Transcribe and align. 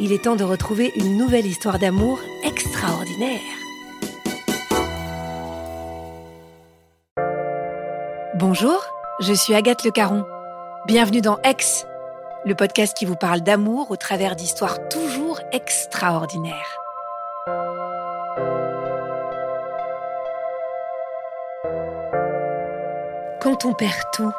il 0.00 0.12
est 0.12 0.24
temps 0.24 0.36
de 0.36 0.44
retrouver 0.44 0.92
une 0.96 1.16
nouvelle 1.16 1.46
histoire 1.46 1.78
d'amour 1.78 2.20
extraordinaire. 2.44 3.40
Bonjour, 8.36 8.84
je 9.20 9.32
suis 9.32 9.54
Agathe 9.54 9.84
Le 9.84 9.90
Caron. 9.90 10.24
Bienvenue 10.86 11.20
dans 11.20 11.38
Ex, 11.42 11.86
le 12.44 12.54
podcast 12.54 12.96
qui 12.96 13.04
vous 13.04 13.16
parle 13.16 13.40
d'amour 13.40 13.90
au 13.90 13.96
travers 13.96 14.36
d'histoires 14.36 14.88
toujours 14.88 15.40
extraordinaires. 15.52 16.78
Quand 23.40 23.64
on 23.64 23.74
perd 23.74 24.04
tout, 24.12 24.32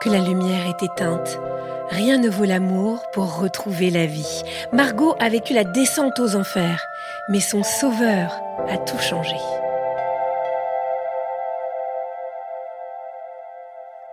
que 0.00 0.08
la 0.08 0.20
lumière 0.20 0.66
est 0.66 0.82
éteinte, 0.82 1.40
Rien 1.90 2.18
ne 2.18 2.28
vaut 2.28 2.44
l'amour 2.44 3.02
pour 3.12 3.40
retrouver 3.40 3.90
la 3.90 4.06
vie. 4.06 4.42
Margot 4.72 5.16
a 5.18 5.28
vécu 5.28 5.52
la 5.54 5.64
descente 5.64 6.20
aux 6.20 6.36
enfers, 6.36 6.86
mais 7.28 7.40
son 7.40 7.64
sauveur 7.64 8.40
a 8.68 8.78
tout 8.78 8.98
changé. 8.98 9.34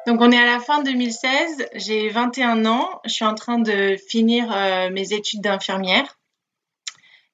Donc 0.07 0.21
on 0.21 0.31
est 0.31 0.39
à 0.39 0.45
la 0.45 0.59
fin 0.59 0.81
2016, 0.81 1.67
j'ai 1.75 2.09
21 2.09 2.65
ans, 2.65 2.99
je 3.05 3.11
suis 3.11 3.25
en 3.25 3.35
train 3.35 3.59
de 3.59 3.95
finir 4.09 4.51
euh, 4.51 4.89
mes 4.89 5.13
études 5.13 5.41
d'infirmière. 5.41 6.17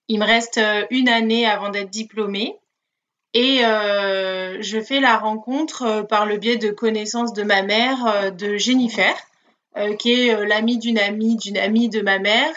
Il 0.09 0.19
me 0.19 0.25
reste 0.25 0.57
euh, 0.57 0.85
une 0.89 1.07
année 1.07 1.45
avant 1.45 1.69
d'être 1.69 1.89
diplômée 1.89 2.57
et 3.33 3.63
euh, 3.63 4.61
je 4.61 4.81
fais 4.81 4.99
la 4.99 5.17
rencontre 5.17 6.05
par 6.09 6.25
le 6.25 6.37
biais 6.37 6.57
de 6.57 6.71
connaissances 6.71 7.31
de 7.31 7.43
ma 7.43 7.61
mère 7.61 8.33
de 8.33 8.57
Jennifer 8.57 9.15
qui 9.97 10.13
est 10.13 10.35
euh, 10.35 10.45
l'amie 10.45 10.77
d'une 10.77 10.99
amie 10.99 11.35
d'une 11.37 11.57
amie 11.57 11.89
de 11.89 12.01
ma 12.01 12.19
mère 12.19 12.53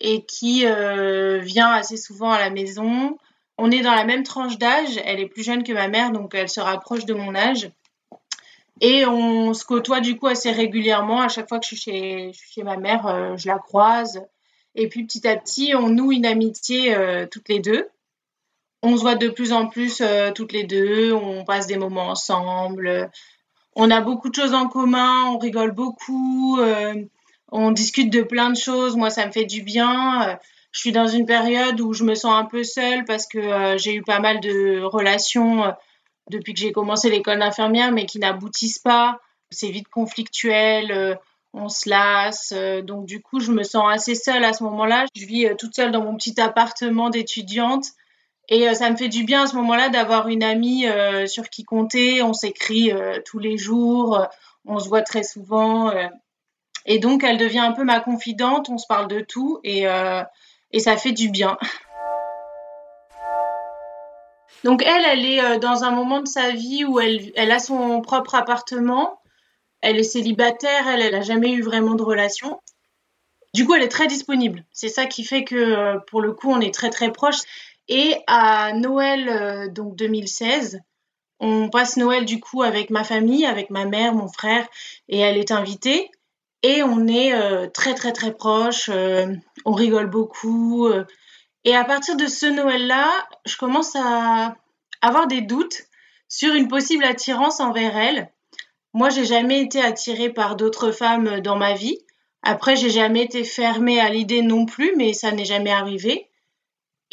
et 0.00 0.24
qui 0.24 0.66
euh, 0.66 1.38
vient 1.38 1.70
assez 1.70 1.96
souvent 1.96 2.30
à 2.30 2.38
la 2.38 2.50
maison. 2.50 3.18
On 3.58 3.70
est 3.70 3.82
dans 3.82 3.94
la 3.94 4.04
même 4.04 4.22
tranche 4.22 4.58
d'âge, 4.58 5.00
elle 5.04 5.20
est 5.20 5.28
plus 5.28 5.44
jeune 5.44 5.62
que 5.62 5.72
ma 5.72 5.88
mère, 5.88 6.10
donc 6.10 6.34
elle 6.34 6.48
se 6.48 6.60
rapproche 6.60 7.04
de 7.04 7.14
mon 7.14 7.34
âge. 7.34 7.70
Et 8.80 9.06
on 9.06 9.54
se 9.54 9.64
côtoie 9.64 10.00
du 10.00 10.16
coup 10.16 10.26
assez 10.26 10.50
régulièrement. 10.50 11.20
À 11.20 11.28
chaque 11.28 11.48
fois 11.48 11.60
que 11.60 11.66
je 11.66 11.76
suis 11.76 12.32
chez 12.32 12.62
ma 12.64 12.76
mère, 12.76 13.36
je 13.38 13.46
la 13.46 13.58
croise. 13.58 14.20
Et 14.74 14.88
puis 14.88 15.04
petit 15.04 15.28
à 15.28 15.36
petit, 15.36 15.74
on 15.76 15.88
noue 15.88 16.10
une 16.10 16.26
amitié 16.26 16.96
toutes 17.30 17.48
les 17.48 17.60
deux. 17.60 17.88
On 18.82 18.96
se 18.96 19.02
voit 19.02 19.14
de 19.14 19.28
plus 19.28 19.52
en 19.52 19.68
plus 19.68 20.02
toutes 20.34 20.52
les 20.52 20.64
deux. 20.64 21.12
On 21.12 21.44
passe 21.44 21.68
des 21.68 21.76
moments 21.76 22.08
ensemble 22.08 23.12
on 23.76 23.90
a 23.90 24.00
beaucoup 24.00 24.28
de 24.28 24.34
choses 24.34 24.54
en 24.54 24.68
commun, 24.68 25.24
on 25.26 25.38
rigole 25.38 25.72
beaucoup, 25.72 26.58
euh, 26.60 26.94
on 27.50 27.70
discute 27.72 28.10
de 28.10 28.22
plein 28.22 28.50
de 28.50 28.56
choses. 28.56 28.96
Moi, 28.96 29.10
ça 29.10 29.26
me 29.26 29.32
fait 29.32 29.44
du 29.44 29.62
bien. 29.62 30.28
Euh, 30.28 30.34
je 30.72 30.80
suis 30.80 30.92
dans 30.92 31.06
une 31.06 31.26
période 31.26 31.80
où 31.80 31.92
je 31.92 32.04
me 32.04 32.14
sens 32.14 32.34
un 32.34 32.44
peu 32.44 32.64
seule 32.64 33.04
parce 33.04 33.26
que 33.26 33.38
euh, 33.38 33.78
j'ai 33.78 33.94
eu 33.94 34.02
pas 34.02 34.20
mal 34.20 34.40
de 34.40 34.82
relations 34.82 35.72
depuis 36.30 36.54
que 36.54 36.60
j'ai 36.60 36.72
commencé 36.72 37.10
l'école 37.10 37.38
d'infirmière, 37.38 37.92
mais 37.92 38.06
qui 38.06 38.18
n'aboutissent 38.18 38.78
pas. 38.78 39.20
C'est 39.50 39.70
vite 39.70 39.88
conflictuel, 39.88 41.18
on 41.52 41.68
se 41.68 41.88
lasse. 41.88 42.52
donc, 42.82 43.06
du 43.06 43.20
coup, 43.20 43.38
je 43.38 43.52
me 43.52 43.62
sens 43.62 43.84
assez 43.92 44.16
seule 44.16 44.42
à 44.42 44.52
ce 44.52 44.64
moment-là. 44.64 45.04
Je 45.14 45.26
vis 45.26 45.48
toute 45.58 45.76
seule 45.76 45.92
dans 45.92 46.02
mon 46.02 46.16
petit 46.16 46.40
appartement 46.40 47.10
d'étudiante. 47.10 47.84
Et 48.48 48.68
euh, 48.68 48.74
ça 48.74 48.90
me 48.90 48.96
fait 48.96 49.08
du 49.08 49.24
bien 49.24 49.44
à 49.44 49.46
ce 49.46 49.56
moment-là 49.56 49.88
d'avoir 49.88 50.28
une 50.28 50.42
amie 50.42 50.86
euh, 50.86 51.26
sur 51.26 51.48
qui 51.48 51.64
compter. 51.64 52.22
On 52.22 52.34
s'écrit 52.34 52.92
euh, 52.92 53.18
tous 53.24 53.38
les 53.38 53.56
jours, 53.56 54.26
on 54.66 54.78
se 54.78 54.88
voit 54.88 55.02
très 55.02 55.22
souvent. 55.22 55.92
et 56.86 56.98
donc, 56.98 57.24
elle 57.24 57.38
devient 57.38 57.60
un 57.60 57.72
peu 57.72 57.84
ma 57.84 58.00
confidente. 58.00 58.68
On 58.68 58.78
se 58.78 58.86
parle 58.86 59.08
de 59.08 59.20
tout 59.20 59.60
et, 59.64 59.84
et 60.72 60.80
ça 60.80 60.96
fait 60.96 61.12
du 61.12 61.30
bien. 61.30 61.58
Donc, 64.64 64.82
elle, 64.82 65.04
elle 65.04 65.26
est 65.26 65.58
dans 65.58 65.84
un 65.84 65.90
moment 65.90 66.20
de 66.20 66.26
sa 66.26 66.50
vie 66.52 66.84
où 66.86 66.98
elle, 66.98 67.30
elle 67.36 67.52
a 67.52 67.58
son 67.58 68.00
propre 68.00 68.34
appartement. 68.34 69.20
Elle 69.82 69.98
est 69.98 70.02
célibataire, 70.02 70.88
elle, 70.88 71.02
elle 71.02 71.12
n'a 71.12 71.20
jamais 71.20 71.52
eu 71.52 71.60
vraiment 71.60 71.94
de 71.94 72.02
relation. 72.02 72.58
Du 73.52 73.66
coup, 73.66 73.74
elle 73.74 73.82
est 73.82 73.88
très 73.88 74.06
disponible. 74.06 74.64
C'est 74.72 74.88
ça 74.88 75.04
qui 75.04 75.24
fait 75.24 75.44
que, 75.44 75.98
pour 76.06 76.22
le 76.22 76.32
coup, 76.32 76.50
on 76.50 76.60
est 76.60 76.74
très, 76.74 76.88
très 76.88 77.12
proches. 77.12 77.42
Et 77.88 78.16
à 78.26 78.72
Noël 78.72 79.28
euh, 79.28 79.68
donc 79.68 79.96
2016, 79.96 80.80
on 81.40 81.68
passe 81.68 81.96
Noël 81.96 82.24
du 82.24 82.40
coup 82.40 82.62
avec 82.62 82.90
ma 82.90 83.04
famille, 83.04 83.44
avec 83.44 83.70
ma 83.70 83.84
mère, 83.84 84.14
mon 84.14 84.28
frère, 84.28 84.66
et 85.08 85.18
elle 85.18 85.36
est 85.36 85.50
invitée. 85.50 86.10
Et 86.62 86.82
on 86.82 87.06
est 87.06 87.34
euh, 87.34 87.66
très 87.68 87.94
très 87.94 88.12
très 88.12 88.32
proches, 88.32 88.88
euh, 88.88 89.26
on 89.66 89.72
rigole 89.72 90.08
beaucoup. 90.08 90.88
et 91.64 91.76
à 91.76 91.84
partir 91.84 92.16
de 92.16 92.26
ce 92.26 92.46
Noël-là, 92.46 93.10
je 93.44 93.56
commence 93.56 93.94
à 93.96 94.56
avoir 95.02 95.26
des 95.26 95.42
doutes 95.42 95.82
sur 96.28 96.54
une 96.54 96.68
possible 96.68 97.04
attirance 97.04 97.60
envers 97.60 97.96
elle. 97.96 98.30
Moi, 98.94 99.10
j'ai 99.10 99.24
jamais 99.24 99.60
été 99.60 99.80
attirée 99.80 100.30
par 100.30 100.56
d'autres 100.56 100.90
femmes 100.92 101.40
dans 101.40 101.56
ma 101.56 101.74
vie. 101.74 101.98
Après, 102.42 102.76
j'ai 102.76 102.90
jamais 102.90 103.24
été 103.24 103.44
fermée 103.44 104.00
à 104.00 104.08
l'idée 104.08 104.40
non 104.40 104.66
plus, 104.66 104.94
mais 104.96 105.12
ça 105.12 105.32
n'est 105.32 105.44
jamais 105.44 105.72
arrivé. 105.72 106.30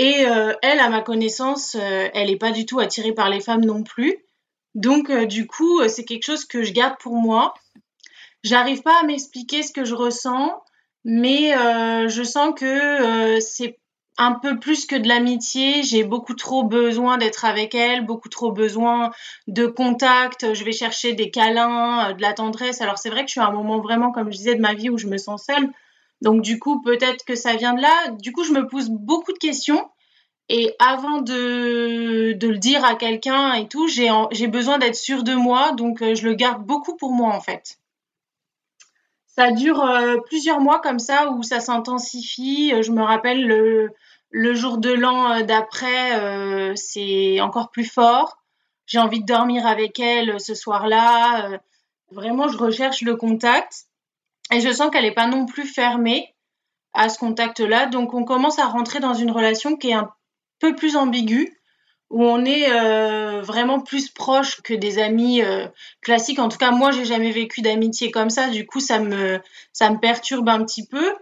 Et 0.01 0.25
euh, 0.25 0.53
elle, 0.63 0.79
à 0.79 0.89
ma 0.89 1.01
connaissance, 1.01 1.75
euh, 1.79 2.09
elle 2.15 2.31
n'est 2.31 2.35
pas 2.35 2.49
du 2.49 2.65
tout 2.65 2.79
attirée 2.79 3.11
par 3.11 3.29
les 3.29 3.39
femmes 3.39 3.63
non 3.63 3.83
plus. 3.83 4.17
Donc, 4.73 5.11
euh, 5.11 5.27
du 5.27 5.45
coup, 5.45 5.87
c'est 5.87 6.05
quelque 6.05 6.25
chose 6.25 6.45
que 6.45 6.63
je 6.63 6.73
garde 6.73 6.97
pour 6.99 7.13
moi. 7.13 7.53
J'arrive 8.43 8.81
pas 8.81 8.99
à 8.99 9.03
m'expliquer 9.03 9.61
ce 9.61 9.71
que 9.71 9.85
je 9.85 9.93
ressens, 9.93 10.59
mais 11.05 11.51
je 12.09 12.23
sens 12.23 12.59
que 12.59 13.39
c'est 13.39 13.77
un 14.17 14.31
peu 14.31 14.57
plus 14.57 14.87
que 14.87 14.95
de 14.95 15.07
l'amitié. 15.07 15.83
J'ai 15.83 16.03
beaucoup 16.03 16.33
trop 16.33 16.63
besoin 16.63 17.19
d'être 17.19 17.45
avec 17.45 17.75
elle, 17.75 18.03
beaucoup 18.03 18.29
trop 18.29 18.51
besoin 18.51 19.11
de 19.45 19.67
contact. 19.67 20.55
Je 20.55 20.63
vais 20.63 20.71
chercher 20.71 21.13
des 21.13 21.29
câlins, 21.29 22.13
de 22.13 22.21
la 22.23 22.33
tendresse. 22.33 22.81
Alors, 22.81 22.97
c'est 22.97 23.11
vrai 23.11 23.21
que 23.21 23.27
je 23.27 23.33
suis 23.33 23.41
à 23.41 23.45
un 23.45 23.51
moment 23.51 23.79
vraiment, 23.79 24.11
comme 24.11 24.31
je 24.31 24.37
disais, 24.37 24.55
de 24.55 24.61
ma 24.61 24.73
vie 24.73 24.89
où 24.89 24.97
je 24.97 25.05
me 25.05 25.19
sens 25.19 25.45
seule. 25.45 25.69
Donc 26.21 26.41
du 26.41 26.59
coup, 26.59 26.81
peut-être 26.81 27.25
que 27.25 27.35
ça 27.35 27.55
vient 27.55 27.73
de 27.73 27.81
là. 27.81 28.11
Du 28.19 28.31
coup, 28.31 28.43
je 28.43 28.53
me 28.53 28.67
pose 28.67 28.89
beaucoup 28.89 29.33
de 29.33 29.37
questions. 29.37 29.89
Et 30.49 30.75
avant 30.79 31.21
de, 31.21 32.37
le 32.41 32.57
dire 32.57 32.83
à 32.83 32.95
quelqu'un 32.95 33.53
et 33.53 33.67
tout, 33.67 33.87
j'ai 33.87 34.47
besoin 34.47 34.77
d'être 34.77 34.95
sûre 34.95 35.23
de 35.23 35.33
moi. 35.33 35.71
Donc 35.73 36.01
euh, 36.01 36.13
je 36.15 36.27
le 36.27 36.33
garde 36.33 36.65
beaucoup 36.65 36.95
pour 36.97 37.13
moi 37.13 37.33
en 37.33 37.41
fait. 37.41 37.77
Ça 39.27 39.51
dure 39.51 39.81
plusieurs 40.25 40.59
mois 40.59 40.79
comme 40.81 40.99
ça 40.99 41.31
où 41.31 41.41
ça 41.41 41.61
s'intensifie. 41.61 42.73
Je 42.83 42.91
me 42.91 43.01
rappelle 43.01 43.47
le, 43.47 43.91
le 44.29 44.53
jour 44.53 44.77
de 44.77 44.91
l'an 44.91 45.41
d'après, 45.45 46.75
c'est 46.75 47.39
encore 47.39 47.71
plus 47.71 47.85
fort. 47.85 48.37
J'ai 48.85 48.99
envie 48.99 49.21
de 49.21 49.25
dormir 49.25 49.65
avec 49.65 50.01
elle 50.01 50.37
ce 50.41 50.53
soir-là. 50.53 51.61
Vraiment, 52.11 52.49
je 52.49 52.57
recherche 52.57 53.01
le 53.03 53.15
contact. 53.15 53.85
Et 54.51 54.59
je 54.59 54.71
sens 54.71 54.91
qu'elle 54.91 55.03
n'est 55.03 55.13
pas 55.13 55.27
non 55.27 55.45
plus 55.45 55.65
fermée 55.65 56.35
à 56.93 57.09
ce 57.09 57.17
contact-là. 57.17 57.85
Donc, 57.87 58.13
on 58.13 58.25
commence 58.25 58.59
à 58.59 58.65
rentrer 58.65 58.99
dans 58.99 59.13
une 59.13 59.31
relation 59.31 59.77
qui 59.77 59.89
est 59.89 59.93
un 59.93 60.11
peu 60.59 60.75
plus 60.75 60.97
ambiguë, 60.97 61.57
où 62.09 62.23
on 62.23 62.43
est 62.43 62.69
euh, 62.69 63.41
vraiment 63.41 63.79
plus 63.79 64.09
proche 64.09 64.61
que 64.61 64.73
des 64.73 64.99
amis 64.99 65.41
euh, 65.41 65.67
classiques. 66.01 66.39
En 66.39 66.49
tout 66.49 66.57
cas, 66.57 66.71
moi, 66.71 66.91
j'ai 66.91 67.05
jamais 67.05 67.31
vécu 67.31 67.61
d'amitié 67.61 68.11
comme 68.11 68.29
ça. 68.29 68.49
Du 68.49 68.67
coup, 68.67 68.81
ça 68.81 68.99
me, 68.99 69.39
ça 69.71 69.89
me 69.89 69.97
perturbe 69.97 70.49
un 70.49 70.63
petit 70.65 70.85
peu. 70.85 71.15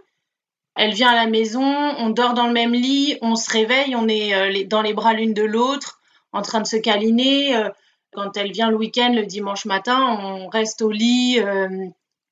Elle 0.75 0.93
vient 0.93 1.09
à 1.09 1.15
la 1.15 1.27
maison, 1.27 1.63
on 1.63 2.09
dort 2.09 2.33
dans 2.33 2.47
le 2.47 2.53
même 2.53 2.73
lit, 2.73 3.17
on 3.21 3.35
se 3.35 3.51
réveille, 3.51 3.95
on 3.95 4.07
est 4.07 4.33
euh, 4.33 4.65
dans 4.65 4.81
les 4.81 4.93
bras 4.93 5.13
l'une 5.13 5.33
de 5.33 5.43
l'autre, 5.43 5.99
en 6.31 6.41
train 6.41 6.61
de 6.61 6.67
se 6.67 6.77
câliner. 6.77 7.55
quand 8.13 8.37
elle 8.37 8.51
vient 8.51 8.71
le 8.71 8.77
week-end, 8.77 9.11
le 9.13 9.25
dimanche 9.25 9.65
matin, 9.65 9.99
on 10.21 10.47
reste 10.47 10.81
au 10.81 10.89
lit 10.89 11.39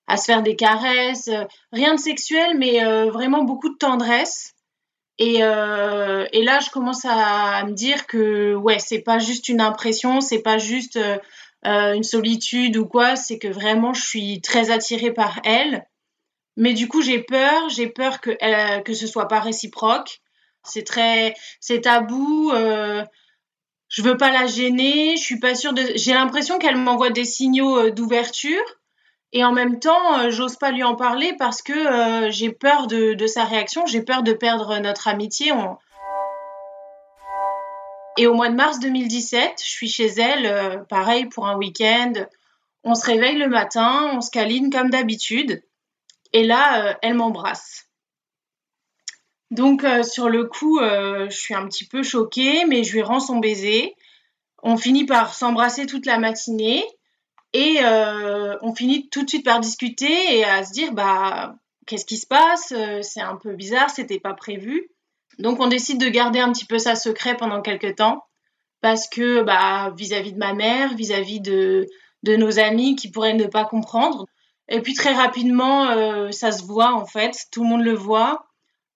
à 0.08 0.18
se 0.18 0.26
faire 0.26 0.42
des 0.42 0.56
caresses, 0.56 1.28
euh, 1.28 1.44
rien 1.72 1.96
de 1.96 2.00
sexuel, 2.00 2.58
mais 2.58 2.84
euh, 2.84 3.12
vraiment 3.12 3.44
beaucoup 3.44 3.70
de 3.70 3.78
tendresse. 3.78 4.54
Et, 5.20 5.44
euh, 5.44 6.28
et 6.32 6.44
là, 6.44 6.60
je 6.60 6.70
commence 6.70 7.04
à, 7.06 7.64
me 7.66 7.74
dire 7.74 8.08
que 8.08 8.56
ouais, 8.56 8.80
c'est 8.80 9.02
pas 9.02 9.20
juste 9.20 9.50
une 9.50 9.62
impression, 9.62 10.22
c'est 10.22 10.42
pas 10.42 10.58
juste 10.58 11.00
une 11.64 12.04
solitude 12.04 12.78
ou 12.78 12.86
quoi, 12.86 13.16
c'est 13.16 13.40
que 13.40 13.48
vraiment 13.48 13.94
je 13.94 14.06
suis 14.06 14.42
très 14.42 14.70
attirée 14.70 15.12
par 15.12 15.40
elle. 15.44 15.86
Mais 16.56 16.74
du 16.74 16.88
coup, 16.88 17.02
j'ai 17.02 17.20
peur, 17.20 17.70
j'ai 17.70 17.88
peur 17.88 18.22
que 18.22 18.32
que 18.82 18.94
ce 18.94 19.08
soit 19.08 19.28
pas 19.28 19.40
réciproque. 19.40 20.22
C'est 20.68 20.84
très, 20.84 21.34
c'est 21.60 21.82
tabou. 21.82 22.52
Euh, 22.52 23.04
je 23.90 24.02
veux 24.02 24.18
pas 24.18 24.32
la 24.32 24.48
gêner. 24.48 25.16
Je 25.18 25.24
suis 25.24 25.40
pas 25.40 25.56
sûre 25.56 25.74
de. 25.74 25.84
J'ai 25.96 26.14
l'impression 26.14 26.60
qu'elle 26.60 26.78
m'envoie 26.78 27.10
des 27.10 27.26
signaux 27.26 27.90
d'ouverture, 27.90 28.64
et 29.34 29.44
en 29.44 29.52
même 29.52 29.80
temps, 29.80 30.20
euh, 30.20 30.32
j'ose 30.32 30.56
pas 30.56 30.72
lui 30.72 30.84
en 30.84 30.96
parler 30.96 31.34
parce 31.38 31.62
que 31.62 31.74
euh, 31.74 32.32
j'ai 32.32 32.52
peur 32.52 32.88
de, 32.88 33.28
sa 33.28 33.44
réaction, 33.44 33.86
j'ai 33.86 34.02
peur 34.02 34.24
de 34.24 34.34
perdre 34.34 34.80
notre 34.80 35.08
amitié. 35.08 35.52
Et 38.18 38.26
au 38.26 38.34
mois 38.34 38.50
de 38.50 38.56
mars 38.56 38.80
2017, 38.80 39.62
je 39.62 39.70
suis 39.70 39.90
chez 39.90 40.08
elle, 40.08 40.46
euh, 40.46 40.78
pareil 40.78 41.26
pour 41.26 41.48
un 41.48 41.58
week-end. 41.58 42.14
On 42.84 42.96
se 42.96 43.06
réveille 43.06 43.38
le 43.38 43.50
matin, 43.50 44.12
on 44.14 44.22
se 44.22 44.32
câline 44.32 44.72
comme 44.72 44.90
d'habitude. 44.90 45.62
Et 46.32 46.44
là, 46.44 46.98
elle 47.02 47.16
m'embrasse. 47.16 47.86
Donc 49.52 49.86
sur 50.04 50.30
le 50.30 50.46
coup, 50.46 50.80
je 50.80 51.30
suis 51.30 51.54
un 51.54 51.66
petit 51.68 51.86
peu 51.86 52.04
choquée, 52.04 52.66
mais 52.66 52.84
je 52.84 52.94
lui 52.94 53.02
rends 53.02 53.20
son 53.20 53.38
baiser. 53.38 53.96
On 54.62 54.78
finit 54.78 55.06
par 55.06 55.34
s'embrasser 55.34 55.86
toute 55.86 56.06
la 56.06 56.18
matinée. 56.18 56.86
Et 57.58 57.80
euh, 57.82 58.56
on 58.62 58.76
finit 58.76 59.10
tout 59.10 59.24
de 59.24 59.30
suite 59.30 59.44
par 59.44 59.60
discuter 59.60 60.38
et 60.38 60.46
à 60.46 60.64
se 60.64 60.72
dire 60.74 60.92
bah 60.94 61.56
qu'est-ce 61.88 62.06
qui 62.06 62.18
se 62.18 62.28
passe? 62.28 62.72
Euh, 62.72 63.02
C'est 63.02 63.20
un 63.20 63.36
peu 63.36 63.56
bizarre, 63.56 63.90
c'était 63.90 64.20
pas 64.20 64.36
prévu. 64.36 64.92
Donc 65.40 65.60
on 65.60 65.66
décide 65.66 66.00
de 66.00 66.08
garder 66.08 66.40
un 66.40 66.52
petit 66.52 66.66
peu 66.66 66.78
ça 66.78 66.96
secret 66.96 67.36
pendant 67.36 67.64
quelques 67.64 67.96
temps 67.96 68.24
parce 68.82 69.10
que 69.10 69.42
bah 69.42 69.92
vis-à-vis 69.98 70.34
de 70.34 70.38
ma 70.38 70.54
mère, 70.54 70.94
vis-à-vis 70.94 71.40
de, 71.40 71.88
de 72.22 72.36
nos 72.36 72.60
amis 72.60 72.96
qui 72.96 73.10
pourraient 73.10 73.34
ne 73.34 73.48
pas 73.48 73.66
comprendre. 73.66 74.28
Et 74.70 74.80
puis 74.82 74.94
très 74.94 75.16
rapidement, 75.16 75.90
euh, 75.90 76.30
ça 76.30 76.52
se 76.52 76.64
voit 76.64 76.94
en 76.94 77.08
fait, 77.08 77.48
tout 77.52 77.64
le 77.64 77.70
monde 77.70 77.84
le 77.84 77.96
voit 77.96 78.46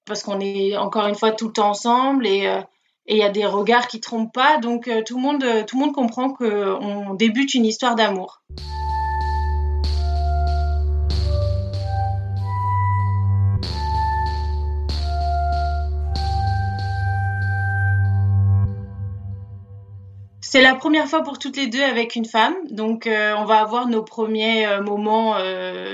parce 0.06 0.22
qu'on 0.22 0.40
est 0.40 0.78
encore 0.78 1.08
une 1.08 1.16
fois 1.16 1.32
tout 1.32 1.48
le 1.48 1.54
temps 1.54 1.72
ensemble 1.72 2.28
et 2.28 2.62
et 3.08 3.16
il 3.16 3.18
y 3.18 3.24
a 3.24 3.30
des 3.30 3.46
regards 3.46 3.88
qui 3.88 4.00
trompent 4.00 4.34
pas, 4.34 4.58
donc 4.58 4.88
euh, 4.88 5.02
tout, 5.04 5.16
le 5.16 5.22
monde, 5.22 5.44
euh, 5.44 5.64
tout 5.64 5.78
le 5.78 5.86
monde 5.86 5.94
comprend 5.94 6.32
qu'on 6.32 7.14
débute 7.16 7.54
une 7.54 7.66
histoire 7.66 7.96
d'amour. 7.96 8.42
C'est 20.44 20.62
la 20.62 20.76
première 20.76 21.08
fois 21.08 21.24
pour 21.24 21.40
toutes 21.40 21.56
les 21.56 21.68
deux 21.68 21.82
avec 21.82 22.16
une 22.16 22.26
femme, 22.26 22.54
donc 22.70 23.08
euh, 23.08 23.34
on 23.38 23.46
va 23.46 23.62
avoir 23.62 23.88
nos 23.88 24.04
premiers 24.04 24.82
moments 24.82 25.38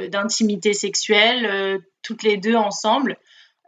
d'intimité 0.10 0.74
sexuelle, 0.74 1.80
toutes 2.02 2.24
les 2.24 2.38
deux 2.38 2.56
ensemble. 2.56 3.18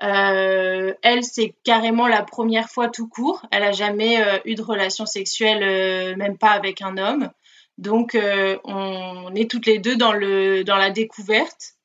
Euh, 0.01 0.93
elle, 1.01 1.23
c'est 1.23 1.55
carrément 1.63 2.07
la 2.07 2.23
première 2.23 2.69
fois 2.69 2.87
tout 2.87 3.07
court. 3.07 3.45
Elle 3.51 3.63
a 3.63 3.71
jamais 3.71 4.21
euh, 4.21 4.39
eu 4.45 4.55
de 4.55 4.61
relation 4.61 5.05
sexuelle, 5.05 5.63
euh, 5.63 6.15
même 6.15 6.37
pas 6.37 6.51
avec 6.51 6.81
un 6.81 6.97
homme. 6.97 7.29
Donc, 7.77 8.17
on 8.65 9.35
est 9.35 9.49
toutes 9.49 9.65
les 9.65 9.79
deux 9.79 9.95
dans 9.95 10.11
la 10.11 10.89
découverte. 10.89 11.75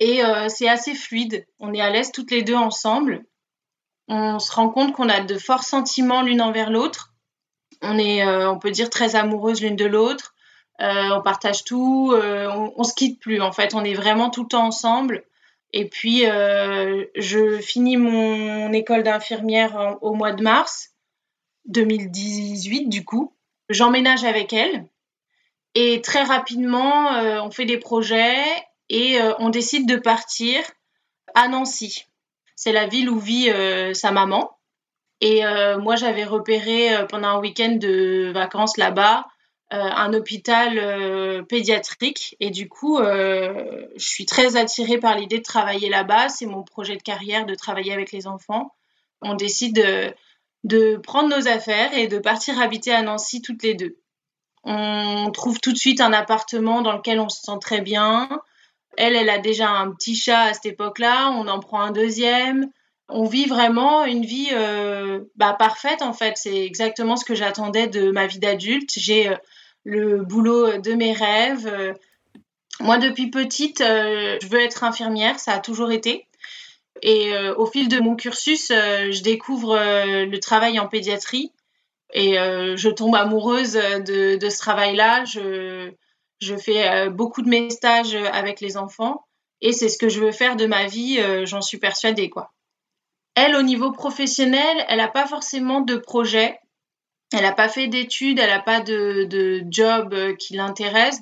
Et 0.00 0.20
c'est 0.48 0.68
assez 0.68 0.96
fluide. 0.96 1.46
On 1.60 1.72
est 1.72 1.80
à 1.80 1.90
l'aise 1.90 2.10
toutes 2.10 2.32
les 2.32 2.42
deux 2.42 2.56
ensemble. 2.56 3.24
On 4.08 4.40
se 4.40 4.50
rend 4.50 4.68
compte 4.68 4.94
qu'on 4.94 5.08
a 5.08 5.20
de 5.20 5.38
forts 5.38 5.62
sentiments 5.62 6.22
l'une 6.22 6.42
envers 6.42 6.70
l'autre. 6.70 7.14
On 7.82 7.96
est, 7.98 8.26
on 8.26 8.58
peut 8.58 8.72
dire, 8.72 8.90
très 8.90 9.14
amoureuses 9.14 9.62
l'une 9.62 9.76
de 9.76 9.84
l'autre. 9.84 10.34
on 10.80 11.22
partage 11.22 11.62
tout. 11.62 12.12
on, 12.12 12.72
on 12.74 12.82
se 12.82 12.92
quitte 12.92 13.20
plus, 13.20 13.40
en 13.40 13.52
fait. 13.52 13.76
On 13.76 13.84
est 13.84 13.94
vraiment 13.94 14.30
tout 14.30 14.42
le 14.42 14.48
temps 14.48 14.66
ensemble. 14.66 15.22
Et 15.76 15.86
puis, 15.86 16.24
euh, 16.24 17.04
je 17.16 17.58
finis 17.58 17.96
mon 17.96 18.72
école 18.72 19.02
d'infirmière 19.02 19.98
au 20.02 20.14
mois 20.14 20.30
de 20.30 20.40
mars 20.40 20.92
2018, 21.64 22.88
du 22.88 23.04
coup. 23.04 23.34
J'emménage 23.68 24.22
avec 24.22 24.52
elle. 24.52 24.86
Et 25.74 26.00
très 26.00 26.22
rapidement, 26.22 27.14
euh, 27.14 27.40
on 27.42 27.50
fait 27.50 27.64
des 27.64 27.78
projets 27.78 28.44
et 28.88 29.20
euh, 29.20 29.34
on 29.40 29.50
décide 29.50 29.88
de 29.88 29.96
partir 29.96 30.62
à 31.34 31.48
Nancy. 31.48 32.04
C'est 32.54 32.70
la 32.70 32.86
ville 32.86 33.10
où 33.10 33.18
vit 33.18 33.50
sa 33.94 34.12
maman. 34.12 34.56
Et 35.20 35.42
moi, 35.80 35.96
j'avais 35.96 36.22
repéré 36.22 37.04
pendant 37.08 37.28
un 37.28 37.40
week-end 37.40 37.72
de 37.80 38.30
vacances 38.32 38.76
là-bas 38.76 39.26
un 39.76 40.12
hôpital 40.12 40.78
euh, 40.78 41.42
pédiatrique. 41.42 42.36
Et 42.40 42.50
du 42.50 42.68
coup 42.68 42.98
euh, 42.98 43.86
je 43.96 44.06
suis 44.06 44.26
très 44.26 44.56
attirée 44.56 44.98
par 44.98 45.16
l'idée 45.16 45.38
de 45.38 45.42
travailler 45.42 45.88
là-bas. 45.88 46.28
C'est 46.28 46.46
mon 46.46 46.62
projet 46.62 46.96
de 46.96 47.02
carrière 47.02 47.46
de 47.46 47.54
travailler 47.54 47.92
avec 47.92 48.12
les 48.12 48.26
enfants. 48.26 48.72
On 49.20 49.34
décide 49.34 50.14
de, 50.64 50.96
prendre 50.96 51.34
nos 51.36 51.48
affaires 51.48 51.96
et 51.96 52.06
de 52.06 52.18
partir 52.18 52.60
habiter 52.60 52.92
à 52.92 53.02
Nancy 53.02 53.42
toutes 53.42 53.62
les 53.62 53.74
deux. 53.74 53.96
On 54.64 55.30
trouve 55.32 55.60
tout 55.60 55.72
de 55.72 55.78
suite 55.78 56.00
un 56.00 56.12
appartement 56.12 56.80
dans 56.80 56.92
lequel 56.92 57.20
on 57.20 57.28
se 57.28 57.42
sent 57.42 57.58
très 57.60 57.80
bien. 57.80 58.28
Elle 58.96 59.16
elle 59.16 59.28
a 59.28 59.38
déjà 59.38 59.70
un 59.70 59.90
petit 59.90 60.14
chat 60.14 60.42
à 60.42 60.54
cette 60.54 60.66
époque-là. 60.66 61.30
On 61.30 61.48
en 61.48 61.58
prend 61.58 61.80
un 61.80 61.90
deuxième. 61.90 62.70
On 63.08 63.24
vit 63.24 63.46
vraiment 63.46 64.04
une 64.04 64.24
vie 64.24 64.50
bah, 65.36 65.54
parfaite 65.58 66.00
en 66.00 66.12
fait. 66.12 66.34
C'est 66.36 66.64
exactement 66.64 67.16
ce 67.16 67.24
que 67.24 67.34
j'attendais 67.34 67.88
de 67.88 68.10
ma 68.10 68.26
vie 68.26 68.38
d'adulte. 68.38 68.90
J'ai 68.96 69.34
le 69.84 70.22
boulot 70.22 70.78
de 70.78 70.92
mes 70.94 71.12
rêves. 71.12 71.96
Moi, 72.80 72.98
depuis 72.98 73.30
petite, 73.30 73.80
euh, 73.80 74.38
je 74.42 74.48
veux 74.48 74.60
être 74.60 74.82
infirmière, 74.82 75.38
ça 75.38 75.52
a 75.52 75.58
toujours 75.60 75.92
été. 75.92 76.26
Et 77.02 77.32
euh, 77.34 77.54
au 77.56 77.66
fil 77.66 77.88
de 77.88 78.00
mon 78.00 78.16
cursus, 78.16 78.70
euh, 78.70 79.10
je 79.10 79.22
découvre 79.22 79.76
le 79.76 80.38
travail 80.38 80.78
en 80.80 80.88
pédiatrie 80.88 81.52
et 82.12 82.34
je 82.34 82.88
tombe 82.90 83.16
amoureuse 83.16 83.72
de, 83.72 84.38
ce 84.48 84.58
travail-là. 84.58 85.24
Je, 85.24 85.90
je 86.40 86.56
fais 86.56 87.10
beaucoup 87.10 87.42
de 87.42 87.48
mes 87.48 87.70
stages 87.70 88.14
avec 88.14 88.60
les 88.60 88.76
enfants 88.76 89.24
et 89.60 89.72
c'est 89.72 89.88
ce 89.88 89.98
que 89.98 90.08
je 90.08 90.20
veux 90.20 90.30
faire 90.30 90.54
de 90.54 90.66
ma 90.66 90.86
vie, 90.86 91.18
j'en 91.44 91.60
suis 91.60 91.78
persuadée. 91.78 92.30
quoi. 92.30 92.52
Elle, 93.34 93.56
au 93.56 93.62
niveau 93.62 93.90
professionnel, 93.90 94.84
elle 94.88 94.98
n'a 94.98 95.08
pas 95.08 95.26
forcément 95.26 95.80
de 95.80 95.96
projet. 95.96 96.60
Elle 97.34 97.42
n'a 97.42 97.52
pas 97.52 97.68
fait 97.68 97.88
d'études, 97.88 98.38
elle 98.38 98.50
n'a 98.50 98.60
pas 98.60 98.80
de, 98.80 99.64
job 99.68 100.14
euh, 100.14 100.36
qui 100.36 100.54
l'intéresse. 100.54 101.20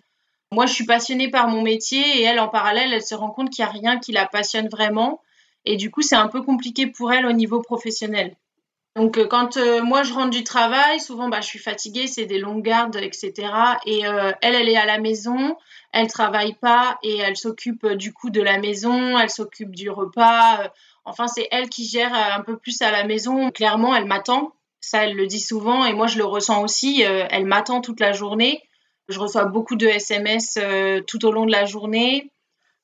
Moi, 0.50 0.66
je 0.66 0.74
suis 0.74 0.84
passionnée 0.84 1.30
par 1.30 1.48
mon 1.48 1.62
métier 1.62 2.20
et 2.20 2.22
elle, 2.22 2.38
en 2.38 2.48
parallèle, 2.48 2.92
elle 2.92 3.02
se 3.02 3.14
rend 3.14 3.30
compte 3.30 3.48
qu'il 3.48 3.64
n'y 3.64 3.70
a 3.70 3.72
rien 3.72 3.98
qui 3.98 4.12
la 4.12 4.26
passionne 4.26 4.68
vraiment. 4.68 5.22
Et 5.64 5.76
du 5.76 5.90
coup, 5.90 6.02
c'est 6.02 6.16
un 6.16 6.28
peu 6.28 6.42
compliqué 6.42 6.86
pour 6.86 7.14
elle 7.14 7.24
au 7.24 7.32
niveau 7.32 7.62
professionnel. 7.62 8.36
Donc, 8.94 9.16
euh, 9.16 9.26
quand 9.26 9.56
euh, 9.56 9.82
moi, 9.82 10.02
je 10.02 10.12
rentre 10.12 10.28
du 10.28 10.44
travail, 10.44 11.00
souvent, 11.00 11.30
bah, 11.30 11.40
je 11.40 11.46
suis 11.46 11.58
fatiguée, 11.58 12.06
c'est 12.06 12.26
des 12.26 12.38
longues 12.38 12.62
gardes, 12.62 12.96
etc. 12.96 13.32
Et 13.86 14.00
elle, 14.02 14.54
elle 14.54 14.68
est 14.68 14.76
à 14.76 14.84
la 14.84 14.98
maison, 14.98 15.56
elle 15.92 16.08
travaille 16.08 16.52
pas 16.52 16.98
et 17.02 17.16
elle 17.16 17.38
s'occupe 17.38 17.86
du 17.86 18.12
coup 18.12 18.28
de 18.28 18.42
la 18.42 18.58
maison, 18.58 19.18
elle 19.18 19.30
s'occupe 19.30 19.74
du 19.74 19.88
repas. 19.88 20.70
enfin, 21.06 21.26
c'est 21.26 21.48
elle 21.50 21.70
qui 21.70 21.86
gère 21.86 22.12
un 22.12 22.42
peu 22.42 22.58
plus 22.58 22.82
à 22.82 22.90
la 22.90 23.04
maison. 23.04 23.50
Clairement, 23.50 23.94
elle 23.96 24.04
m'attend 24.04 24.52
ça, 24.82 25.04
elle 25.04 25.14
le 25.14 25.26
dit 25.26 25.40
souvent 25.40 25.84
et 25.84 25.94
moi, 25.94 26.08
je 26.08 26.18
le 26.18 26.24
ressens 26.24 26.62
aussi. 26.62 27.06
Euh, 27.06 27.24
elle 27.30 27.46
m'attend 27.46 27.80
toute 27.80 28.00
la 28.00 28.12
journée. 28.12 28.60
Je 29.08 29.18
reçois 29.18 29.44
beaucoup 29.44 29.76
de 29.76 29.86
SMS 29.86 30.58
euh, 30.60 31.00
tout 31.06 31.24
au 31.24 31.30
long 31.30 31.46
de 31.46 31.52
la 31.52 31.64
journée. 31.64 32.30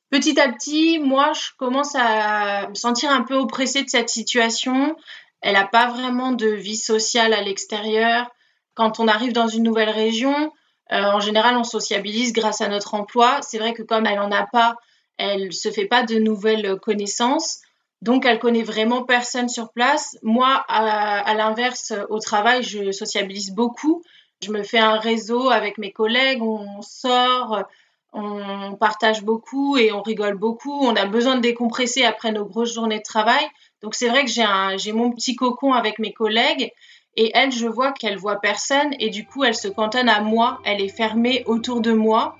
Petit 0.08 0.40
à 0.40 0.50
petit, 0.50 1.00
moi, 1.00 1.32
je 1.34 1.50
commence 1.58 1.94
à 1.96 2.68
me 2.68 2.74
sentir 2.74 3.10
un 3.10 3.22
peu 3.22 3.34
oppressée 3.34 3.82
de 3.82 3.90
cette 3.90 4.08
situation. 4.08 4.96
Elle 5.40 5.54
n'a 5.54 5.66
pas 5.66 5.88
vraiment 5.88 6.30
de 6.30 6.46
vie 6.46 6.76
sociale 6.76 7.34
à 7.34 7.42
l'extérieur. 7.42 8.30
Quand 8.74 9.00
on 9.00 9.08
arrive 9.08 9.32
dans 9.32 9.48
une 9.48 9.64
nouvelle 9.64 9.90
région, 9.90 10.52
euh, 10.92 11.02
en 11.02 11.20
général, 11.20 11.56
on 11.56 11.64
sociabilise 11.64 12.32
grâce 12.32 12.60
à 12.60 12.68
notre 12.68 12.94
emploi. 12.94 13.40
C'est 13.42 13.58
vrai 13.58 13.74
que 13.74 13.82
comme 13.82 14.06
elle 14.06 14.18
n'en 14.18 14.30
a 14.30 14.46
pas, 14.46 14.76
elle 15.16 15.52
se 15.52 15.70
fait 15.72 15.86
pas 15.86 16.04
de 16.04 16.16
nouvelles 16.18 16.78
connaissances. 16.80 17.58
Donc, 18.00 18.26
elle 18.26 18.38
connaît 18.38 18.62
vraiment 18.62 19.02
personne 19.02 19.48
sur 19.48 19.72
place. 19.72 20.16
Moi, 20.22 20.64
à, 20.68 21.34
l'inverse, 21.34 21.92
au 22.10 22.20
travail, 22.20 22.62
je 22.62 22.92
sociabilise 22.92 23.52
beaucoup. 23.52 24.02
Je 24.42 24.52
me 24.52 24.62
fais 24.62 24.78
un 24.78 24.98
réseau 24.98 25.50
avec 25.50 25.78
mes 25.78 25.90
collègues, 25.90 26.42
on 26.42 26.80
sort, 26.80 27.64
on 28.12 28.76
partage 28.76 29.24
beaucoup 29.24 29.76
et 29.76 29.92
on 29.92 30.02
rigole 30.02 30.36
beaucoup. 30.36 30.78
On 30.80 30.94
a 30.94 31.06
besoin 31.06 31.36
de 31.36 31.40
décompresser 31.40 32.04
après 32.04 32.30
nos 32.30 32.44
grosses 32.44 32.72
journées 32.72 32.98
de 32.98 33.02
travail. 33.02 33.44
Donc, 33.82 33.96
c'est 33.96 34.08
vrai 34.08 34.24
que 34.24 34.30
j'ai 34.30 34.92
mon 34.92 35.10
petit 35.10 35.34
cocon 35.34 35.72
avec 35.72 35.98
mes 35.98 36.12
collègues. 36.12 36.72
Et 37.16 37.32
elle, 37.34 37.50
je 37.50 37.66
vois 37.66 37.90
qu'elle 37.90 38.16
voit 38.16 38.40
personne 38.40 38.94
et 39.00 39.10
du 39.10 39.26
coup, 39.26 39.42
elle 39.42 39.56
se 39.56 39.66
cantonne 39.66 40.08
à 40.08 40.20
moi. 40.20 40.60
Elle 40.64 40.80
est 40.80 40.88
fermée 40.88 41.42
autour 41.46 41.80
de 41.80 41.92
moi. 41.92 42.36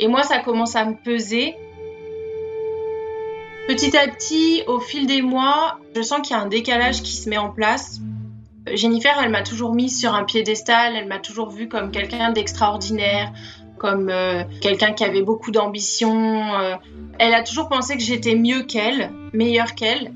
Et 0.00 0.08
moi, 0.08 0.24
ça 0.24 0.40
commence 0.40 0.74
à 0.74 0.84
me 0.84 0.94
peser. 0.94 1.56
Petit 3.68 3.94
à 3.98 4.08
petit, 4.08 4.62
au 4.66 4.80
fil 4.80 5.06
des 5.06 5.20
mois, 5.20 5.78
je 5.94 6.00
sens 6.00 6.22
qu'il 6.22 6.34
y 6.34 6.40
a 6.40 6.42
un 6.42 6.48
décalage 6.48 7.02
qui 7.02 7.14
se 7.14 7.28
met 7.28 7.36
en 7.36 7.50
place. 7.50 8.00
Jennifer, 8.72 9.14
elle 9.22 9.28
m'a 9.28 9.42
toujours 9.42 9.74
mise 9.74 10.00
sur 10.00 10.14
un 10.14 10.24
piédestal, 10.24 10.96
elle 10.96 11.06
m'a 11.06 11.18
toujours 11.18 11.50
vue 11.50 11.68
comme 11.68 11.90
quelqu'un 11.90 12.32
d'extraordinaire, 12.32 13.30
comme 13.76 14.08
euh, 14.08 14.42
quelqu'un 14.62 14.94
qui 14.94 15.04
avait 15.04 15.20
beaucoup 15.20 15.50
d'ambition. 15.50 16.14
Euh. 16.58 16.76
elle 17.18 17.34
a 17.34 17.42
toujours 17.42 17.68
pensé 17.68 17.98
que 17.98 18.02
j'étais 18.02 18.36
mieux 18.36 18.62
qu'elle, 18.62 19.12
meilleure 19.34 19.74
qu'elle. 19.74 20.14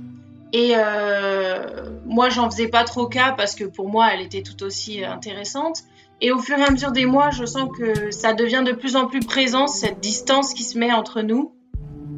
Et 0.55 0.73
euh, 0.75 1.91
moi, 2.07 2.31
j'en 2.31 2.51
faisais 2.51 2.69
pas 2.69 2.85
trop 2.85 3.07
cas 3.07 3.33
parce 3.33 3.55
que 3.55 3.65
pour 3.65 3.91
moi, 3.91 4.09
elle 4.15 4.23
était 4.23 4.43
tout 4.43 4.63
aussi 4.63 5.05
intéressante. 5.05 5.83
Et 6.23 6.33
au 6.33 6.39
fur 6.39 6.57
et 6.57 6.65
à 6.65 6.71
mesure 6.71 6.93
des 6.93 7.05
mois, 7.05 7.29
je 7.29 7.45
sens 7.45 7.69
que 7.77 8.13
ça 8.13 8.33
devient 8.33 8.63
de 8.65 8.73
plus 8.73 8.97
en 8.97 9.09
plus 9.09 9.21
présent, 9.21 9.67
cette 9.67 10.01
distance 10.01 10.55
qui 10.55 10.63
se 10.63 10.79
met 10.79 10.91
entre 10.91 11.21
nous. 11.21 11.53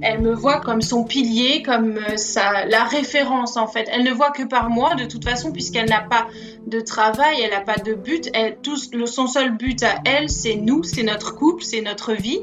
Elle 0.06 0.20
me 0.20 0.34
voit 0.34 0.60
comme 0.60 0.82
son 0.82 1.02
pilier, 1.04 1.62
comme 1.62 1.96
euh, 1.96 2.16
sa, 2.16 2.66
la 2.66 2.84
référence 2.84 3.56
en 3.56 3.66
fait. 3.66 3.88
Elle 3.90 4.04
ne 4.04 4.12
voit 4.12 4.30
que 4.32 4.42
par 4.42 4.68
moi 4.68 4.94
de 4.94 5.06
toute 5.06 5.24
façon 5.24 5.50
puisqu'elle 5.50 5.88
n'a 5.88 6.02
pas 6.02 6.26
de 6.66 6.80
travail, 6.80 7.40
elle 7.42 7.50
n'a 7.50 7.62
pas 7.62 7.78
de 7.78 7.94
but. 7.94 8.30
Tout, 8.62 8.76
son 9.06 9.26
seul 9.26 9.56
but 9.56 9.82
à 9.82 10.00
elle, 10.04 10.28
c'est 10.28 10.56
nous, 10.56 10.82
c'est 10.82 11.02
notre 11.04 11.34
couple, 11.34 11.64
c'est 11.64 11.80
notre 11.80 12.12
vie. 12.12 12.40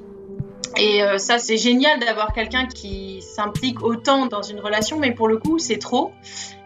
Et 0.75 1.03
euh, 1.03 1.19
ça, 1.19 1.37
c'est 1.37 1.57
génial 1.57 1.99
d'avoir 1.99 2.33
quelqu'un 2.33 2.65
qui 2.65 3.21
s'implique 3.21 3.83
autant 3.83 4.25
dans 4.25 4.41
une 4.41 4.59
relation, 4.59 4.97
mais 4.97 5.11
pour 5.11 5.27
le 5.27 5.37
coup, 5.37 5.59
c'est 5.59 5.77
trop. 5.77 6.11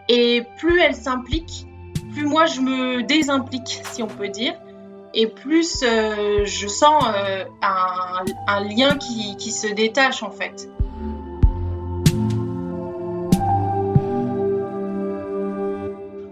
Et 0.08 0.44
plus 0.58 0.80
elle 0.80 0.94
s'implique, 0.94 1.66
plus 2.14 2.24
moi 2.24 2.46
je 2.46 2.60
me 2.60 3.02
désimplique, 3.02 3.82
si 3.92 4.02
on 4.02 4.06
peut 4.06 4.28
dire 4.28 4.54
et 5.16 5.26
plus 5.26 5.82
euh, 5.82 6.44
je 6.44 6.68
sens 6.68 7.02
un, 7.62 8.24
un, 8.46 8.60
lien 8.64 8.96
qui, 8.98 9.36
qui, 9.36 9.50
se 9.50 9.66
détache 9.66 10.22
en 10.22 10.30
fait. 10.30 10.68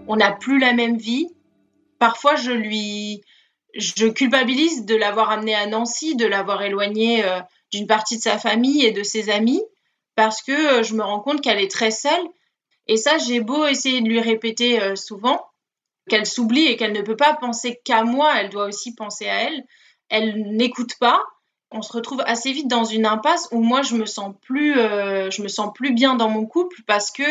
On 0.07 0.15
n'a 0.15 0.31
plus 0.31 0.59
la 0.59 0.73
même 0.73 0.97
vie. 0.97 1.29
Parfois, 1.99 2.35
je 2.35 2.51
lui, 2.51 3.23
je 3.75 4.07
culpabilise 4.07 4.85
de 4.85 4.95
l'avoir 4.95 5.31
amené 5.31 5.55
à 5.55 5.67
Nancy, 5.67 6.15
de 6.15 6.25
l'avoir 6.25 6.61
éloigné 6.61 7.25
euh, 7.25 7.39
d'une 7.71 7.87
partie 7.87 8.17
de 8.17 8.21
sa 8.21 8.37
famille 8.37 8.85
et 8.85 8.91
de 8.91 9.03
ses 9.03 9.29
amis, 9.29 9.61
parce 10.15 10.41
que 10.41 10.79
euh, 10.79 10.83
je 10.83 10.93
me 10.95 11.03
rends 11.03 11.19
compte 11.19 11.41
qu'elle 11.41 11.59
est 11.59 11.71
très 11.71 11.91
seule. 11.91 12.27
Et 12.87 12.97
ça, 12.97 13.17
j'ai 13.17 13.39
beau 13.39 13.65
essayer 13.65 14.01
de 14.01 14.07
lui 14.07 14.19
répéter 14.19 14.81
euh, 14.81 14.95
souvent 14.95 15.45
qu'elle 16.07 16.25
s'oublie 16.25 16.67
et 16.67 16.77
qu'elle 16.77 16.93
ne 16.93 17.01
peut 17.01 17.15
pas 17.15 17.33
penser 17.33 17.79
qu'à 17.83 18.03
moi, 18.03 18.33
elle 18.39 18.49
doit 18.49 18.65
aussi 18.65 18.93
penser 18.93 19.27
à 19.27 19.43
elle. 19.43 19.65
Elle 20.09 20.55
n'écoute 20.55 20.93
pas. 20.99 21.21
On 21.71 21.81
se 21.81 21.91
retrouve 21.91 22.21
assez 22.27 22.51
vite 22.51 22.67
dans 22.67 22.85
une 22.85 23.07
impasse 23.07 23.47
où 23.51 23.59
moi, 23.59 23.81
je 23.81 23.95
me 23.95 24.05
sens 24.05 24.35
plus, 24.43 24.75
je 24.75 25.41
me 25.41 25.47
sens 25.47 25.73
plus 25.73 25.93
bien 25.93 26.13
dans 26.13 26.29
mon 26.29 26.45
couple 26.45 26.77
parce 26.85 27.09
que 27.09 27.23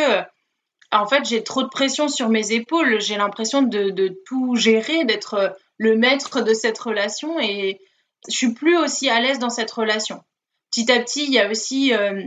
en 1.00 1.06
fait, 1.06 1.24
j'ai 1.24 1.42
trop 1.42 1.62
de 1.62 1.68
pression 1.68 2.08
sur 2.08 2.28
mes 2.28 2.52
épaules. 2.52 3.00
J'ai 3.00 3.16
l'impression 3.16 3.62
de, 3.62 4.22
tout 4.26 4.54
gérer, 4.54 5.04
d'être 5.04 5.56
le 5.78 5.96
maître 5.96 6.40
de 6.40 6.54
cette 6.54 6.78
relation 6.78 7.40
et 7.40 7.80
je 8.28 8.36
suis 8.36 8.54
plus 8.54 8.76
aussi 8.76 9.10
à 9.10 9.20
l'aise 9.20 9.38
dans 9.38 9.50
cette 9.50 9.70
relation. 9.70 10.22
Petit 10.70 10.90
à 10.90 11.00
petit, 11.00 11.24
il 11.24 11.32
y 11.32 11.38
a 11.38 11.50
aussi 11.50 11.92
euh, 11.92 12.22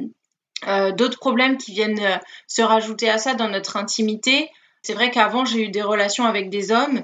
euh, 0.67 0.91
d'autres 0.91 1.17
problèmes 1.17 1.57
qui 1.57 1.71
viennent 1.71 1.99
euh, 1.99 2.17
se 2.45 2.61
rajouter 2.61 3.09
à 3.09 3.17
ça 3.17 3.33
dans 3.33 3.47
notre 3.47 3.77
intimité. 3.77 4.49
C'est 4.83 4.93
vrai 4.93 5.11
qu'avant, 5.11 5.45
j'ai 5.45 5.63
eu 5.63 5.69
des 5.69 5.81
relations 5.81 6.25
avec 6.25 6.49
des 6.49 6.71
hommes 6.71 7.03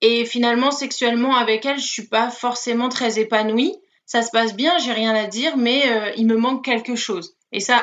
et 0.00 0.24
finalement, 0.24 0.70
sexuellement, 0.70 1.36
avec 1.36 1.66
elles, 1.66 1.80
je 1.80 1.86
suis 1.86 2.06
pas 2.06 2.30
forcément 2.30 2.88
très 2.88 3.18
épanouie. 3.18 3.76
Ça 4.06 4.22
se 4.22 4.30
passe 4.30 4.54
bien, 4.54 4.78
j'ai 4.78 4.92
rien 4.92 5.14
à 5.14 5.26
dire, 5.26 5.56
mais 5.56 6.14
il 6.16 6.26
me 6.26 6.36
manque 6.36 6.64
quelque 6.64 6.96
chose. 6.96 7.34
Et 7.52 7.60
ça, 7.60 7.82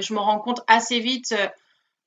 je 0.00 0.14
me 0.14 0.18
rends 0.18 0.38
compte 0.38 0.60
assez 0.68 1.00
vite 1.00 1.34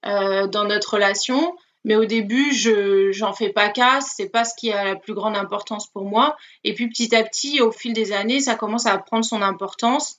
euh, 0.05 0.48
dans 0.48 0.65
notre 0.65 0.95
relation. 0.95 1.55
Mais 1.86 1.95
au 1.95 2.03
début, 2.05 2.53
je 2.53 3.12
j'en 3.12 3.33
fais 3.33 3.50
pas 3.50 3.69
cas, 3.69 4.01
c'est 4.01 4.29
pas 4.29 4.43
ce 4.43 4.53
qui 4.55 4.72
a 4.72 4.83
la 4.83 4.95
plus 4.95 5.13
grande 5.13 5.38
importance 5.38 5.88
pour 5.88 6.03
moi. 6.03 6.36
Et 6.63 6.74
puis 6.74 6.89
petit 6.89 7.15
à 7.15 7.24
petit, 7.24 7.62
au 7.62 7.72
fil 7.72 7.93
des 7.93 8.12
années, 8.12 8.39
ça 8.39 8.55
commence 8.55 8.86
à 8.86 8.98
prendre 8.98 9.25
son 9.25 9.41
importance 9.41 10.17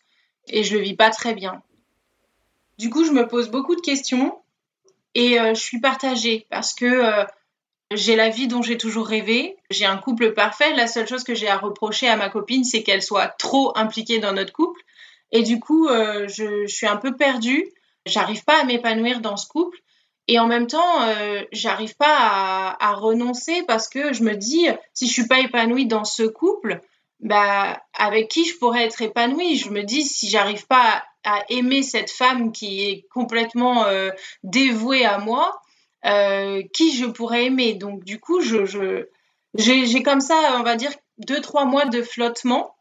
et 0.48 0.62
je 0.62 0.76
le 0.76 0.82
vis 0.82 0.94
pas 0.94 1.10
très 1.10 1.34
bien. 1.34 1.62
Du 2.78 2.90
coup, 2.90 3.04
je 3.04 3.12
me 3.12 3.28
pose 3.28 3.50
beaucoup 3.50 3.76
de 3.76 3.80
questions 3.80 4.38
et 5.14 5.38
euh, 5.38 5.54
je 5.54 5.60
suis 5.60 5.80
partagée 5.80 6.46
parce 6.50 6.74
que 6.74 6.86
euh, 6.86 7.24
j'ai 7.92 8.16
la 8.16 8.30
vie 8.30 8.48
dont 8.48 8.62
j'ai 8.62 8.78
toujours 8.78 9.06
rêvé, 9.06 9.56
j'ai 9.70 9.86
un 9.86 9.96
couple 9.96 10.32
parfait. 10.32 10.74
La 10.74 10.86
seule 10.86 11.06
chose 11.06 11.24
que 11.24 11.34
j'ai 11.34 11.48
à 11.48 11.58
reprocher 11.58 12.08
à 12.08 12.16
ma 12.16 12.30
copine, 12.30 12.64
c'est 12.64 12.82
qu'elle 12.82 13.02
soit 13.02 13.28
trop 13.28 13.76
impliquée 13.76 14.18
dans 14.18 14.32
notre 14.32 14.52
couple. 14.52 14.80
Et 15.30 15.42
du 15.42 15.60
coup, 15.60 15.88
je, 15.88 16.26
je 16.66 16.74
suis 16.74 16.86
un 16.86 16.96
peu 16.96 17.16
perdue 17.16 17.70
j'arrive 18.06 18.44
pas 18.44 18.60
à 18.60 18.64
m'épanouir 18.64 19.20
dans 19.20 19.36
ce 19.36 19.48
couple. 19.48 19.78
Et 20.26 20.38
en 20.38 20.46
même 20.46 20.66
temps, 20.66 21.02
euh, 21.02 21.42
j'arrive 21.52 21.96
pas 21.96 22.16
à, 22.16 22.88
à, 22.90 22.94
renoncer 22.94 23.62
parce 23.66 23.88
que 23.88 24.14
je 24.14 24.22
me 24.22 24.34
dis, 24.34 24.66
si 24.94 25.06
je 25.06 25.12
suis 25.12 25.26
pas 25.26 25.40
épanouie 25.40 25.86
dans 25.86 26.04
ce 26.04 26.22
couple, 26.22 26.80
bah, 27.20 27.82
avec 27.94 28.28
qui 28.28 28.44
je 28.44 28.56
pourrais 28.58 28.84
être 28.84 29.02
épanouie? 29.02 29.56
Je 29.56 29.70
me 29.70 29.82
dis, 29.82 30.02
si 30.02 30.28
j'arrive 30.28 30.66
pas 30.66 31.04
à, 31.24 31.42
aimer 31.48 31.82
cette 31.82 32.10
femme 32.10 32.52
qui 32.52 32.82
est 32.82 33.06
complètement 33.10 33.86
euh, 33.86 34.10
dévouée 34.42 35.04
à 35.04 35.18
moi, 35.18 35.60
euh, 36.04 36.62
qui 36.72 36.94
je 36.96 37.06
pourrais 37.06 37.46
aimer? 37.46 37.74
Donc, 37.74 38.04
du 38.04 38.20
coup, 38.20 38.40
je, 38.40 39.06
j'ai 39.54 40.02
comme 40.02 40.20
ça, 40.20 40.56
on 40.58 40.62
va 40.62 40.76
dire, 40.76 40.92
deux, 41.18 41.40
trois 41.40 41.64
mois 41.64 41.86
de 41.86 42.02
flottement 42.02 42.74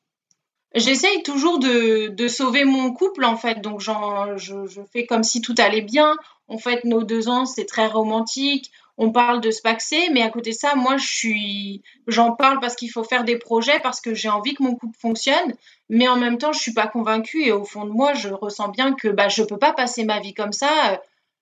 J'essaye 0.74 1.22
toujours 1.24 1.60
de, 1.60 2.28
sauver 2.28 2.66
mon 2.66 2.92
couple, 2.92 3.26
en 3.26 3.38
fait. 3.38 3.62
Donc, 3.62 3.80
genre, 3.80 4.38
je, 4.38 4.66
je, 4.66 4.82
fais 4.92 5.06
comme 5.06 5.24
si 5.24 5.42
tout 5.42 5.56
allait 5.58 5.82
bien. 5.82 6.16
En 6.48 6.58
fait, 6.58 6.84
nos 6.84 7.04
deux 7.04 7.30
ans, 7.30 7.46
c'est 7.46 7.66
très 7.66 7.88
romantique. 7.88 8.72
On 8.98 9.12
parle 9.12 9.42
de 9.42 9.50
se 9.50 9.62
paxer, 9.62 10.10
mais 10.12 10.22
à 10.22 10.30
côté 10.30 10.52
de 10.52 10.56
ça, 10.56 10.76
moi, 10.76 10.98
je 10.98 11.08
suis, 11.08 11.84
j'en 12.08 12.34
parle 12.34 12.60
parce 12.60 12.76
qu'il 12.76 12.92
faut 12.92 13.04
faire 13.04 13.24
des 13.24 13.38
projets, 13.38 13.80
parce 13.80 14.02
que 14.02 14.14
j'ai 14.14 14.30
envie 14.30 14.54
que 14.54 14.62
mon 14.64 14.76
couple 14.76 14.98
fonctionne. 15.00 15.56
Mais 15.90 16.08
en 16.08 16.16
même 16.18 16.38
temps, 16.38 16.54
je 16.54 16.60
suis 16.60 16.74
pas 16.74 16.88
convaincue 16.88 17.44
et 17.44 17.52
au 17.52 17.66
fond 17.66 17.86
de 17.86 17.92
moi, 17.92 18.14
je 18.14 18.30
ressens 18.30 18.70
bien 18.70 18.94
que 18.94 19.08
bah, 19.08 19.30
je 19.30 19.44
peux 19.44 19.58
pas 19.58 19.74
passer 19.74 20.06
ma 20.06 20.20
vie 20.20 20.34
comme 20.34 20.54
ça. 20.54 21.02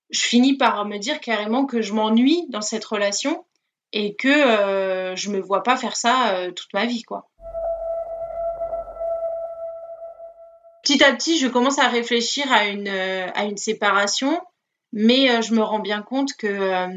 Je 0.10 0.22
finis 0.22 0.56
par 0.58 0.86
me 0.86 0.98
dire 0.98 1.20
carrément 1.20 1.66
que 1.66 1.82
je 1.82 1.94
m'ennuie 1.94 2.46
dans 2.50 2.62
cette 2.62 2.86
relation 2.86 3.46
et 3.94 4.16
que 4.16 4.30
euh, 4.30 5.16
je 5.16 5.30
me 5.30 5.40
vois 5.40 5.64
pas 5.64 5.76
faire 5.76 5.98
ça 5.98 6.36
euh, 6.36 6.52
toute 6.52 6.74
ma 6.74 6.86
vie, 6.86 7.04
quoi. 7.04 7.31
Petit 10.84 11.04
à 11.04 11.14
petit, 11.14 11.38
je 11.38 11.48
commence 11.48 11.80
à 11.80 11.88
réfléchir 11.88 12.52
à 12.52 12.66
une, 12.68 12.88
euh, 12.88 13.28
à 13.34 13.46
une 13.46 13.58
séparation, 13.58 14.42
mais 14.92 15.30
euh, 15.30 15.42
je 15.42 15.54
me 15.54 15.62
rends 15.62 15.80
bien 15.80 16.02
compte 16.02 16.34
que, 16.38 16.48
euh, 16.48 16.88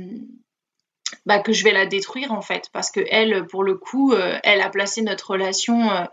bah, 1.26 1.38
que 1.38 1.53
je 1.53 1.64
vais 1.64 1.73
la 1.73 1.87
détruire 1.87 2.33
en 2.33 2.43
fait, 2.43 2.71
parce 2.73 2.91
que 2.91 3.00
elle, 3.11 3.47
pour 3.47 3.62
le 3.62 3.76
coup, 3.76 4.14
elle 4.43 4.61
a 4.61 4.69
placé 4.69 5.03
notre 5.03 5.31
relation 5.33 6.09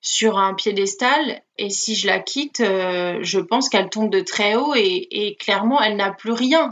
sur 0.00 0.38
un 0.38 0.54
piédestal, 0.54 1.42
et 1.58 1.70
si 1.70 1.94
je 1.94 2.06
la 2.06 2.20
quitte, 2.20 2.62
je 2.62 3.38
pense 3.38 3.68
qu'elle 3.68 3.90
tombe 3.90 4.10
de 4.10 4.20
très 4.20 4.54
haut 4.54 4.74
et, 4.74 5.08
et 5.10 5.36
clairement, 5.36 5.80
elle 5.80 5.96
n'a 5.96 6.12
plus 6.12 6.32
rien. 6.32 6.70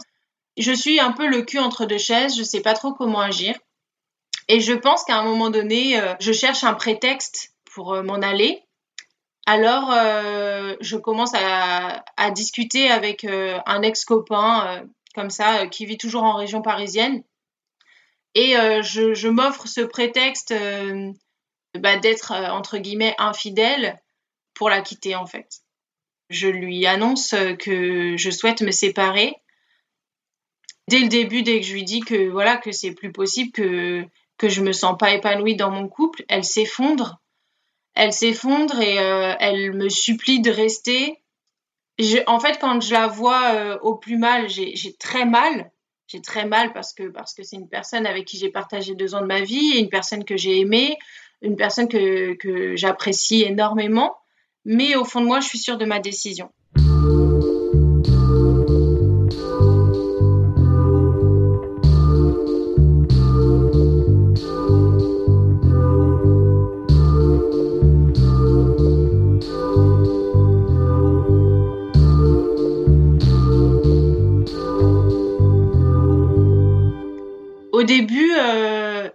Je 0.56 0.72
suis 0.72 0.98
un 0.98 1.12
peu 1.12 1.26
le 1.26 1.42
cul 1.42 1.58
entre 1.58 1.84
deux 1.84 1.98
chaises, 1.98 2.34
je 2.34 2.40
ne 2.40 2.46
sais 2.46 2.62
pas 2.62 2.74
trop 2.74 2.94
comment 2.94 3.20
agir. 3.20 3.54
Et 4.48 4.60
je 4.60 4.72
pense 4.72 5.04
qu'à 5.04 5.18
un 5.18 5.24
moment 5.24 5.50
donné, 5.50 6.00
je 6.20 6.32
cherche 6.32 6.64
un 6.64 6.74
prétexte 6.74 7.54
pour 7.74 8.02
m'en 8.02 8.22
aller. 8.22 8.63
Alors, 9.46 9.90
euh, 9.92 10.74
je 10.80 10.96
commence 10.96 11.32
à, 11.34 12.30
discuter 12.30 12.90
avec 12.90 13.24
euh, 13.24 13.58
un 13.66 13.82
ex-copain, 13.82 14.66
euh, 14.66 14.86
comme 15.14 15.30
ça, 15.30 15.66
qui 15.66 15.84
vit 15.84 15.98
toujours 15.98 16.22
en 16.22 16.34
région 16.34 16.62
parisienne. 16.62 17.22
Et 18.34 18.54
je, 18.82 19.28
m'offre 19.28 19.68
ce 19.68 19.80
prétexte 19.80 20.52
bah, 21.78 21.96
d'être, 21.98 22.32
entre 22.32 22.78
guillemets, 22.78 23.14
infidèle 23.18 24.02
pour 24.54 24.68
la 24.68 24.80
quitter, 24.80 25.14
en 25.14 25.26
fait. 25.26 25.60
je 26.30 26.48
lui 26.48 26.84
annonce 26.84 27.32
que 27.60 28.16
je 28.16 28.30
souhaite 28.30 28.62
me 28.62 28.72
séparer. 28.72 29.36
Dès 30.88 30.98
le 30.98 31.08
début, 31.08 31.42
dès 31.42 31.60
que 31.60 31.66
je 31.66 31.74
lui 31.74 31.84
dis 31.84 32.00
que 32.00 32.28
voilà 32.28 32.56
que 32.56 32.72
c'est 32.72 32.92
plus 32.92 33.12
possible, 33.12 33.52
que 33.52 34.04
que 34.36 34.48
je 34.48 34.62
me 34.62 34.72
sens 34.72 34.96
pas 34.98 35.14
épanouie 35.14 35.54
dans 35.54 35.70
mon 35.70 35.88
couple, 35.88 36.24
elle 36.28 36.44
s'effondre. 36.44 37.20
Elle 37.94 38.12
s'effondre 38.12 38.80
et 38.80 38.98
euh, 38.98 39.34
elle 39.38 39.72
me 39.72 39.88
supplie 39.88 40.40
de 40.40 40.50
rester. 40.50 41.22
en 42.26 42.40
fait, 42.40 42.58
quand 42.60 42.80
je 42.80 42.92
la 42.92 43.06
vois 43.06 43.54
euh, 43.54 43.78
au 43.82 43.94
plus 43.94 44.18
mal, 44.18 44.48
j'ai 44.48 44.96
très 44.98 45.24
mal. 45.24 45.70
J'ai 46.06 46.20
très 46.20 46.44
mal 46.44 46.72
parce 46.72 46.92
que 46.92 47.04
parce 47.04 47.32
que 47.32 47.42
c'est 47.42 47.56
une 47.56 47.68
personne 47.68 48.06
avec 48.06 48.26
qui 48.26 48.36
j'ai 48.36 48.50
partagé 48.50 48.94
deux 48.94 49.14
ans 49.14 49.22
de 49.22 49.26
ma 49.26 49.40
vie, 49.40 49.78
une 49.78 49.88
personne 49.88 50.24
que 50.24 50.36
j'ai 50.36 50.60
aimée, 50.60 50.98
une 51.40 51.56
personne 51.56 51.88
que, 51.88 52.34
que 52.34 52.76
j'apprécie 52.76 53.42
énormément. 53.42 54.14
Mais 54.64 54.96
au 54.96 55.04
fond 55.04 55.20
de 55.20 55.26
moi, 55.26 55.40
je 55.40 55.48
suis 55.48 55.58
sûre 55.58 55.78
de 55.78 55.84
ma 55.84 56.00
décision. 56.00 56.50
Début, 77.84 78.32
euh, 78.36 79.08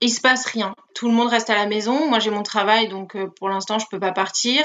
il 0.00 0.10
se 0.10 0.20
passe 0.20 0.46
rien. 0.46 0.74
Tout 0.94 1.08
le 1.08 1.14
monde 1.14 1.28
reste 1.28 1.50
à 1.50 1.54
la 1.54 1.66
maison. 1.66 2.08
Moi, 2.08 2.18
j'ai 2.18 2.30
mon 2.30 2.42
travail, 2.42 2.88
donc 2.88 3.16
euh, 3.16 3.26
pour 3.26 3.48
l'instant, 3.48 3.78
je 3.78 3.86
peux 3.90 4.00
pas 4.00 4.12
partir. 4.12 4.64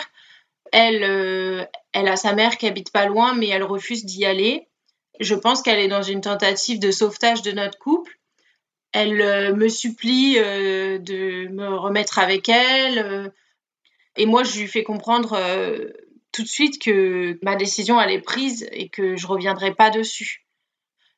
Elle, 0.72 1.04
euh, 1.04 1.66
elle 1.94 2.08
a 2.08 2.16
sa 2.16 2.34
mère 2.34 2.58
qui 2.58 2.68
habite 2.68 2.92
pas 2.92 3.06
loin, 3.06 3.34
mais 3.34 3.48
elle 3.48 3.64
refuse 3.64 4.06
d'y 4.06 4.26
aller. 4.26 4.68
Je 5.20 5.36
pense 5.36 5.62
qu'elle 5.62 5.80
est 5.80 5.88
dans 5.88 6.02
une 6.02 6.22
tentative 6.22 6.80
de 6.80 6.92
sauvetage 6.92 7.42
de 7.42 7.52
notre 7.52 7.78
couple. 7.78 8.20
Elle 8.92 9.54
me 9.56 9.68
supplie 9.68 10.36
de 10.36 11.48
me 11.50 11.76
remettre 11.76 12.18
avec 12.18 12.48
elle. 12.48 13.34
et 14.16 14.26
moi, 14.26 14.44
je 14.44 14.58
lui 14.58 14.68
fais 14.68 14.84
comprendre 14.84 15.38
tout 16.32 16.44
de 16.44 16.48
suite 16.48 16.82
que 16.82 17.38
ma 17.42 17.56
décision, 17.56 18.00
elle 18.00 18.12
est 18.12 18.22
prise 18.22 18.68
et 18.72 18.88
que 18.88 19.18
je 19.18 19.28
reviendrai 19.28 19.74
pas 19.74 19.90
dessus. 19.90 20.45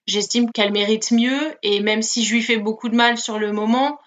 J'estime 0.08 0.52
qu'elle 0.52 0.72
mérite 0.72 1.12
mieux 1.12 1.56
et 1.64 1.82
même 1.82 2.02
si 2.02 2.24
je 2.24 2.34
lui 2.34 2.42
fais 2.42 2.58
beaucoup 2.58 2.90
de 2.90 2.96
mal 2.96 3.18
sur 3.18 3.38
le 3.38 3.52
moment, 3.52 4.00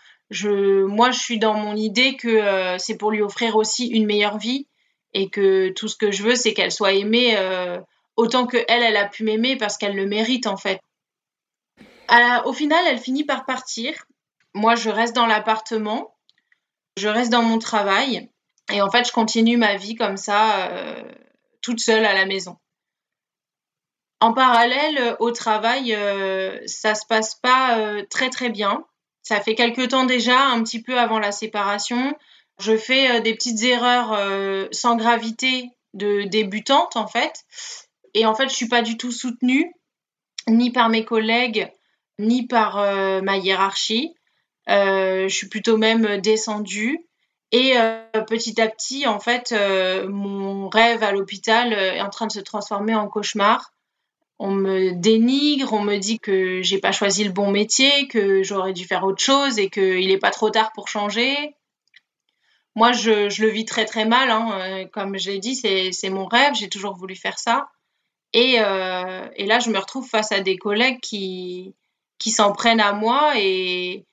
moi, 0.43 1.11
je 1.11 1.19
suis 1.19 1.39
dans 1.39 1.55
mon 1.55 1.77
idée 1.77 2.17
que 2.17 2.29
euh, 2.29 2.79
c'est 2.79 2.97
pour 2.97 3.11
lui 3.11 3.23
offrir 3.23 3.57
aussi 3.57 3.89
une 3.89 4.07
meilleure 4.07 4.39
vie 4.39 4.67
et 5.13 5.29
que 5.29 5.71
tout 5.71 5.89
ce 5.89 5.97
que 5.97 6.11
je 6.11 6.23
veux, 6.23 6.37
c'est 6.37 6.55
qu'elle 6.55 6.73
soit 6.73 6.93
aimée 6.93 7.37
euh, 7.37 7.79
autant 8.17 8.47
que 8.47 8.59
elle, 8.69 8.83
elle 8.83 8.97
a 8.97 9.09
pu 9.09 9.25
m'aimer 9.25 9.57
parce 9.57 9.77
qu'elle 9.77 9.97
le 9.97 10.07
mérite 10.07 10.47
en 10.47 10.57
fait. 10.57 10.81
au 12.45 12.53
final, 12.53 12.85
elle 12.89 12.99
finit 12.99 13.25
par 13.25 13.45
partir. 13.45 13.93
Moi, 14.55 14.75
je 14.77 14.91
reste 14.91 15.15
dans 15.15 15.27
l'appartement, 15.27 16.15
je 16.97 17.09
reste 17.09 17.31
dans 17.31 17.43
mon 17.43 17.59
travail 17.59 18.29
et 18.73 18.83
en 18.83 18.91
fait, 18.91 19.07
je 19.07 19.13
continue 19.13 19.57
ma 19.57 19.77
vie 19.77 19.95
comme 19.95 20.17
ça, 20.17 20.69
euh, 20.69 21.03
toute 21.61 21.81
seule 21.81 22.05
à 22.05 22.15
la 22.15 22.27
maison. 22.27 22.57
En 24.21 24.35
parallèle, 24.35 24.99
euh, 24.99 25.17
au 25.19 25.31
travail, 25.31 25.95
euh, 25.95 26.61
ça 26.67 26.95
se 26.95 27.07
passe 27.07 27.35
pas 27.35 27.79
euh, 27.79 28.05
très 28.11 28.29
très 28.29 28.51
bien. 28.51 28.85
Ça 29.23 29.41
fait 29.41 29.55
quelque 29.55 29.87
temps 29.87 30.05
déjà, 30.05 30.49
un 30.49 30.63
petit 30.63 30.83
peu 30.83 30.99
avant 30.99 31.19
la 31.19 31.33
séparation. 31.33 32.15
Je 32.59 32.77
fais 32.77 33.23
des 33.23 33.35
petites 33.35 33.63
erreurs 33.63 34.19
sans 34.71 34.97
gravité 34.97 35.71
de 35.95 36.25
débutante 36.25 36.97
en 36.97 37.07
fait. 37.07 37.45
Et 38.13 38.27
en 38.27 38.35
fait, 38.35 38.49
je 38.51 38.55
suis 38.55 38.69
pas 38.69 38.83
du 38.83 38.99
tout 38.99 39.13
soutenue 39.13 39.73
ni 40.47 40.71
par 40.71 40.91
mes 40.91 41.05
collègues 41.05 41.73
ni 42.19 42.47
par 42.47 42.77
ma 43.23 43.37
hiérarchie. 43.39 44.15
je 44.67 45.29
suis 45.29 45.49
plutôt 45.49 45.79
même 45.79 46.21
descendue. 46.21 47.07
Et 47.53 47.75
petit 48.27 48.61
à 48.61 48.69
petit, 48.69 49.07
en 49.07 49.21
fait, 49.21 49.55
mon 50.07 50.69
rêve 50.69 51.03
à 51.03 51.13
l'hôpital 51.13 51.73
est 51.73 52.03
en 52.03 52.11
train 52.11 52.27
de 52.27 52.33
se 52.33 52.41
transformer 52.41 52.95
en 52.95 53.09
cauchemar 53.09 53.71
on 54.43 54.53
me 54.53 54.93
dénigre, 54.93 55.75
on 55.75 55.83
me 55.83 55.99
dit 55.99 56.19
que 56.19 56.63
j'ai 56.63 56.79
pas 56.79 56.93
choisi 56.93 57.25
le 57.25 57.31
bon 57.31 57.51
métier, 57.51 58.09
que 58.09 58.43
j'aurais 58.43 58.73
dû 58.73 58.87
faire 58.87 59.05
autre 59.05 59.23
chose 59.23 59.59
et 59.59 59.69
qu'il 59.69 60.09
n'est 60.09 60.19
pas 60.19 60.31
trop 60.31 60.49
tard 60.49 60.73
pour 60.73 60.89
changer. 60.89 61.55
Moi, 62.75 62.93
je, 62.93 63.29
le 63.43 63.49
vis 63.51 63.67
très 63.67 63.85
très 63.85 64.07
mal. 64.07 64.31
Hein. 64.31 64.49
Euh, 64.53 64.87
comme 64.87 65.19
je 65.19 65.31
l'ai 65.31 65.41
dit, 65.41 65.55
c'est 65.55 66.09
mon 66.09 66.25
rêve, 66.25 66.55
j'ai 66.55 66.71
toujours 66.71 66.95
voulu 66.95 67.17
faire 67.17 67.39
ça. 67.39 67.69
Euh, 68.35 69.29
et, 69.37 69.45
là, 69.45 69.59
je 69.59 69.69
me 69.69 69.79
retrouve 69.79 70.09
face 70.09 70.33
à 70.33 70.41
des 70.41 70.57
collègues 70.57 71.01
qui, 71.01 71.75
qui 72.19 72.31
s'en 72.31 72.53
prennent 72.53 72.81
à 72.81 72.95
moi 72.95 73.35
et 73.37 74.07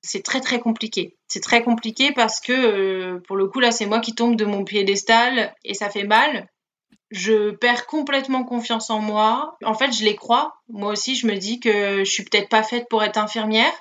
c'est 0.00 0.22
très 0.22 0.40
très 0.40 0.60
compliqué. 0.60 1.18
C'est 1.28 1.42
très 1.42 1.62
compliqué 1.62 2.12
parce 2.12 2.40
que 2.40 2.52
euh, 2.52 3.20
pour 3.28 3.36
le 3.36 3.48
coup, 3.48 3.60
là, 3.60 3.70
c'est 3.70 3.86
moi 3.86 4.00
qui 4.00 4.14
tombe 4.14 4.36
de 4.36 4.46
mon 4.46 4.64
piédestal 4.64 5.54
et 5.62 5.74
ça 5.74 5.90
fait 5.90 6.04
mal 6.04 6.48
je 7.14 7.52
perds 7.52 7.86
complètement 7.86 8.42
confiance 8.42 8.90
en 8.90 8.98
moi. 8.98 9.56
En 9.64 9.74
fait, 9.74 9.92
je 9.92 10.04
les 10.04 10.16
crois. 10.16 10.56
Moi 10.68 10.90
aussi, 10.90 11.14
je 11.14 11.28
me 11.28 11.36
dis 11.36 11.60
que 11.60 12.00
je 12.00 12.10
suis 12.10 12.24
peut-être 12.24 12.48
pas 12.48 12.64
faite 12.64 12.88
pour 12.90 13.04
être 13.04 13.18
infirmière. 13.18 13.72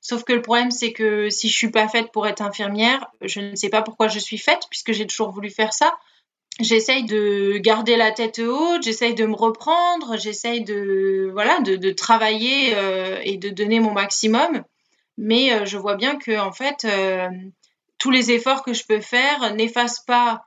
Sauf 0.00 0.22
que 0.22 0.32
le 0.32 0.40
problème, 0.40 0.70
c'est 0.70 0.92
que 0.92 1.28
si 1.28 1.48
je 1.48 1.56
suis 1.56 1.72
pas 1.72 1.88
faite 1.88 2.12
pour 2.12 2.28
être 2.28 2.42
infirmière, 2.42 3.10
je 3.22 3.40
ne 3.40 3.56
sais 3.56 3.70
pas 3.70 3.82
pourquoi 3.82 4.06
je 4.06 4.20
suis 4.20 4.38
faite, 4.38 4.62
puisque 4.70 4.92
j'ai 4.92 5.04
toujours 5.04 5.32
voulu 5.32 5.50
faire 5.50 5.72
ça. 5.72 5.98
J'essaye 6.60 7.04
de 7.04 7.58
garder 7.58 7.96
la 7.96 8.12
tête 8.12 8.38
haute, 8.38 8.84
j'essaye 8.84 9.14
de 9.14 9.26
me 9.26 9.34
reprendre, 9.34 10.16
j'essaye 10.16 10.62
de 10.62 11.28
voilà 11.32 11.58
de, 11.60 11.90
travailler 11.90 12.72
euh, 12.76 13.20
et 13.24 13.36
de 13.36 13.48
donner 13.48 13.80
mon 13.80 13.92
maximum. 13.92 14.62
Mais 15.18 15.52
euh, 15.52 15.64
je 15.64 15.76
vois 15.76 15.96
bien 15.96 16.16
que 16.16 16.38
en 16.38 16.52
fait, 16.52 16.84
euh, 16.84 17.28
tous 17.98 18.12
les 18.12 18.30
efforts 18.30 18.62
que 18.62 18.74
je 18.74 18.86
peux 18.86 19.00
faire 19.00 19.54
n'effacent 19.54 20.04
pas 20.04 20.44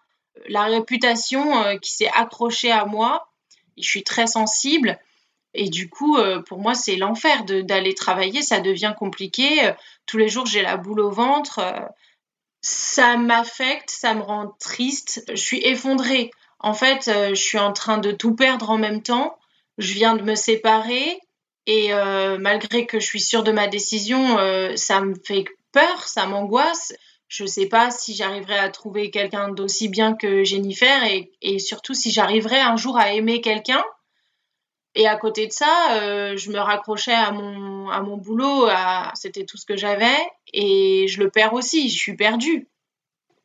la 0.47 0.63
réputation 0.63 1.63
euh, 1.63 1.77
qui 1.77 1.91
s'est 1.91 2.09
accrochée 2.13 2.71
à 2.71 2.85
moi. 2.85 3.29
Je 3.77 3.87
suis 3.87 4.03
très 4.03 4.27
sensible. 4.27 4.99
Et 5.53 5.69
du 5.69 5.89
coup, 5.89 6.17
euh, 6.17 6.41
pour 6.41 6.59
moi, 6.59 6.75
c'est 6.75 6.95
l'enfer 6.95 7.43
d'aller 7.43 7.95
travailler. 7.95 8.41
Ça 8.41 8.59
devient 8.59 8.93
compliqué. 8.97 9.65
Euh, 9.65 9.73
tous 10.05 10.17
les 10.17 10.29
jours, 10.29 10.45
j'ai 10.45 10.61
la 10.61 10.77
boule 10.77 10.99
au 10.99 11.11
ventre. 11.11 11.59
Ça 12.61 13.17
m'affecte, 13.17 13.89
ça 13.89 14.13
me 14.13 14.21
rend 14.21 14.55
triste. 14.59 15.23
Je 15.29 15.41
suis 15.41 15.59
effondrée. 15.65 16.31
En 16.59 16.73
fait, 16.73 17.09
je 17.29 17.41
suis 17.41 17.57
en 17.57 17.71
train 17.71 17.99
de 17.99 18.11
tout 18.11 18.35
perdre 18.35 18.69
en 18.69 18.77
même 18.77 19.01
temps. 19.01 19.37
Je 19.77 19.93
viens 19.93 20.15
de 20.15 20.23
me 20.23 20.35
séparer. 20.35 21.21
Et 21.67 21.93
malgré 22.37 22.85
que 22.85 22.99
je 22.99 23.05
suis 23.05 23.21
sûre 23.21 23.43
de 23.43 23.53
ma 23.53 23.67
décision, 23.67 24.37
ça 24.75 24.99
me 24.99 25.15
fait 25.23 25.45
peur, 25.71 26.07
ça 26.07 26.25
m'angoisse 26.25 26.91
je 27.29 27.43
ne 27.43 27.47
sais 27.47 27.67
pas 27.67 27.91
si 27.91 28.15
j'arriverai 28.15 28.57
à 28.57 28.69
trouver 28.69 29.11
quelqu'un 29.11 29.49
d'aussi 29.49 29.87
bien 29.87 30.15
que 30.15 30.43
Jennifer 30.43 31.03
et, 31.41 31.59
surtout 31.59 31.93
si 31.93 32.11
j'arriverai 32.11 32.59
un 32.59 32.75
jour 32.75 32.97
à 32.97 33.13
aimer 33.13 33.39
quelqu'un. 33.39 33.83
Et 34.95 35.07
à 35.07 35.15
côté 35.15 35.45
de 35.45 35.51
ça, 35.51 36.01
euh, 36.01 36.35
je 36.35 36.49
me 36.49 36.57
raccrochais 36.57 37.13
à 37.13 37.31
mon, 37.31 37.87
à 37.89 38.01
mon 38.01 38.17
boulot, 38.17 38.67
c'était 39.13 39.45
tout 39.45 39.57
ce 39.57 39.65
que 39.67 39.77
j'avais 39.77 40.17
et 40.51 41.07
je 41.07 41.19
le 41.19 41.29
perds 41.29 41.53
aussi, 41.53 41.89
je 41.89 41.97
suis 41.97 42.15
perdue. 42.15 42.67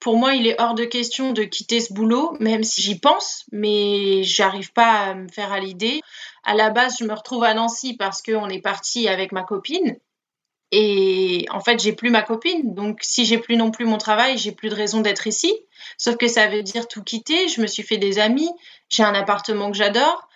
Pour 0.00 0.16
moi, 0.16 0.34
il 0.34 0.46
est 0.46 0.60
hors 0.60 0.74
de 0.74 0.84
question 0.84 1.32
de 1.32 1.44
quitter 1.44 1.80
ce 1.80 1.92
boulot, 1.92 2.36
même 2.40 2.64
si 2.64 2.80
j'y 2.80 2.98
pense, 2.98 3.44
mais 3.52 4.22
j'arrive 4.22 4.72
pas 4.72 4.92
à 4.92 5.14
me 5.14 5.28
faire 5.28 5.52
à 5.52 5.60
l'idée. 5.60 6.00
À 6.42 6.54
la 6.54 6.70
base, 6.70 6.96
je 7.00 7.04
me 7.04 7.12
retrouve 7.12 7.44
à 7.44 7.54
Nancy 7.54 7.96
parce 7.96 8.22
qu'on 8.22 8.48
est 8.48 8.60
parti 8.60 9.08
avec 9.08 9.32
ma 9.32 9.44
copine 9.44 9.98
et 10.72 11.46
en 11.50 11.60
fait, 11.60 11.80
j'ai 11.80 11.92
plus 11.92 12.10
ma 12.10 12.22
copine. 12.22 12.74
Donc, 12.74 12.98
si 13.02 13.24
j'ai 13.24 13.38
plus 13.38 13.56
non 13.56 13.70
plus 13.70 13.84
mon 13.84 13.98
travail, 13.98 14.38
j'ai 14.38 14.52
plus 14.52 14.68
de 14.68 14.74
raison 14.74 15.00
d'être 15.00 15.26
ici. 15.26 15.54
Sauf 15.98 16.16
que 16.16 16.26
ça 16.26 16.48
veut 16.48 16.62
dire 16.62 16.88
tout 16.88 17.02
quitter. 17.02 17.48
Je 17.48 17.60
me 17.60 17.66
suis 17.66 17.82
fait 17.82 17.98
des 17.98 18.18
amis. 18.18 18.50
J'ai 18.88 19.04
un 19.04 19.14
appartement 19.14 19.70
que 19.70 19.76
j'adore. 19.76 20.28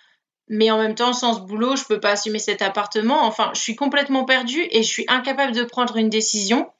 Mais 0.47 0.71
en 0.71 0.79
même 0.79 0.95
temps, 0.95 1.13
sans 1.13 1.35
ce 1.35 1.41
boulot, 1.41 1.75
je 1.75 1.83
peux 1.83 1.99
pas 1.99 2.11
assumer 2.11 2.39
cet 2.39 2.61
appartement. 2.61 3.23
Enfin, 3.25 3.51
je 3.53 3.59
suis 3.59 3.75
complètement 3.75 4.25
perdue 4.25 4.65
et 4.71 4.81
je 4.81 4.87
suis 4.87 5.05
incapable 5.07 5.53
de 5.53 5.63
prendre 5.63 5.97
une 5.97 6.09
décision. 6.09 6.71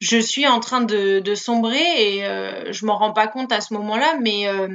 Je 0.00 0.18
suis 0.18 0.46
en 0.46 0.60
train 0.60 0.80
de, 0.80 1.34
sombrer 1.34 1.78
et 1.78 2.24
euh, 2.24 2.72
je 2.72 2.86
m'en 2.86 2.96
rends 2.96 3.12
pas 3.12 3.26
compte 3.26 3.52
à 3.52 3.60
ce 3.60 3.74
moment-là, 3.74 4.16
mais 4.20 4.46
euh, 4.46 4.68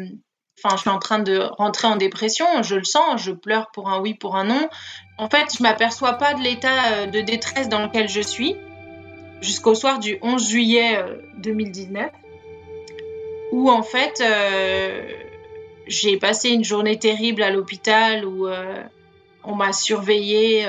Enfin, 0.58 0.76
je 0.78 0.82
suis 0.82 0.90
en 0.90 1.00
train 1.00 1.20
de 1.20 1.40
rentrer 1.58 1.88
en 1.88 1.98
dépression, 1.98 2.46
je 2.64 2.76
le 2.76 2.86
sens, 2.86 3.22
je 3.22 3.32
pleure 3.32 3.72
pour 3.72 3.90
un 3.90 4.00
oui, 4.00 4.14
pour 4.14 4.36
un 4.38 4.46
non. 4.46 4.70
En 5.18 5.30
fait, 5.30 5.56
je 5.58 5.62
m'aperçois 5.62 6.14
pas 6.14 6.34
de 6.34 6.42
l'état 6.42 6.94
euh, 6.94 7.06
de 7.08 7.22
détresse 7.22 7.68
dans 7.68 7.84
lequel 7.84 8.08
je 8.08 8.22
suis 8.22 8.56
jusqu'au 9.42 9.76
soir 9.76 10.00
du 10.00 10.18
11 10.22 10.50
juillet 10.50 10.98
2019, 11.38 12.06
euh, 12.06 12.10
où 13.52 13.70
en 13.70 13.84
fait, 13.84 14.22
euh, 14.22 15.04
j'ai 15.88 16.18
passé 16.18 16.50
une 16.50 16.64
journée 16.64 16.98
terrible 16.98 17.44
à 17.44 17.52
l'hôpital 17.52 18.26
où 18.26 18.48
on 19.44 19.56
m'a 19.56 19.72
surveillée, 19.72 20.66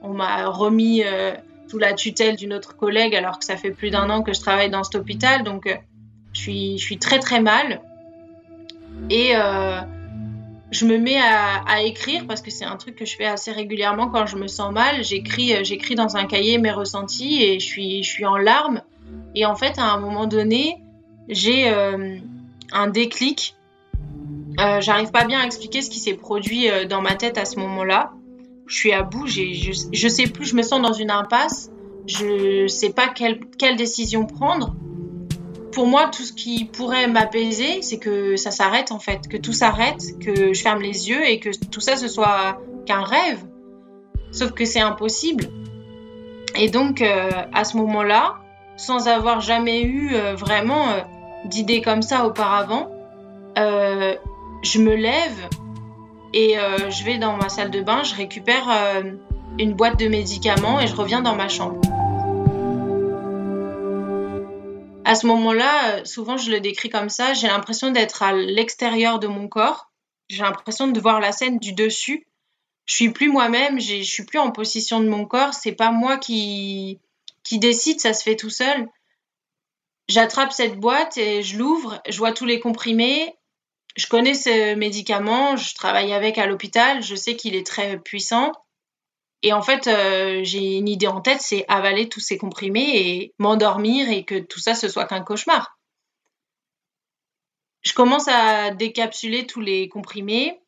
on 0.00 0.10
m'a 0.10 0.46
remis 0.46 1.02
sous 1.66 1.78
la 1.78 1.92
tutelle 1.92 2.36
d'une 2.36 2.52
autre 2.52 2.76
collègue 2.76 3.16
alors 3.16 3.40
que 3.40 3.44
ça 3.44 3.56
fait 3.56 3.72
plus 3.72 3.90
d'un 3.90 4.08
an 4.10 4.22
que 4.22 4.32
je 4.32 4.38
travaille 4.38 4.70
dans 4.70 4.84
cet 4.84 4.94
hôpital, 4.94 5.42
donc 5.42 5.66
je 6.34 6.76
suis 6.76 6.98
très 7.00 7.18
très 7.18 7.40
mal. 7.40 7.80
Et 9.10 9.32
euh, 9.34 9.80
je 10.70 10.84
me 10.86 10.98
mets 10.98 11.18
à, 11.18 11.82
écrire 11.82 12.26
parce 12.26 12.42
que 12.42 12.50
c'est 12.50 12.64
un 12.64 12.76
truc 12.76 12.96
que 12.96 13.04
je 13.04 13.16
fais 13.16 13.26
assez 13.26 13.50
régulièrement 13.52 14.08
quand 14.08 14.26
je 14.26 14.36
me 14.36 14.46
sens 14.46 14.72
mal. 14.72 15.02
J'écris, 15.02 15.54
euh, 15.54 15.64
j'écris 15.64 15.94
dans 15.94 16.16
un 16.16 16.26
cahier 16.26 16.58
mes 16.58 16.70
ressentis 16.70 17.42
et 17.42 17.58
je 17.58 17.64
suis, 17.64 18.02
je 18.02 18.10
suis 18.10 18.26
en 18.26 18.36
larmes. 18.36 18.82
Et 19.34 19.46
en 19.46 19.56
fait, 19.56 19.78
à 19.78 19.92
un 19.92 19.98
moment 19.98 20.26
donné, 20.26 20.82
j'ai 21.28 21.68
euh, 21.68 22.18
un 22.72 22.86
déclic. 22.88 23.56
J'arrive 24.80 25.10
pas 25.10 25.24
bien 25.24 25.40
à 25.40 25.46
expliquer 25.46 25.80
ce 25.80 25.88
qui 25.88 25.98
s'est 25.98 26.14
produit 26.14 26.66
dans 26.86 27.00
ma 27.00 27.14
tête 27.14 27.38
à 27.38 27.46
ce 27.46 27.58
moment-là. 27.60 28.12
Je 28.66 28.76
suis 28.76 28.92
à 28.92 29.02
bout, 29.02 29.26
je, 29.26 29.42
je 29.90 30.08
sais 30.08 30.26
plus, 30.26 30.44
je 30.44 30.54
me 30.54 30.60
sens 30.60 30.82
dans 30.82 30.92
une 30.92 31.10
impasse. 31.10 31.70
Je 32.06 32.66
sais 32.66 32.92
pas 32.92 33.08
quelle, 33.08 33.40
quelle 33.58 33.76
décision 33.76 34.26
prendre 34.26 34.74
pour 35.72 35.86
moi, 35.86 36.10
tout 36.12 36.22
ce 36.22 36.32
qui 36.32 36.64
pourrait 36.64 37.06
m'apaiser, 37.06 37.82
c'est 37.82 37.98
que 37.98 38.36
ça 38.36 38.50
s'arrête 38.50 38.92
en 38.92 38.98
fait, 38.98 39.28
que 39.28 39.36
tout 39.36 39.52
s'arrête, 39.52 40.18
que 40.18 40.52
je 40.52 40.62
ferme 40.62 40.80
les 40.80 41.08
yeux 41.08 41.28
et 41.28 41.38
que 41.38 41.50
tout 41.70 41.80
ça 41.80 41.96
ce 41.96 42.08
soit 42.08 42.60
qu'un 42.86 43.02
rêve. 43.02 43.44
Sauf 44.32 44.52
que 44.52 44.64
c'est 44.64 44.80
impossible. 44.80 45.48
Et 46.56 46.68
donc, 46.68 47.02
euh, 47.02 47.30
à 47.52 47.64
ce 47.64 47.76
moment-là, 47.76 48.36
sans 48.76 49.08
avoir 49.08 49.40
jamais 49.40 49.82
eu 49.82 50.14
euh, 50.14 50.34
vraiment 50.34 50.88
euh, 50.88 51.00
d'idées 51.44 51.82
comme 51.82 52.02
ça 52.02 52.26
auparavant, 52.26 52.88
je 53.56 54.78
me 54.78 54.94
lève 54.94 55.48
et 56.32 56.54
je 56.88 57.04
vais 57.04 57.18
dans 57.18 57.36
ma 57.36 57.50
salle 57.50 57.70
de 57.70 57.82
bain, 57.82 58.02
je 58.04 58.14
récupère 58.14 58.68
une 59.58 59.74
boîte 59.74 59.98
de 59.98 60.08
médicaments 60.08 60.80
et 60.80 60.86
je 60.86 60.96
reviens 60.96 61.20
dans 61.20 61.34
ma 61.34 61.48
chambre. 61.48 61.78
À 65.10 65.16
ce 65.16 65.26
moment-là, 65.26 65.96
euh, 65.96 66.04
souvent 66.04 66.36
je 66.36 66.52
le 66.52 66.60
décris 66.60 66.88
comme 66.88 67.08
ça, 67.08 67.34
j'ai 67.34 67.48
l'impression 67.48 67.90
d'être 67.90 68.22
à 68.22 68.32
l'extérieur 68.32 69.18
de 69.18 69.26
mon 69.26 69.48
corps. 69.48 69.90
J'ai 70.28 70.42
l'impression 70.42 70.86
de 70.86 71.00
voir 71.00 71.18
la 71.18 71.32
scène 71.32 71.58
du 71.58 71.72
dessus. 71.72 72.28
Je 72.86 72.94
suis 72.94 73.10
plus 73.10 73.28
moi-même, 73.28 73.80
je 73.80 74.02
suis 74.02 74.24
plus 74.24 74.38
en 74.38 74.52
possession 74.52 75.00
de 75.00 75.08
mon 75.08 75.24
corps. 75.24 75.52
C'est 75.52 75.72
pas 75.72 75.90
moi 75.90 76.16
qui 76.16 77.00
qui 77.42 77.58
décide, 77.58 77.98
ça 77.98 78.14
se 78.14 78.22
fait 78.22 78.36
tout 78.36 78.50
seul. 78.50 78.88
J'attrape 80.06 80.52
cette 80.52 80.78
boîte 80.78 81.18
et 81.18 81.42
je 81.42 81.58
l'ouvre. 81.58 82.00
Je 82.08 82.16
vois 82.16 82.30
tous 82.30 82.46
les 82.46 82.60
comprimés. 82.60 83.34
Je 83.96 84.06
connais 84.06 84.34
ce 84.34 84.76
médicament. 84.76 85.56
Je 85.56 85.74
travaille 85.74 86.12
avec 86.12 86.38
à 86.38 86.46
l'hôpital. 86.46 87.02
Je 87.02 87.16
sais 87.16 87.34
qu'il 87.34 87.56
est 87.56 87.66
très 87.66 87.98
puissant. 87.98 88.52
Et 89.42 89.52
en 89.52 89.62
fait, 89.62 89.86
euh, 89.86 90.40
j'ai 90.42 90.76
une 90.76 90.88
idée 90.88 91.06
en 91.06 91.20
tête, 91.20 91.40
c'est 91.40 91.64
avaler 91.68 92.08
tous 92.08 92.20
ces 92.20 92.36
comprimés 92.36 92.90
et 92.94 93.34
m'endormir 93.38 94.10
et 94.10 94.24
que 94.24 94.38
tout 94.38 94.60
ça, 94.60 94.74
ce 94.74 94.88
soit 94.88 95.06
qu'un 95.06 95.22
cauchemar. 95.22 95.78
Je 97.82 97.94
commence 97.94 98.28
à 98.28 98.70
décapsuler 98.72 99.46
tous 99.46 99.60
les 99.60 99.88
comprimés. 99.88 100.60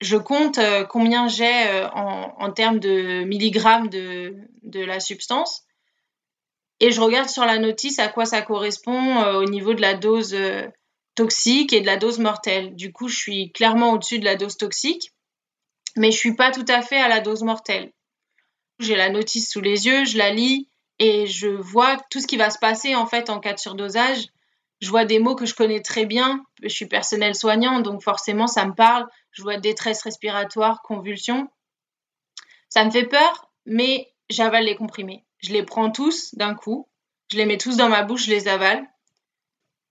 Je 0.00 0.16
compte 0.16 0.58
euh, 0.58 0.84
combien 0.84 1.28
j'ai 1.28 1.68
euh, 1.68 1.88
en, 1.90 2.50
termes 2.50 2.80
de 2.80 3.22
milligrammes 3.22 3.88
de, 3.88 4.34
de, 4.62 4.80
la 4.80 4.98
substance. 4.98 5.62
Et 6.80 6.90
je 6.90 7.00
regarde 7.00 7.28
sur 7.28 7.44
la 7.44 7.58
notice 7.58 8.00
à 8.00 8.08
quoi 8.08 8.26
ça 8.26 8.42
correspond 8.42 9.22
au 9.36 9.44
niveau 9.44 9.72
de 9.72 9.80
la 9.80 9.94
dose 9.94 10.36
toxique 11.14 11.72
et 11.72 11.80
de 11.80 11.86
la 11.86 11.96
dose 11.96 12.18
mortelle. 12.18 12.74
Du 12.74 12.92
coup, 12.92 13.08
je 13.08 13.16
suis 13.16 13.52
clairement 13.52 13.92
au-dessus 13.92 14.18
de 14.18 14.24
la 14.24 14.36
dose 14.36 14.58
toxique 14.58 15.12
mais 15.96 16.10
je 16.10 16.18
suis 16.18 16.34
pas 16.34 16.50
tout 16.50 16.64
à 16.68 16.82
fait 16.82 17.00
à 17.00 17.08
la 17.08 17.20
dose 17.20 17.42
mortelle. 17.42 17.92
J'ai 18.78 18.96
la 18.96 19.08
notice 19.08 19.50
sous 19.50 19.60
les 19.60 19.86
yeux, 19.86 20.04
je 20.04 20.18
la 20.18 20.30
lis 20.30 20.68
et 20.98 21.26
je 21.26 21.48
vois 21.48 21.96
tout 22.10 22.20
ce 22.20 22.26
qui 22.26 22.36
va 22.36 22.50
se 22.50 22.58
passer 22.58 22.94
en 22.94 23.06
fait 23.06 23.30
en 23.30 23.40
cas 23.40 23.54
de 23.54 23.58
surdosage. 23.58 24.26
Je 24.80 24.90
vois 24.90 25.06
des 25.06 25.18
mots 25.18 25.34
que 25.34 25.46
je 25.46 25.54
connais 25.54 25.80
très 25.80 26.04
bien. 26.04 26.44
Je 26.62 26.68
suis 26.68 26.86
personnel 26.86 27.34
soignant, 27.34 27.80
donc 27.80 28.02
forcément 28.02 28.46
ça 28.46 28.66
me 28.66 28.74
parle. 28.74 29.06
Je 29.30 29.42
vois 29.42 29.56
détresse 29.56 30.02
respiratoire, 30.02 30.82
convulsions. 30.82 31.48
Ça 32.68 32.84
me 32.84 32.90
fait 32.90 33.06
peur, 33.06 33.50
mais 33.64 34.12
j'avale 34.28 34.64
les 34.64 34.76
comprimés. 34.76 35.24
Je 35.38 35.52
les 35.52 35.62
prends 35.62 35.90
tous 35.90 36.34
d'un 36.34 36.54
coup. 36.54 36.88
Je 37.30 37.38
les 37.38 37.46
mets 37.46 37.58
tous 37.58 37.76
dans 37.76 37.88
ma 37.88 38.02
bouche, 38.02 38.26
je 38.26 38.30
les 38.30 38.48
avale. 38.48 38.86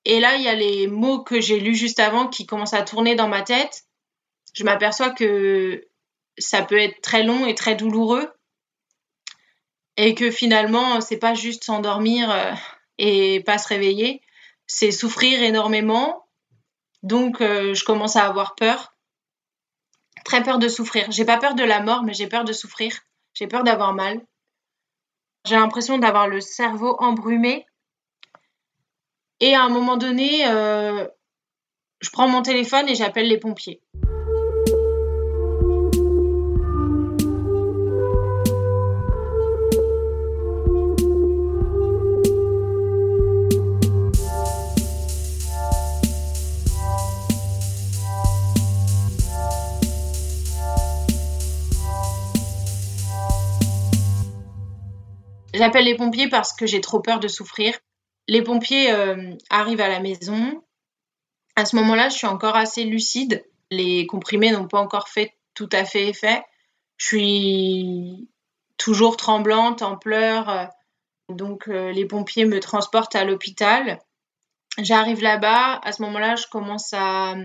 Et 0.05 0.19
là, 0.19 0.35
il 0.35 0.43
y 0.43 0.47
a 0.47 0.53
les 0.53 0.87
mots 0.87 1.23
que 1.23 1.41
j'ai 1.41 1.59
lus 1.59 1.75
juste 1.75 1.99
avant 1.99 2.27
qui 2.27 2.45
commencent 2.45 2.75
à 2.75 2.83
tourner 2.83 3.15
dans 3.15 3.27
ma 3.27 3.41
tête. 3.41 3.85
Je 4.53 4.63
m'aperçois 4.63 5.09
que 5.09 5.83
ça 6.37 6.63
peut 6.63 6.77
être 6.77 7.01
très 7.01 7.23
long 7.23 7.45
et 7.45 7.55
très 7.55 7.75
douloureux 7.75 8.31
et 9.97 10.15
que 10.15 10.31
finalement 10.31 11.01
c'est 11.01 11.17
pas 11.17 11.33
juste 11.33 11.63
s'endormir 11.63 12.29
euh, 12.31 12.51
et 12.97 13.41
pas 13.41 13.57
se 13.57 13.67
réveiller, 13.67 14.21
c'est 14.67 14.91
souffrir 14.91 15.41
énormément. 15.41 16.25
Donc 17.03 17.41
euh, 17.41 17.73
je 17.73 17.83
commence 17.83 18.15
à 18.15 18.25
avoir 18.25 18.55
peur, 18.55 18.95
très 20.23 20.43
peur 20.43 20.59
de 20.59 20.67
souffrir. 20.67 21.11
J'ai 21.11 21.25
pas 21.25 21.37
peur 21.37 21.55
de 21.55 21.63
la 21.63 21.81
mort, 21.81 22.03
mais 22.03 22.13
j'ai 22.13 22.27
peur 22.27 22.43
de 22.43 22.53
souffrir. 22.53 22.99
J'ai 23.33 23.47
peur 23.47 23.63
d'avoir 23.63 23.93
mal. 23.93 24.21
J'ai 25.45 25.55
l'impression 25.55 25.97
d'avoir 25.97 26.27
le 26.27 26.41
cerveau 26.41 26.95
embrumé. 26.99 27.65
Et 29.39 29.53
à 29.53 29.63
un 29.63 29.69
moment 29.69 29.97
donné, 29.97 30.47
euh, 30.47 31.05
je 31.99 32.09
prends 32.09 32.27
mon 32.27 32.41
téléphone 32.41 32.89
et 32.89 32.95
j'appelle 32.95 33.27
les 33.27 33.37
pompiers. 33.37 33.81
J'appelle 55.55 55.85
les 55.85 55.95
pompiers 55.95 56.27
parce 56.27 56.53
que 56.53 56.65
j'ai 56.65 56.81
trop 56.81 56.99
peur 56.99 57.19
de 57.19 57.27
souffrir. 57.27 57.77
Les 58.27 58.41
pompiers 58.41 58.91
euh, 58.91 59.33
arrivent 59.49 59.81
à 59.81 59.87
la 59.87 59.99
maison. 59.99 60.61
À 61.55 61.65
ce 61.65 61.75
moment-là, 61.77 62.09
je 62.09 62.17
suis 62.17 62.27
encore 62.27 62.55
assez 62.55 62.83
lucide. 62.83 63.45
Les 63.71 64.05
comprimés 64.05 64.51
n'ont 64.51 64.67
pas 64.67 64.79
encore 64.79 65.07
fait 65.07 65.33
tout 65.53 65.69
à 65.71 65.85
fait 65.85 66.09
effet. 66.09 66.43
Je 66.97 67.05
suis 67.05 68.29
toujours 68.77 69.15
tremblante, 69.15 69.81
en 69.81 69.95
pleurs. 69.95 70.69
Donc 71.29 71.69
euh, 71.69 71.91
les 71.91 72.05
pompiers 72.05 72.45
me 72.45 72.59
transportent 72.59 73.15
à 73.15 73.23
l'hôpital. 73.23 73.99
J'arrive 74.77 75.21
là-bas. 75.21 75.79
À 75.83 75.91
ce 75.93 76.01
moment-là, 76.01 76.35
je 76.35 76.47
commence 76.51 76.93
à, 76.93 77.35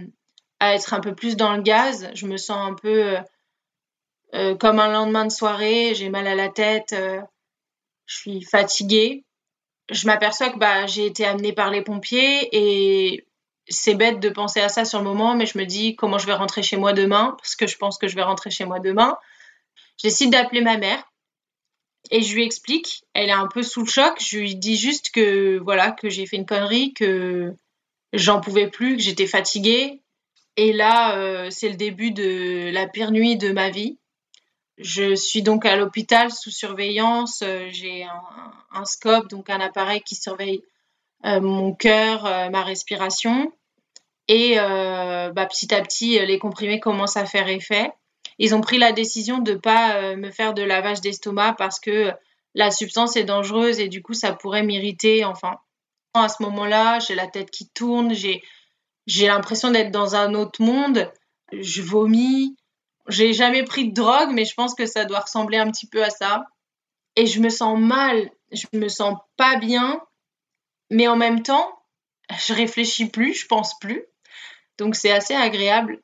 être 0.61 0.95
un 0.95 1.01
peu 1.01 1.15
plus 1.15 1.37
dans 1.37 1.55
le 1.55 1.63
gaz. 1.63 2.11
Je 2.15 2.27
me 2.27 2.37
sens 2.37 2.59
un 2.59 2.75
peu 2.75 3.19
euh, 4.35 4.57
comme 4.57 4.81
un 4.81 4.91
lendemain 4.91 5.27
de 5.27 5.33
soirée. 5.33 5.95
J'ai 5.95 6.09
mal 6.09 6.27
à 6.27 6.35
la 6.35 6.49
tête 6.49 6.95
je 8.11 8.17
suis 8.17 8.43
fatiguée. 8.43 9.25
Je 9.89 10.07
m'aperçois 10.07 10.51
que 10.51 10.59
bah, 10.59 10.87
j'ai 10.87 11.07
été 11.07 11.25
amenée 11.25 11.53
par 11.53 11.71
les 11.71 11.83
pompiers 11.83 12.49
et 12.53 13.25
c'est 13.69 13.95
bête 13.95 14.19
de 14.19 14.29
penser 14.29 14.61
à 14.61 14.69
ça 14.69 14.85
sur 14.85 14.99
le 14.99 15.05
moment, 15.05 15.37
mais 15.37 15.47
je 15.47 15.57
me 15.57 15.65
dis 15.65 15.95
comment 15.95 16.19
je 16.19 16.27
vais 16.27 16.35
rentrer 16.35 16.63
chez 16.63 16.77
moi 16.77 16.93
demain, 16.93 17.37
parce 17.39 17.55
que 17.55 17.69
je 17.69 17.77
pense 17.77 17.99
que 17.99 18.09
je 18.09 18.17
vais 18.17 18.23
rentrer 18.23 18.51
chez 18.51 18.65
moi 18.65 18.81
demain. 18.81 19.17
Je 20.03 20.09
décide 20.09 20.33
d'appeler 20.33 20.61
ma 20.61 20.77
mère 20.77 21.05
et 22.11 22.23
je 22.23 22.35
lui 22.35 22.45
explique. 22.45 23.05
Elle 23.15 23.29
est 23.29 23.33
un 23.33 23.47
peu 23.47 23.63
sous 23.63 23.83
le 23.83 23.91
choc. 23.91 24.17
Je 24.21 24.39
lui 24.39 24.57
dis 24.57 24.77
juste 24.77 25.11
que 25.13 25.59
voilà 25.59 25.93
que 25.93 26.11
j'ai 26.11 26.27
fait 26.27 26.37
une 26.37 26.47
connerie, 26.47 26.93
que 26.95 27.55
j'en 28.13 28.41
pouvais 28.41 28.69
plus, 28.69 28.97
que 28.97 29.03
j'étais 29.03 29.29
fatiguée. 29.29 30.01
Et 30.57 30.73
là, 30.73 31.17
euh, 31.17 31.49
c'est 31.51 31.69
le 31.69 31.77
début 31.77 32.11
de 32.11 32.71
la 32.73 32.89
pire 32.89 33.13
nuit 33.13 33.37
de 33.37 33.53
ma 33.53 33.71
vie. 33.71 34.00
Je 34.81 35.15
suis 35.15 35.43
donc 35.43 35.67
à 35.67 35.77
l'hôpital 35.77 36.31
sous 36.33 36.51
surveillance. 36.51 37.43
Euh, 37.43 37.69
j'ai 37.71 38.07
un, 38.73 38.85
scope, 38.87 39.29
donc 39.29 39.51
un 39.51 39.61
appareil 39.61 40.01
qui 40.01 40.15
surveille 40.15 40.63
euh, 41.27 41.39
mon 41.41 41.75
cœur, 41.75 42.25
euh, 42.25 42.49
ma 42.49 42.63
respiration. 42.63 43.53
Et 44.27 44.55
bah, 44.55 45.47
petit 45.47 45.75
à 45.75 45.83
petit, 45.83 46.19
les 46.25 46.39
comprimés 46.39 46.79
commencent 46.79 47.17
à 47.17 47.27
faire 47.27 47.49
effet. 47.49 47.91
Ils 48.39 48.55
ont 48.55 48.61
pris 48.61 48.79
la 48.79 48.93
décision 48.93 49.39
de 49.39 49.55
ne 49.55 49.59
pas 49.59 50.15
me 50.15 50.31
faire 50.31 50.55
de 50.55 50.63
lavage 50.63 51.01
d'estomac 51.01 51.55
parce 51.59 51.81
que 51.81 52.13
la 52.55 52.71
substance 52.71 53.17
est 53.17 53.25
dangereuse 53.25 53.81
et 53.81 53.89
du 53.89 54.03
coup, 54.03 54.15
ça 54.15 54.33
pourrait 54.33 54.63
m'irriter. 54.63 55.25
Enfin, 55.25 55.59
à 56.15 56.29
ce 56.29 56.45
moment-là, 56.45 57.01
j'ai 57.01 57.17
la 57.17 57.27
tête 57.27 57.51
qui 57.51 57.69
tourne, 57.71 58.15
j'ai 58.15 59.27
l'impression 59.27 59.73
d'être 59.73 59.91
dans 59.91 60.15
un 60.15 60.35
autre 60.35 60.63
monde. 60.63 61.11
Je 61.53 61.83
vomis, 61.83 62.55
j'ai 63.09 63.33
jamais 63.33 63.65
pris 63.65 63.89
de 63.89 63.95
drogue, 63.95 64.31
mais 64.33 64.45
je 64.45 64.55
pense 64.55 64.75
que 64.75 64.87
ça 64.87 65.05
doit 65.05 65.21
ressembler 65.21 65.59
un 65.59 65.71
petit 65.71 65.87
peu 65.87 66.05
à 66.05 66.11
ça. 66.11 66.45
Et 67.17 67.27
je 67.27 67.41
me 67.41 67.49
sens 67.49 67.79
mal, 67.79 68.31
je 68.53 68.67
me 68.73 68.89
sens 68.89 69.17
pas 69.37 69.57
bien, 69.57 70.01
mais 70.91 71.09
en 71.09 71.17
même 71.17 71.43
temps, 71.43 71.81
je 72.39 72.55
réfléchis 72.55 73.09
plus, 73.09 73.35
je 73.35 73.47
pense 73.47 73.79
plus. 73.79 74.05
Donc 74.79 74.95
c'est 74.95 75.11
assez 75.11 75.35
agréable. 75.35 76.01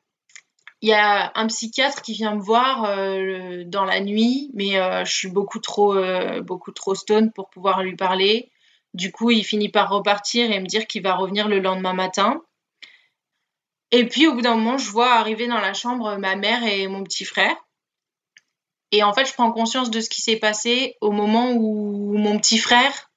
Il 0.81 0.89
y 0.89 0.93
a 0.93 1.31
un 1.33 1.47
psychiatre 1.47 2.03
qui 2.03 2.13
vient 2.13 2.35
me 2.35 2.41
voir 2.41 2.85
euh, 2.85 3.63
dans 3.65 3.83
la 3.83 3.99
nuit, 3.99 4.51
mais 4.53 4.79
euh, 4.79 5.03
je 5.05 5.13
suis 5.13 5.29
beaucoup 5.29 5.59
trop, 5.59 5.95
euh, 5.95 6.41
beaucoup 6.41 6.71
trop 6.71 6.93
stone 6.93 7.31
pour 7.31 7.49
pouvoir 7.49 7.81
lui 7.81 7.95
parler. 7.95 8.51
Du 8.93 9.11
coup, 9.11 9.31
il 9.31 9.43
finit 9.43 9.69
par 9.69 9.89
repartir 9.89 10.51
et 10.51 10.59
me 10.59 10.67
dire 10.67 10.85
qu'il 10.85 11.01
va 11.01 11.15
revenir 11.15 11.47
le 11.47 11.59
lendemain 11.59 11.93
matin. 11.93 12.41
Et 13.91 14.05
puis 14.07 14.27
au 14.27 14.33
bout 14.33 14.41
d'un 14.41 14.55
moment, 14.55 14.77
je 14.77 14.89
vois 14.91 15.13
arriver 15.13 15.47
dans 15.47 15.59
la 15.59 15.73
chambre 15.73 16.17
ma 16.17 16.35
mère 16.35 16.63
et 16.63 16.87
mon 16.87 17.03
petit 17.03 17.25
frère. 17.25 17.55
Et 18.91 19.03
en 19.03 19.13
fait, 19.13 19.25
je 19.25 19.33
prends 19.33 19.51
conscience 19.51 19.91
de 19.91 19.99
ce 19.99 20.09
qui 20.09 20.21
s'est 20.21 20.37
passé 20.37 20.95
au 21.01 21.11
moment 21.11 21.51
où 21.51 22.17
mon 22.17 22.37
petit 22.39 22.57
frère 22.57 23.11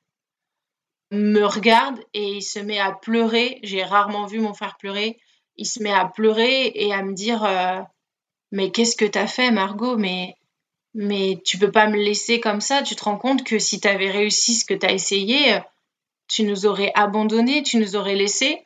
me 1.12 1.44
regarde 1.44 1.98
et 2.14 2.36
il 2.36 2.42
se 2.42 2.58
met 2.58 2.78
à 2.78 2.92
pleurer. 2.92 3.58
J'ai 3.62 3.82
rarement 3.82 4.26
vu 4.26 4.40
mon 4.40 4.54
frère 4.54 4.76
pleurer. 4.78 5.18
Il 5.56 5.66
se 5.66 5.82
met 5.82 5.92
à 5.92 6.06
pleurer 6.06 6.72
et 6.74 6.92
à 6.92 7.02
me 7.02 7.14
dire 7.14 7.44
euh, 7.44 7.80
Mais 8.52 8.70
qu'est-ce 8.70 8.96
que 8.96 9.04
t'as 9.04 9.26
fait, 9.26 9.50
Margot? 9.50 9.96
Mais 9.96 10.36
mais 10.94 11.40
tu 11.44 11.58
peux 11.58 11.70
pas 11.70 11.86
me 11.86 11.96
laisser 11.96 12.40
comme 12.40 12.60
ça. 12.60 12.82
Tu 12.82 12.96
te 12.96 13.04
rends 13.04 13.18
compte 13.18 13.44
que 13.44 13.58
si 13.58 13.80
tu 13.80 13.86
avais 13.86 14.10
réussi 14.10 14.54
ce 14.54 14.64
que 14.64 14.74
tu 14.74 14.86
as 14.86 14.92
essayé, 14.92 15.60
tu 16.26 16.42
nous 16.42 16.66
aurais 16.66 16.92
abandonnés, 16.94 17.62
tu 17.62 17.76
nous 17.76 17.94
aurais 17.94 18.16
laissés. 18.16 18.64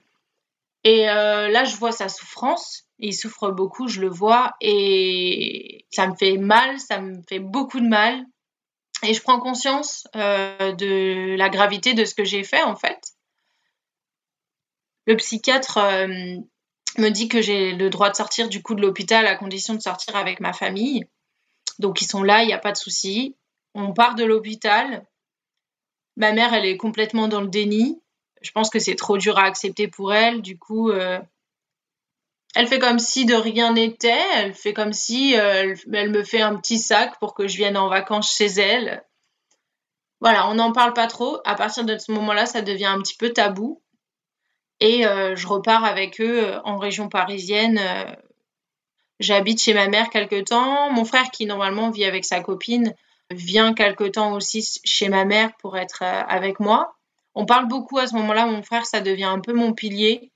Et 0.85 1.09
euh, 1.09 1.49
là, 1.49 1.65
je 1.65 1.77
vois 1.77 1.93
sa 1.93 2.09
souffrance. 2.09 2.85
Il 2.99 3.15
souffre 3.15 3.51
beaucoup, 3.51 3.89
je 3.89 4.01
le 4.01 4.09
vois. 4.09 4.53
Et 4.61 5.87
ça 5.91 6.07
me 6.07 6.15
fait 6.15 6.37
mal, 6.37 6.79
ça 6.79 7.01
me 7.01 7.23
fait 7.29 7.39
beaucoup 7.39 7.81
de 7.81 7.89
mal. 7.89 8.25
Et 9.03 9.15
je 9.15 9.23
prends 9.23 9.41
conscience 9.41 10.07
euh, 10.15 10.73
de 10.73 11.35
la 11.37 11.49
gravité 11.49 11.95
de 11.95 12.05
ce 12.05 12.15
que 12.15 12.25
j'ai 12.25 12.45
fait, 12.45 12.63
en 12.63 12.77
fait. 12.77 13.01
Le 15.07 15.17
psychiatre 15.17 15.79
euh, 15.79 16.37
me 16.99 17.09
dit 17.11 17.29
que 17.29 17.43
j'ai 17.43 17.73
le 17.73 17.91
droit 17.91 18.11
de 18.11 18.17
sortir 18.17 18.49
du 18.49 18.63
coup 18.63 18.75
de 18.75 18.81
l'hôpital 18.81 19.27
à 19.27 19.37
condition 19.37 19.75
de 19.75 19.81
sortir 19.81 20.17
avec 20.17 20.41
ma 20.41 20.53
famille. 20.53 21.05
Donc 21.79 22.01
ils 22.01 22.07
sont 22.07 22.23
là, 22.23 22.43
il 22.43 22.47
n'y 22.47 22.53
a 22.53 22.59
pas 22.59 22.73
de 22.73 22.77
souci. 22.77 23.37
On 23.75 23.93
part 23.93 24.15
de 24.15 24.25
l'hôpital. 24.25 25.05
Ma 26.17 26.33
mère, 26.33 26.55
elle 26.55 26.65
est 26.65 26.77
complètement 26.77 27.29
dans 27.29 27.41
le 27.41 27.49
déni. 27.49 28.01
Je 28.45 28.51
pense 28.53 28.69
que 28.69 28.79
c'est 28.79 28.95
trop 28.95 29.17
dur 29.17 29.39
à 29.39 29.45
accepter 29.45 29.89
pour 29.89 30.13
elle. 30.13 30.43
Du 30.43 30.59
coup, 30.59 30.91
euh, 30.91 31.19
elle 32.55 32.69
fait 32.69 32.79
comme 32.79 32.99
si 32.99 33.25
de 33.25 33.35
rien 33.35 33.73
n'était. 33.73 34.23
Elle 34.37 34.55
fait 34.55 34.75
comme 34.75 34.93
si 34.93 35.37
euh, 35.37 35.75
elle, 35.93 36.11
me 36.11 36.23
fait 36.23 36.43
un 36.43 36.55
petit 36.57 36.79
sac 36.79 37.19
pour 37.19 37.35
que 37.35 37.49
je 37.49 37.57
vienne 37.57 37.79
en 37.79 37.89
vacances 37.89 38.37
chez 38.37 38.47
elle. 38.47 39.03
Voilà, 40.21 40.49
on 40.49 40.55
n'en 40.55 40.73
parle 40.73 40.93
pas 40.93 41.07
trop. 41.07 41.41
À 41.45 41.55
partir 41.55 41.85
de 41.85 41.97
ce 41.97 42.13
moment-là, 42.13 42.45
ça 42.45 42.61
devient 42.61 42.87
un 42.87 43.01
petit 43.01 43.17
peu 43.17 43.33
tabou. 43.33 43.83
Et 44.81 45.07
euh, 45.07 45.35
je 45.37 45.47
repars 45.47 45.85
avec 45.85 46.21
eux 46.21 46.61
en 46.65 46.77
région 46.77 47.09
parisienne 47.09 47.81
J'habite 49.21 49.63
chez 49.63 49.75
ma 49.75 49.89
mère 49.89 50.11
quelque 50.11 50.43
temps. 50.43 50.91
Mon 50.91 51.05
frère, 51.05 51.31
qui 51.31 51.47
normalement 51.47 51.91
vit 51.91 52.05
avec 52.05 52.25
sa 52.25 52.41
copine, 52.41 52.95
vient 53.31 53.73
quelque 53.73 54.05
temps 54.05 54.35
aussi 54.35 54.81
chez 54.85 55.09
ma 55.09 55.25
mère 55.25 55.55
pour 55.61 55.79
être 55.79 56.03
avec 56.03 56.59
moi. 56.59 56.94
On 57.35 57.47
parle 57.47 57.67
beaucoup 57.67 57.99
à 57.99 58.07
ce 58.07 58.15
moment-là. 58.15 58.47
Mon 58.47 58.63
frère, 58.63 58.87
ça 58.87 59.01
devient 59.01 59.25
un 59.25 59.41
peu 59.41 59.53
mon 59.53 59.73
pilier. 59.73 60.31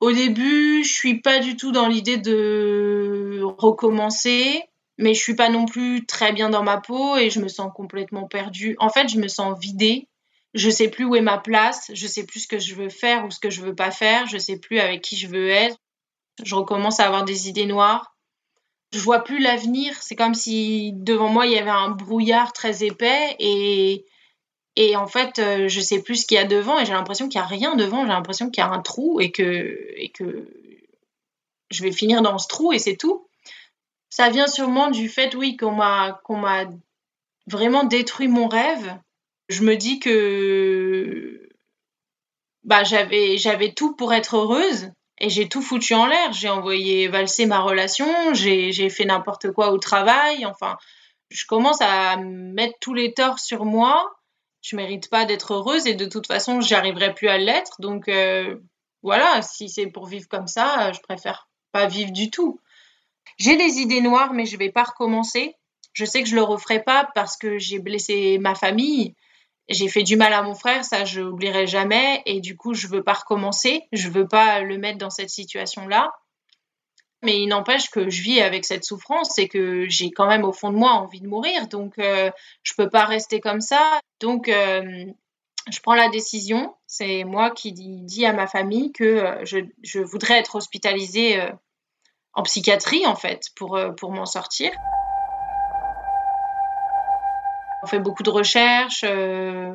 Au 0.00 0.12
début, 0.12 0.82
je 0.82 0.92
suis 0.92 1.20
pas 1.20 1.40
du 1.40 1.56
tout 1.56 1.72
dans 1.72 1.86
l'idée 1.86 2.16
de 2.16 3.42
recommencer, 3.58 4.62
mais 4.96 5.12
je 5.12 5.20
suis 5.20 5.34
pas 5.34 5.50
non 5.50 5.66
plus 5.66 6.06
très 6.06 6.32
bien 6.32 6.48
dans 6.48 6.62
ma 6.62 6.78
peau 6.78 7.16
et 7.16 7.28
je 7.28 7.40
me 7.40 7.48
sens 7.48 7.70
complètement 7.74 8.26
perdue. 8.26 8.76
En 8.78 8.88
fait, 8.88 9.08
je 9.08 9.18
me 9.18 9.28
sens 9.28 9.58
vidée. 9.60 10.08
Je 10.54 10.70
sais 10.70 10.88
plus 10.88 11.04
où 11.04 11.14
est 11.14 11.20
ma 11.20 11.38
place, 11.38 11.90
je 11.94 12.06
sais 12.08 12.24
plus 12.24 12.40
ce 12.40 12.48
que 12.48 12.58
je 12.58 12.74
veux 12.74 12.88
faire 12.88 13.24
ou 13.24 13.30
ce 13.30 13.38
que 13.38 13.50
je 13.50 13.60
veux 13.60 13.74
pas 13.74 13.92
faire, 13.92 14.26
je 14.26 14.36
sais 14.36 14.58
plus 14.58 14.80
avec 14.80 15.00
qui 15.00 15.16
je 15.16 15.28
veux 15.28 15.48
être. 15.48 15.76
Je 16.42 16.54
recommence 16.54 16.98
à 16.98 17.06
avoir 17.06 17.24
des 17.24 17.48
idées 17.48 17.66
noires. 17.66 18.16
Je 18.92 18.98
vois 18.98 19.22
plus 19.22 19.38
l'avenir. 19.38 19.94
C'est 20.00 20.16
comme 20.16 20.34
si 20.34 20.92
devant 20.94 21.28
moi 21.28 21.46
il 21.46 21.52
y 21.52 21.58
avait 21.58 21.70
un 21.70 21.90
brouillard 21.90 22.52
très 22.52 22.82
épais 22.84 23.36
et 23.38 24.06
et 24.76 24.96
en 24.96 25.06
fait 25.06 25.38
euh, 25.38 25.68
je 25.68 25.80
sais 25.80 26.02
plus 26.02 26.22
ce 26.22 26.26
qu'il 26.26 26.36
y 26.36 26.40
a 26.40 26.44
devant 26.44 26.78
et 26.78 26.86
j'ai 26.86 26.92
l'impression 26.92 27.28
qu'il 27.28 27.38
y 27.38 27.42
a 27.42 27.46
rien 27.46 27.76
devant. 27.76 28.02
J'ai 28.02 28.12
l'impression 28.12 28.50
qu'il 28.50 28.62
y 28.62 28.66
a 28.66 28.70
un 28.70 28.80
trou 28.80 29.20
et 29.20 29.30
que 29.30 29.76
et 29.96 30.10
que 30.10 30.48
je 31.70 31.82
vais 31.82 31.92
finir 31.92 32.22
dans 32.22 32.38
ce 32.38 32.48
trou 32.48 32.72
et 32.72 32.78
c'est 32.78 32.96
tout. 32.96 33.26
Ça 34.10 34.28
vient 34.28 34.48
sûrement 34.48 34.90
du 34.90 35.08
fait, 35.08 35.34
oui, 35.36 35.56
qu'on 35.56 35.70
m'a 35.72 36.20
vraiment 37.46 37.84
détruit 37.84 38.28
mon 38.28 38.48
rêve. 38.48 38.98
Je 39.48 39.62
me 39.62 39.76
dis 39.76 40.00
que 40.00 41.48
bah 42.64 42.82
j'avais 42.84 43.72
tout 43.72 43.94
pour 43.94 44.12
être 44.12 44.36
heureuse 44.36 44.90
et 45.18 45.30
j'ai 45.30 45.48
tout 45.48 45.62
foutu 45.62 45.94
en 45.94 46.06
l'air. 46.06 46.32
J'ai 46.32 46.48
envoyé 46.48 47.08
valser 47.08 47.46
ma 47.46 47.60
relation, 47.60 48.06
j'ai 48.34 48.90
fait 48.90 49.04
n'importe 49.04 49.52
quoi 49.52 49.70
au 49.72 49.78
travail. 49.78 50.44
Enfin, 50.46 50.76
je 51.30 51.46
commence 51.46 51.80
à 51.80 52.16
mettre 52.16 52.74
tous 52.80 52.94
les 52.94 53.14
torts 53.14 53.38
sur 53.38 53.64
moi. 53.64 54.10
Je 54.62 54.76
mérite 54.76 55.08
pas 55.08 55.24
d'être 55.24 55.54
heureuse 55.54 55.86
et 55.86 55.94
de 55.94 56.06
toute 56.06 56.26
façon, 56.26 56.60
j'arriverai 56.60 57.14
plus 57.14 57.28
à 57.28 57.38
l'être. 57.38 57.80
Donc 57.80 58.08
euh, 58.08 58.56
voilà, 59.02 59.42
si 59.42 59.68
c'est 59.68 59.86
pour 59.86 60.06
vivre 60.06 60.28
comme 60.28 60.46
ça, 60.46 60.92
je 60.92 61.00
préfère 61.00 61.48
pas 61.72 61.86
vivre 61.86 62.12
du 62.12 62.30
tout. 62.30 62.60
J'ai 63.38 63.56
des 63.56 63.78
idées 63.78 64.02
noires, 64.02 64.32
mais 64.32 64.46
je 64.46 64.56
vais 64.56 64.70
pas 64.70 64.84
recommencer. 64.84 65.54
Je 65.92 66.04
sais 66.04 66.22
que 66.22 66.28
je 66.28 66.36
le 66.36 66.42
referai 66.42 66.82
pas 66.82 67.08
parce 67.14 67.36
que 67.36 67.58
j'ai 67.58 67.78
blessé 67.78 68.38
ma 68.38 68.54
famille 68.54 69.14
j'ai 69.70 69.88
fait 69.88 70.02
du 70.02 70.16
mal 70.16 70.32
à 70.32 70.42
mon 70.42 70.54
frère, 70.54 70.84
ça 70.84 71.04
je 71.04 71.20
n'oublierai 71.20 71.66
jamais, 71.66 72.22
et 72.26 72.40
du 72.40 72.56
coup 72.56 72.74
je 72.74 72.88
veux 72.88 73.02
pas 73.02 73.14
recommencer, 73.14 73.84
je 73.92 74.08
veux 74.08 74.26
pas 74.26 74.60
le 74.60 74.76
mettre 74.78 74.98
dans 74.98 75.10
cette 75.10 75.30
situation-là. 75.30 76.12
Mais 77.22 77.40
il 77.40 77.48
n'empêche 77.48 77.90
que 77.90 78.08
je 78.08 78.22
vis 78.22 78.40
avec 78.40 78.64
cette 78.64 78.84
souffrance 78.84 79.38
et 79.38 79.48
que 79.48 79.88
j'ai 79.88 80.10
quand 80.10 80.26
même 80.26 80.44
au 80.44 80.52
fond 80.52 80.70
de 80.70 80.76
moi 80.76 80.92
envie 80.92 81.20
de 81.20 81.28
mourir, 81.28 81.68
donc 81.68 81.98
euh, 81.98 82.30
je 82.62 82.72
peux 82.74 82.88
pas 82.88 83.04
rester 83.04 83.40
comme 83.40 83.60
ça. 83.60 84.00
Donc 84.20 84.48
euh, 84.48 85.04
je 85.70 85.80
prends 85.80 85.94
la 85.94 86.08
décision, 86.08 86.74
c'est 86.86 87.24
moi 87.24 87.50
qui 87.50 87.72
dis, 87.72 88.24
à 88.24 88.32
ma 88.32 88.46
famille 88.46 88.92
que 88.92 89.04
euh, 89.04 89.44
je, 89.82 89.98
voudrais 90.00 90.38
être 90.38 90.56
hospitalisée 90.56 91.38
en 92.32 92.42
psychiatrie 92.42 93.06
en 93.06 93.16
fait 93.16 93.50
pour, 93.54 93.78
pour 93.96 94.12
m'en 94.12 94.26
sortir. 94.26 94.72
On 97.82 97.86
fait 97.86 97.98
beaucoup 97.98 98.22
de 98.22 98.30
recherches. 98.30 99.04
Euh, 99.04 99.74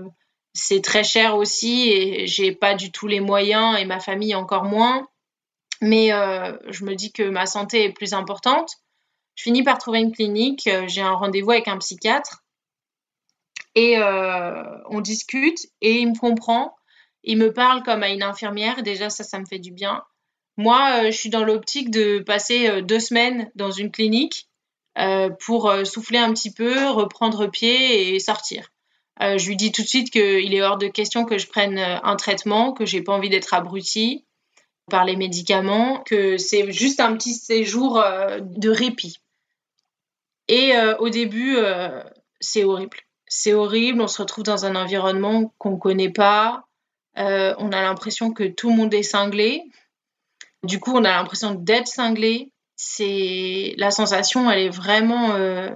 c'est 0.54 0.82
très 0.82 1.04
cher 1.04 1.36
aussi 1.36 1.90
et 1.90 2.28
j'ai 2.28 2.54
pas 2.54 2.76
du 2.76 2.92
tout 2.92 3.08
les 3.08 3.20
moyens 3.20 3.78
et 3.80 3.86
ma 3.86 4.00
famille 4.00 4.36
encore 4.36 4.64
moins. 4.64 5.08
Mais 5.82 6.12
euh, 6.14 6.58
je 6.70 6.86
me 6.86 6.96
dis 6.96 7.12
que 7.12 7.24
ma 7.24 7.46
santé 7.46 7.84
est 7.84 7.92
plus 7.92 8.14
importante. 8.14 8.72
Je 9.36 9.44
finis 9.44 9.64
par 9.64 9.78
trouver 9.78 10.00
une 10.00 10.12
clinique. 10.12 10.68
Euh, 10.68 10.88
j'ai 10.88 11.02
un 11.02 11.14
rendez-vous 11.14 11.52
avec 11.52 11.68
un 11.68 11.78
psychiatre 11.78 12.44
et 13.76 13.98
on 13.98 15.02
discute 15.02 15.68
et 15.82 16.00
il 16.00 16.10
me 16.10 16.18
comprend. 16.18 16.78
Il 17.24 17.38
me 17.38 17.52
parle 17.52 17.84
comme 17.84 18.04
à 18.04 18.10
une 18.10 18.24
infirmière. 18.24 18.84
Déjà, 18.84 19.10
ça, 19.10 19.26
ça 19.26 19.38
me 19.38 19.46
fait 19.46 19.60
du 19.60 19.72
bien. 19.72 20.02
Moi, 20.56 21.12
je 21.12 21.18
suis 21.18 21.30
dans 21.30 21.44
l'optique 21.44 21.92
de 21.92 22.20
passer 22.20 22.82
deux 22.84 23.02
semaines 23.02 23.52
dans 23.56 23.72
une 23.72 23.92
clinique 23.92 24.48
euh, 24.98 25.30
pour 25.46 25.70
euh, 25.70 25.84
souffler 25.84 26.20
un 26.20 26.32
petit 26.32 26.54
peu, 26.54 26.88
reprendre 26.90 27.48
pied 27.48 28.16
et 28.16 28.20
sortir. 28.20 28.72
Euh, 29.22 29.38
je 29.38 29.48
lui 29.48 29.58
dis 29.58 29.74
tout 29.74 29.82
de 29.82 29.88
suite 29.88 30.10
qu'il 30.10 30.54
est 30.54 30.62
hors 30.62 30.78
de 30.78 30.88
question 30.88 31.26
que 31.26 31.38
je 31.38 31.48
prenne 31.48 31.78
un 31.78 32.16
traitement, 32.16 32.72
que 32.72 32.86
j'ai 32.86 33.02
pas 33.02 33.14
envie 33.14 33.30
d'être 33.30 33.54
abruti 33.54 34.25
par 34.90 35.06
les 35.06 35.16
médicaments, 35.16 36.04
que 36.06 36.38
c'est 36.38 36.72
juste 36.72 37.00
un 37.00 37.16
petit 37.16 37.34
séjour 37.34 38.04
de 38.42 38.70
répit. 38.70 39.20
Et 40.48 40.74
au 41.00 41.10
début, 41.10 41.58
c'est 42.40 42.64
horrible. 42.64 42.98
C'est 43.28 43.54
horrible, 43.54 44.02
on 44.02 44.08
se 44.08 44.22
retrouve 44.22 44.44
dans 44.44 44.66
un 44.66 44.76
environnement 44.76 45.52
qu'on 45.58 45.72
ne 45.72 45.80
connaît 45.80 46.12
pas, 46.12 46.68
on 47.16 47.72
a 47.72 47.82
l'impression 47.82 48.32
que 48.32 48.44
tout 48.44 48.70
le 48.70 48.76
monde 48.76 48.94
est 48.94 49.02
cinglé. 49.02 49.64
Du 50.64 50.80
coup, 50.80 50.92
on 50.94 51.04
a 51.04 51.12
l'impression 51.12 51.56
d'être 51.56 51.88
cinglé 51.88 52.52
c'est 52.76 53.74
la 53.78 53.92
sensation, 53.92 54.50
elle 54.52 54.60
est 54.60 54.70
vraiment 54.70 55.34
euh, 55.34 55.70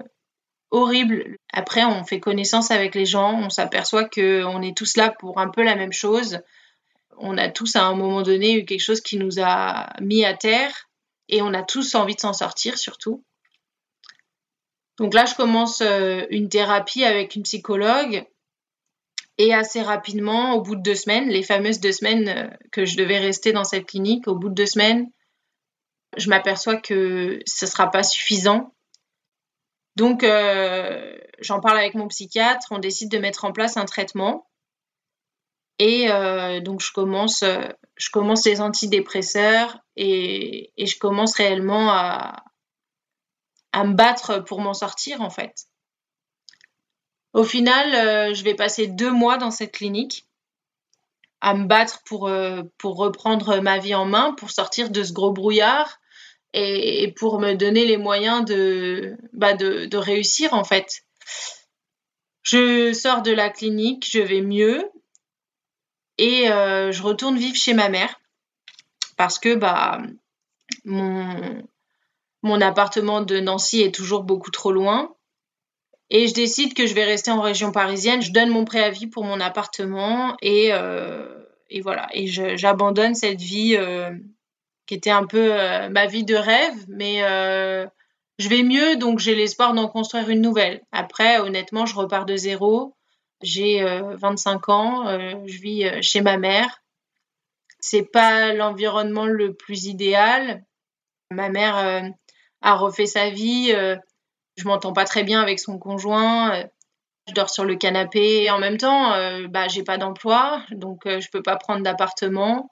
horrible. 0.72 1.38
Après, 1.52 1.84
on 1.86 2.04
fait 2.04 2.20
connaissance 2.20 2.72
avec 2.72 2.96
les 2.96 3.06
gens, 3.06 3.34
on 3.40 3.50
s'aperçoit 3.50 4.06
que 4.06 4.44
on 4.44 4.62
est 4.62 4.76
tous 4.76 4.98
là 4.98 5.14
pour 5.20 5.40
un 5.40 5.50
peu 5.50 5.64
la 5.64 5.76
même 5.76 5.94
chose. 5.94 6.42
On 7.20 7.38
a 7.38 7.50
tous 7.50 7.76
à 7.76 7.84
un 7.84 7.96
moment 7.96 8.22
donné 8.22 8.54
eu 8.54 8.66
quelque 8.66 8.82
chose 8.82 9.02
qui 9.02 9.18
nous 9.18 9.40
a 9.40 9.94
mis 10.02 10.26
à 10.26 10.34
terre 10.34 10.90
et 11.28 11.42
on 11.42 11.54
a 11.54 11.64
tous 11.64 11.96
envie 11.96 12.16
de 12.16 12.20
s'en 12.22 12.34
sortir 12.34 12.78
surtout. 12.78 13.24
Donc 14.98 15.14
là, 15.14 15.26
je 15.26 15.36
commence 15.36 15.82
euh, 15.82 16.26
une 16.30 16.50
thérapie 16.50 17.04
avec 17.04 17.36
une 17.36 17.44
psychologue 17.44 18.26
et 19.38 19.54
assez 19.54 19.82
rapidement, 19.82 20.54
au 20.56 20.62
bout 20.62 20.76
de 20.76 20.82
deux 20.82 20.96
semaines, 20.96 21.30
les 21.30 21.44
fameuses 21.44 21.80
deux 21.80 21.94
semaines 21.94 22.28
euh, 22.28 22.50
que 22.74 22.84
je 22.84 22.98
devais 22.98 23.20
rester 23.20 23.54
dans 23.54 23.64
cette 23.64 23.86
clinique, 23.86 24.28
au 24.28 24.36
bout 24.36 24.50
de 24.50 24.56
deux 24.56 24.66
semaines, 24.66 25.10
je 26.18 26.30
m'aperçois 26.30 26.76
que 26.76 27.40
ce 27.46 27.66
ne 27.66 27.70
sera 27.70 27.90
pas 27.90 28.04
suffisant. 28.04 28.74
Donc, 29.96 30.24
euh, 30.24 31.18
j'en 31.40 31.62
parle 31.62 31.78
avec 31.78 31.94
mon 31.94 32.10
psychiatre, 32.10 32.68
on 32.72 32.80
décide 32.80 33.10
de 33.10 33.18
mettre 33.18 33.46
en 33.46 33.54
place 33.54 33.78
un 33.78 33.86
traitement. 33.86 34.49
Et 35.80 36.12
euh, 36.12 36.60
donc, 36.60 36.82
je 36.82 36.92
commence, 36.92 37.44
je 37.96 38.10
commence 38.12 38.46
les 38.46 38.62
antidépresseurs 38.62 39.80
et, 39.96 40.72
et 40.78 40.86
je 40.86 41.00
commence 41.00 41.36
réellement 41.36 41.90
à, 41.92 42.44
à 43.72 43.84
me 43.86 43.94
battre 43.94 44.40
pour 44.40 44.62
m'en 44.62 44.74
sortir, 44.74 45.22
en 45.22 45.30
fait. 45.30 45.66
Au 47.34 47.44
final, 47.44 47.96
euh, 47.96 48.34
je 48.34 48.44
vais 48.44 48.56
passer 48.56 48.88
deux 48.88 49.12
mois 49.12 49.38
dans 49.38 49.52
cette 49.52 49.72
clinique. 49.74 50.26
à 51.42 51.54
me 51.54 51.66
battre 51.66 52.02
pour, 52.06 52.30
pour 52.78 52.98
reprendre 52.98 53.60
ma 53.62 53.80
vie 53.80 53.96
en 53.96 54.06
main, 54.06 54.34
pour 54.34 54.52
sortir 54.52 54.90
de 54.90 55.04
ce 55.04 55.14
gros 55.14 55.32
brouillard 55.32 56.00
et, 56.54 57.14
pour 57.18 57.40
me 57.40 57.54
donner 57.54 57.86
les 57.86 57.98
moyens 57.98 58.44
de, 58.46 59.16
bah 59.34 59.54
de, 59.54 59.86
de 59.86 59.98
réussir 59.98 60.54
en 60.54 60.64
fait. 60.64 61.04
Je 62.42 62.92
sors 62.94 63.22
de 63.22 63.32
la 63.32 63.50
clinique, 63.50 64.08
je 64.10 64.20
vais 64.20 64.42
mieux 64.42 64.90
et 66.20 66.46
je 66.48 67.02
retourne 67.02 67.38
vivre 67.38 67.56
chez 67.56 67.74
ma 67.74 67.90
mère 67.90 68.20
parce 69.18 69.40
que 69.40 69.56
bah 69.56 70.02
mon, 70.86 71.64
mon 72.44 72.62
appartement 72.62 73.22
de 73.22 73.40
Nancy 73.40 73.82
est 73.82 73.94
toujours 73.94 74.24
beaucoup 74.24 74.52
trop 74.52 74.72
loin. 74.72 75.14
Et 76.10 76.28
je 76.28 76.34
décide 76.34 76.74
que 76.74 76.88
je 76.88 76.94
vais 76.94 77.04
rester 77.04 77.32
en 77.32 77.42
région 77.42 77.72
parisienne. 77.72 78.22
Je 78.22 78.32
donne 78.32 78.50
mon 78.50 78.66
préavis 78.66 79.08
pour 79.08 79.24
mon 79.24 79.40
appartement 79.40 80.36
et, 80.42 80.70
euh, 80.72 81.44
et 81.70 81.82
voilà. 81.82 82.08
Et 82.14 82.28
j'abandonne 82.28 83.14
cette 83.14 83.42
vie 83.42 83.76
euh, 83.78 84.12
qui 84.88 84.96
était 84.96 85.12
un 85.12 85.26
peu 85.26 85.54
euh, 85.54 85.90
ma 85.90 86.08
vie 86.08 86.24
de 86.24 86.36
rêve, 86.36 86.86
mais 86.88 87.20
je 88.40 88.48
vais 88.48 88.64
mieux, 88.64 88.96
donc 88.96 89.20
j'ai 89.20 89.36
l'espoir 89.36 89.74
d'en 89.74 89.90
construire 89.90 90.30
une 90.30 90.42
nouvelle. 90.42 90.82
Après, 90.94 91.40
honnêtement, 91.40 91.86
je 91.86 91.96
repars 91.96 92.26
de 92.26 92.38
zéro. 92.38 92.96
J'ai 93.42 93.84
25 93.84 94.70
ans, 94.70 95.20
je 95.46 95.58
vis 95.60 96.04
chez 96.04 96.22
ma 96.22 96.38
mère. 96.38 96.84
C'est 97.80 98.04
pas 98.04 98.54
l'environnement 98.54 99.26
le 99.26 99.54
plus 99.54 99.86
idéal. 99.86 100.64
Ma 101.32 101.50
mère 101.50 102.12
a 102.62 102.76
refait 102.76 103.06
sa 103.06 103.30
vie. 103.30 103.72
Euh, 103.74 103.96
je 104.58 104.68
m'entends 104.68 104.94
pas 104.94 105.06
très 105.06 105.24
bien 105.24 105.42
avec 105.42 105.60
son 105.60 105.78
conjoint. 105.78 106.56
Euh, 106.56 106.64
je 107.28 107.34
dors 107.34 107.50
sur 107.50 107.66
le 107.66 107.76
canapé. 107.76 108.44
Et 108.44 108.52
en 108.52 108.60
même 108.60 108.78
temps, 108.78 109.14
euh, 109.14 109.48
bah, 109.48 109.68
j'ai 109.68 109.84
pas 109.84 109.98
d'emploi, 109.98 110.64
donc 110.72 111.04
je 111.06 111.30
peux 111.30 111.44
pas 111.44 111.58
prendre 111.58 111.84
d'appartement. 111.84 112.72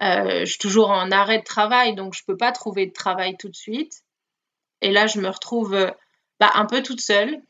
je 0.00 0.44
suis 0.44 0.58
toujours 0.58 0.90
en 0.90 1.10
arrêt 1.10 1.38
de 1.38 1.44
travail, 1.44 1.94
donc 1.94 2.14
je 2.14 2.24
peux 2.24 2.36
pas 2.36 2.52
trouver 2.52 2.86
de 2.86 2.92
travail 2.92 3.36
tout 3.36 3.48
de 3.48 3.56
suite. 3.56 4.02
Et 4.80 4.92
là, 4.92 5.06
je 5.06 5.20
me 5.20 5.28
retrouve 5.28 5.92
bah, 6.40 6.50
un 6.54 6.66
peu 6.66 6.82
toute 6.82 7.00
seule. 7.00 7.40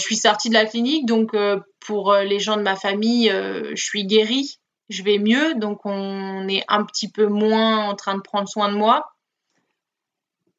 Je 0.00 0.06
suis 0.06 0.16
sortie 0.16 0.48
de 0.48 0.54
la 0.54 0.64
clinique, 0.64 1.06
donc 1.06 1.36
pour 1.78 2.14
les 2.14 2.40
gens 2.40 2.56
de 2.56 2.62
ma 2.62 2.76
famille, 2.76 3.28
je 3.28 3.82
suis 3.82 4.04
guérie, 4.04 4.58
je 4.88 5.02
vais 5.02 5.18
mieux, 5.18 5.54
donc 5.54 5.84
on 5.84 6.48
est 6.48 6.64
un 6.68 6.84
petit 6.84 7.10
peu 7.10 7.26
moins 7.26 7.88
en 7.88 7.94
train 7.94 8.16
de 8.16 8.22
prendre 8.22 8.48
soin 8.48 8.70
de 8.70 8.76
moi. 8.76 9.04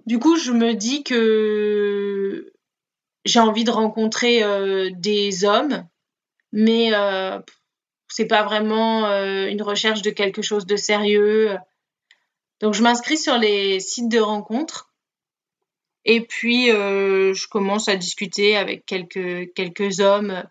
Du 0.05 0.19
coup, 0.19 0.37
je 0.37 0.51
me 0.51 0.73
dis 0.73 1.03
que 1.03 2.51
j'ai 3.25 3.39
envie 3.39 3.63
de 3.63 3.71
rencontrer 3.71 4.43
euh, 4.43 4.89
des 4.93 5.45
hommes, 5.45 5.87
mais 6.51 6.93
euh, 6.93 7.39
c'est 8.07 8.25
pas 8.25 8.43
vraiment 8.43 9.05
euh, 9.05 9.47
une 9.47 9.61
recherche 9.61 10.01
de 10.01 10.09
quelque 10.09 10.41
chose 10.41 10.65
de 10.65 10.75
sérieux. 10.75 11.55
Donc, 12.61 12.73
je 12.73 12.81
m'inscris 12.81 13.17
sur 13.17 13.37
les 13.37 13.79
sites 13.79 14.09
de 14.09 14.19
rencontres 14.19 14.90
et 16.05 16.21
puis 16.21 16.67
je 16.67 17.47
commence 17.47 17.87
à 17.87 17.95
discuter 17.95 18.57
avec 18.57 18.85
quelques, 18.85 19.53
quelques 19.53 19.99
hommes, 19.99 20.43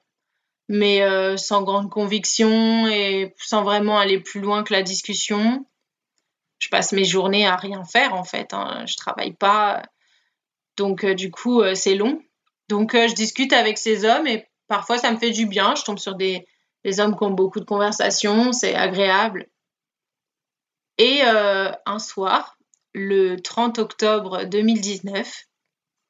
mais 0.69 1.03
sans 1.37 1.63
grande 1.63 1.91
conviction 1.91 2.87
et 2.87 3.35
sans 3.39 3.63
vraiment 3.63 3.99
aller 3.99 4.21
plus 4.21 4.41
loin 4.41 4.63
que 4.63 4.73
la 4.73 4.83
discussion 4.83 5.65
je 6.61 6.69
passe 6.69 6.93
mes 6.93 7.05
journées 7.05 7.47
à 7.47 7.57
rien 7.57 7.83
faire 7.85 8.15
en 8.15 8.23
fait. 8.23 8.55
Hein. 8.55 8.85
Je 8.87 8.95
travaille 8.95 9.33
pas, 9.33 9.83
donc 10.77 11.05
euh, 11.05 11.15
du 11.15 11.33
coup 11.33 11.63
euh, 11.63 11.75
c'est 11.75 11.97
long. 11.97 12.23
Donc 12.69 12.95
euh, 12.95 13.09
je 13.09 13.15
discute 13.15 13.53
avec 13.53 13.79
ces 13.79 14.05
hommes 14.05 14.29
et 14.29 14.47
parfois 14.69 14.99
ça 14.99 15.11
me 15.11 15.19
fait 15.19 15.33
du 15.33 15.47
bien. 15.47 15.75
Je 15.75 15.83
tombe 15.83 15.99
sur 15.99 16.15
des, 16.15 16.47
hommes 16.99 17.17
qui 17.17 17.25
ont 17.25 17.31
beaucoup 17.31 17.61
de 17.61 17.65
conversations, 17.65 18.53
c'est 18.53 18.75
agréable. 18.75 19.49
Et 20.99 21.23
un 21.23 21.99
soir, 21.99 22.59
le 22.95 23.37
30 23.37 23.79
octobre 23.79 24.45
2019, 24.45 25.47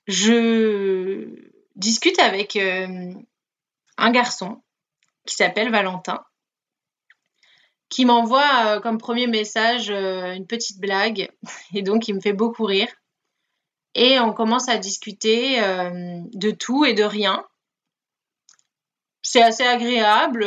je 0.07 1.29
discute 1.77 2.19
avec 2.19 2.57
un 2.57 4.11
garçon 4.11 4.63
qui 5.27 5.35
s'appelle 5.35 5.71
Valentin 5.71 6.25
qui 7.91 8.05
m'envoie 8.05 8.77
euh, 8.77 8.81
comme 8.81 8.97
premier 8.97 9.27
message 9.27 9.91
euh, 9.91 10.33
une 10.33 10.47
petite 10.47 10.81
blague 10.81 11.31
et 11.75 11.83
donc 11.83 12.09
il 12.09 12.15
me 12.15 12.21
fait 12.21 12.33
beaucoup 12.33 12.65
rire. 12.65 12.89
Et 13.97 14.21
on 14.21 14.33
commence 14.33 14.69
à 14.69 14.79
discuter 14.79 15.61
euh, 15.63 16.21
de 16.33 16.53
tout 16.53 16.85
et 16.85 16.95
de 16.95 17.03
rien. 17.03 17.45
C'est 19.23 19.43
assez 19.43 19.65
agréable, 19.65 20.45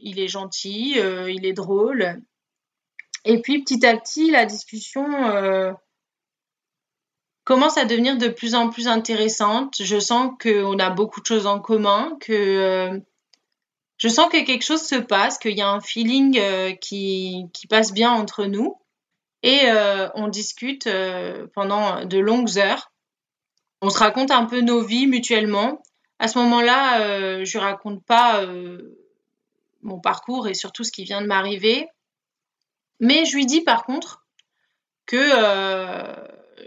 il 0.00 0.18
est 0.18 0.28
gentil, 0.28 0.96
il 0.98 1.46
est 1.46 1.52
drôle. 1.52 2.20
Et 3.24 3.40
puis 3.40 3.62
petit 3.62 3.84
à 3.86 3.96
petit, 3.96 4.30
la 4.30 4.46
discussion 4.46 5.06
commence 7.44 7.78
à 7.78 7.84
devenir 7.84 8.18
de 8.18 8.28
plus 8.28 8.54
en 8.54 8.68
plus 8.68 8.88
intéressante. 8.88 9.76
Je 9.80 9.98
sens 9.98 10.32
qu'on 10.40 10.78
a 10.78 10.90
beaucoup 10.90 11.20
de 11.20 11.26
choses 11.26 11.46
en 11.46 11.60
commun, 11.60 12.16
que 12.20 13.00
je 13.98 14.08
sens 14.08 14.28
que 14.30 14.44
quelque 14.44 14.64
chose 14.64 14.82
se 14.82 14.94
passe, 14.94 15.38
qu'il 15.38 15.56
y 15.56 15.60
a 15.60 15.68
un 15.68 15.80
feeling 15.80 16.38
euh, 16.38 16.72
qui, 16.72 17.46
qui, 17.52 17.66
passe 17.66 17.92
bien 17.92 18.12
entre 18.12 18.44
nous. 18.44 18.78
Et 19.42 19.62
euh, 19.64 20.08
on 20.14 20.28
discute 20.28 20.86
euh, 20.86 21.46
pendant 21.52 22.04
de 22.04 22.18
longues 22.18 22.58
heures. 22.58 22.92
On 23.82 23.90
se 23.90 23.98
raconte 23.98 24.30
un 24.30 24.44
peu 24.44 24.60
nos 24.60 24.82
vies 24.82 25.06
mutuellement. 25.06 25.82
À 26.20 26.28
ce 26.28 26.38
moment-là, 26.38 27.44
je 27.44 27.58
raconte 27.58 28.04
pas 28.04 28.44
mon 29.82 30.00
parcours 30.00 30.48
et 30.48 30.54
surtout 30.54 30.82
ce 30.82 30.90
qui 30.90 31.04
vient 31.04 31.22
de 31.22 31.28
m'arriver. 31.28 31.88
Mais 33.00 33.24
je 33.24 33.36
lui 33.36 33.46
dis 33.46 33.60
par 33.60 33.84
contre 33.84 34.24
que 35.06 35.18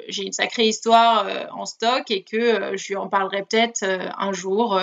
j'ai 0.08 0.24
une 0.24 0.34
sacrée 0.34 0.68
histoire 0.68 1.28
en 1.54 1.66
stock 1.66 2.10
et 2.10 2.24
que 2.24 2.76
je 2.78 2.88
lui 2.88 2.96
en 2.96 3.08
parlerai 3.08 3.44
peut-être 3.44 3.84
un 3.84 4.34
jour 4.34 4.80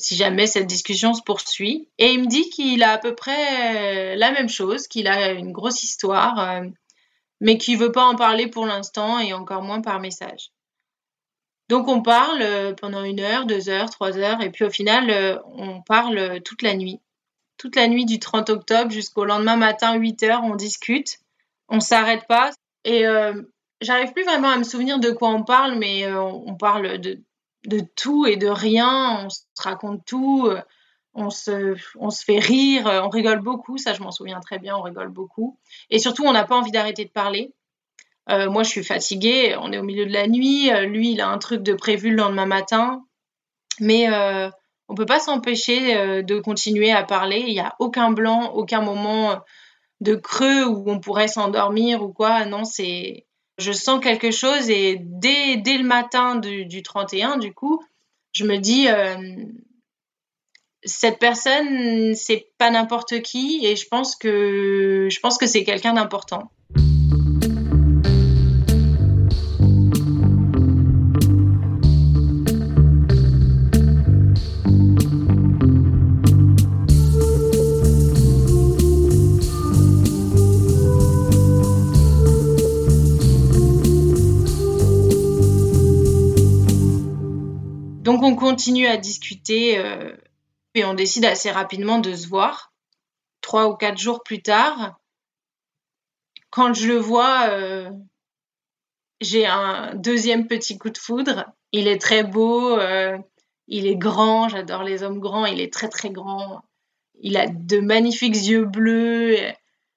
si 0.00 0.16
jamais 0.16 0.46
cette 0.46 0.66
discussion 0.66 1.14
se 1.14 1.22
poursuit. 1.22 1.88
Et 1.98 2.12
il 2.12 2.22
me 2.22 2.26
dit 2.26 2.48
qu'il 2.50 2.82
a 2.82 2.92
à 2.92 2.98
peu 2.98 3.14
près 3.14 4.16
la 4.16 4.32
même 4.32 4.48
chose, 4.48 4.88
qu'il 4.88 5.06
a 5.06 5.32
une 5.32 5.52
grosse 5.52 5.84
histoire, 5.84 6.38
euh, 6.40 6.66
mais 7.40 7.58
qu'il 7.58 7.78
veut 7.78 7.92
pas 7.92 8.04
en 8.04 8.16
parler 8.16 8.48
pour 8.48 8.66
l'instant 8.66 9.20
et 9.20 9.32
encore 9.32 9.62
moins 9.62 9.82
par 9.82 10.00
message. 10.00 10.52
Donc 11.68 11.86
on 11.86 12.02
parle 12.02 12.42
euh, 12.42 12.72
pendant 12.74 13.04
une 13.04 13.20
heure, 13.20 13.46
deux 13.46 13.68
heures, 13.68 13.90
trois 13.90 14.16
heures, 14.16 14.42
et 14.42 14.50
puis 14.50 14.64
au 14.64 14.70
final, 14.70 15.10
euh, 15.10 15.38
on 15.54 15.82
parle 15.82 16.40
toute 16.42 16.62
la 16.62 16.74
nuit. 16.74 17.00
Toute 17.60 17.76
la 17.76 17.86
nuit 17.86 18.06
du 18.06 18.18
30 18.18 18.48
octobre 18.50 18.90
jusqu'au 18.90 19.24
lendemain 19.24 19.56
matin, 19.56 19.94
8 19.94 20.22
heures, 20.22 20.40
on 20.42 20.56
discute, 20.56 21.18
on 21.68 21.80
s'arrête 21.80 22.26
pas. 22.26 22.50
Et 22.84 23.04
j'arrive 23.82 24.12
plus 24.12 24.24
vraiment 24.24 24.48
à 24.48 24.56
me 24.56 24.64
souvenir 24.64 24.98
de 24.98 25.10
quoi 25.10 25.28
on 25.28 25.44
parle, 25.44 25.74
mais 25.74 26.10
on 26.10 26.54
parle 26.54 26.98
de 26.98 27.20
de 27.66 27.80
tout 27.96 28.26
et 28.26 28.36
de 28.36 28.48
rien, 28.48 29.24
on 29.24 29.30
se 29.30 29.40
raconte 29.58 30.04
tout, 30.04 30.46
euh, 30.46 30.60
on 31.14 31.30
se, 31.30 31.76
on 31.98 32.10
se 32.10 32.24
fait 32.24 32.38
rire, 32.38 32.86
euh, 32.86 33.02
on 33.02 33.08
rigole 33.08 33.40
beaucoup, 33.40 33.78
ça 33.78 33.92
je 33.92 34.02
m'en 34.02 34.10
souviens 34.10 34.40
très 34.40 34.58
bien, 34.58 34.76
on 34.76 34.82
rigole 34.82 35.08
beaucoup. 35.08 35.58
Et 35.90 35.98
surtout, 35.98 36.24
on 36.24 36.32
n'a 36.32 36.44
pas 36.44 36.56
envie 36.56 36.70
d'arrêter 36.70 37.04
de 37.04 37.10
parler. 37.10 37.52
Euh, 38.30 38.48
moi, 38.48 38.62
je 38.62 38.70
suis 38.70 38.84
fatiguée, 38.84 39.56
on 39.60 39.72
est 39.72 39.78
au 39.78 39.82
milieu 39.82 40.06
de 40.06 40.12
la 40.12 40.26
nuit, 40.26 40.70
lui, 40.86 41.12
il 41.12 41.20
a 41.20 41.28
un 41.28 41.38
truc 41.38 41.62
de 41.62 41.74
prévu 41.74 42.10
le 42.10 42.16
lendemain 42.16 42.46
matin, 42.46 43.04
mais 43.80 44.06
on 44.90 44.94
peut 44.94 45.06
pas 45.06 45.20
s'empêcher 45.20 46.22
de 46.22 46.40
continuer 46.40 46.90
à 46.90 47.04
parler, 47.04 47.44
il 47.46 47.52
n'y 47.52 47.60
a 47.60 47.74
aucun 47.78 48.10
blanc, 48.10 48.52
aucun 48.54 48.82
moment 48.82 49.40
de 50.00 50.14
creux 50.14 50.64
où 50.64 50.90
on 50.90 50.98
pourrait 50.98 51.28
s'endormir 51.28 52.02
ou 52.02 52.12
quoi, 52.12 52.44
non, 52.44 52.64
c'est 52.64 53.26
je 53.60 53.72
sens 53.72 54.00
quelque 54.02 54.30
chose 54.30 54.70
et 54.70 54.98
dès, 55.00 55.56
dès 55.56 55.78
le 55.78 55.84
matin 55.84 56.36
du, 56.36 56.82
31, 56.82 57.36
du 57.36 57.52
coup, 57.52 57.82
je 58.32 58.44
me 58.44 58.56
dis, 58.56 58.88
euh, 58.88 59.16
cette 60.82 61.18
personne, 61.18 62.14
c'est 62.14 62.48
pas 62.58 62.70
n'importe 62.70 63.20
qui 63.22 63.64
et 63.64 63.76
je 63.76 63.86
pense 63.86 64.16
que, 64.16 65.08
je 65.10 65.20
pense 65.20 65.38
que 65.38 65.46
c'est 65.46 65.64
quelqu'un 65.64 65.92
d'important. 65.92 66.50
Continue 88.40 88.86
à 88.86 88.96
discuter 88.96 89.78
euh, 89.78 90.16
et 90.74 90.84
on 90.84 90.94
décide 90.94 91.26
assez 91.26 91.50
rapidement 91.50 91.98
de 91.98 92.14
se 92.14 92.26
voir. 92.26 92.72
Trois 93.42 93.68
ou 93.68 93.76
quatre 93.76 93.98
jours 93.98 94.22
plus 94.22 94.42
tard, 94.42 94.98
quand 96.48 96.74
je 96.74 96.88
le 96.88 96.96
vois, 96.96 97.48
euh, 97.50 97.90
j'ai 99.20 99.46
un 99.46 99.94
deuxième 99.94 100.46
petit 100.46 100.78
coup 100.78 100.90
de 100.90 100.98
foudre. 100.98 101.44
Il 101.72 101.86
est 101.86 102.00
très 102.00 102.24
beau, 102.24 102.78
euh, 102.78 103.18
il 103.68 103.86
est 103.86 103.96
grand, 103.96 104.48
j'adore 104.48 104.82
les 104.82 105.02
hommes 105.02 105.20
grands, 105.20 105.46
il 105.46 105.60
est 105.60 105.72
très 105.72 105.88
très 105.88 106.10
grand. 106.10 106.62
il 107.20 107.36
a 107.36 107.46
de 107.46 107.78
magnifiques 107.80 108.34
yeux 108.34 108.64
bleus. 108.64 109.36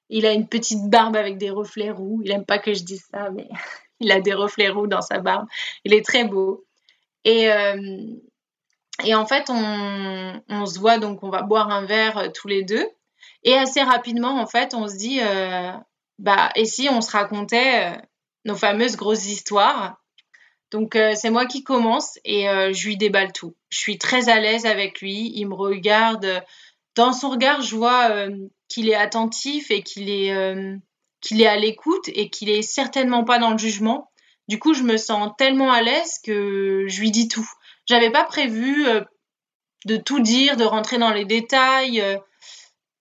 Il 0.09 0.25
a 0.25 0.33
une 0.33 0.47
petite 0.47 0.89
barbe 0.89 1.15
avec 1.15 1.37
des 1.37 1.49
reflets 1.49 1.91
roux. 1.91 2.21
Il 2.23 2.31
aime 2.31 2.45
pas 2.45 2.59
que 2.59 2.73
je 2.73 2.83
dise 2.83 3.05
ça, 3.09 3.29
mais 3.31 3.47
il 4.01 4.11
a 4.11 4.19
des 4.19 4.33
reflets 4.33 4.69
roux 4.69 4.87
dans 4.87 5.01
sa 5.01 5.19
barbe. 5.19 5.47
Il 5.85 5.93
est 5.93 6.05
très 6.05 6.25
beau. 6.25 6.65
Et, 7.25 7.49
et 9.03 9.15
en 9.15 9.25
fait, 9.25 9.49
on, 9.49 10.65
se 10.65 10.79
voit, 10.79 10.99
donc 10.99 11.23
on 11.23 11.29
va 11.29 11.41
boire 11.41 11.69
un 11.69 11.85
verre 11.85 12.17
euh, 12.17 12.29
tous 12.29 12.47
les 12.47 12.63
deux. 12.63 12.87
Et 13.43 13.53
assez 13.55 13.81
rapidement, 13.81 14.39
en 14.39 14.45
fait, 14.45 14.73
on 14.73 14.87
se 14.87 14.95
dit, 14.95 15.19
euh, 15.21 15.71
bah, 16.19 16.49
et 16.55 16.65
si 16.65 16.87
on 16.89 17.01
se 17.01 17.11
racontait 17.11 17.97
nos 18.45 18.55
fameuses 18.55 18.95
grosses 18.95 19.25
histoires? 19.25 19.97
Donc 20.71 20.97
c'est 21.15 21.29
moi 21.29 21.45
qui 21.45 21.63
commence 21.63 22.17
et 22.25 22.45
je 22.45 22.87
lui 22.87 22.97
déballe 22.97 23.31
tout. 23.31 23.55
Je 23.69 23.77
suis 23.77 23.99
très 23.99 24.27
à 24.29 24.39
l'aise 24.39 24.65
avec 24.65 25.01
lui, 25.01 25.31
il 25.35 25.45
me 25.45 25.53
regarde. 25.53 26.43
Dans 26.95 27.13
son 27.13 27.29
regard, 27.29 27.61
je 27.61 27.75
vois 27.75 28.27
qu'il 28.69 28.89
est 28.89 28.95
attentif 28.95 29.69
et 29.69 29.83
qu'il 29.83 30.09
est, 30.09 30.33
qu'il 31.21 31.41
est 31.41 31.47
à 31.47 31.57
l'écoute 31.57 32.07
et 32.07 32.29
qu'il 32.31 32.49
est 32.49 32.63
certainement 32.63 33.23
pas 33.23 33.37
dans 33.37 33.51
le 33.51 33.57
jugement. 33.59 34.09
Du 34.47 34.57
coup, 34.57 34.73
je 34.73 34.83
me 34.83 34.97
sens 34.97 35.31
tellement 35.37 35.71
à 35.71 35.81
l'aise 35.81 36.19
que 36.23 36.85
je 36.87 37.01
lui 37.01 37.11
dis 37.11 37.27
tout. 37.27 37.49
J'avais 37.85 38.11
pas 38.11 38.23
prévu 38.23 38.85
de 39.85 39.97
tout 39.97 40.19
dire, 40.19 40.57
de 40.57 40.63
rentrer 40.63 40.97
dans 40.97 41.11
les 41.11 41.25
détails. 41.25 42.03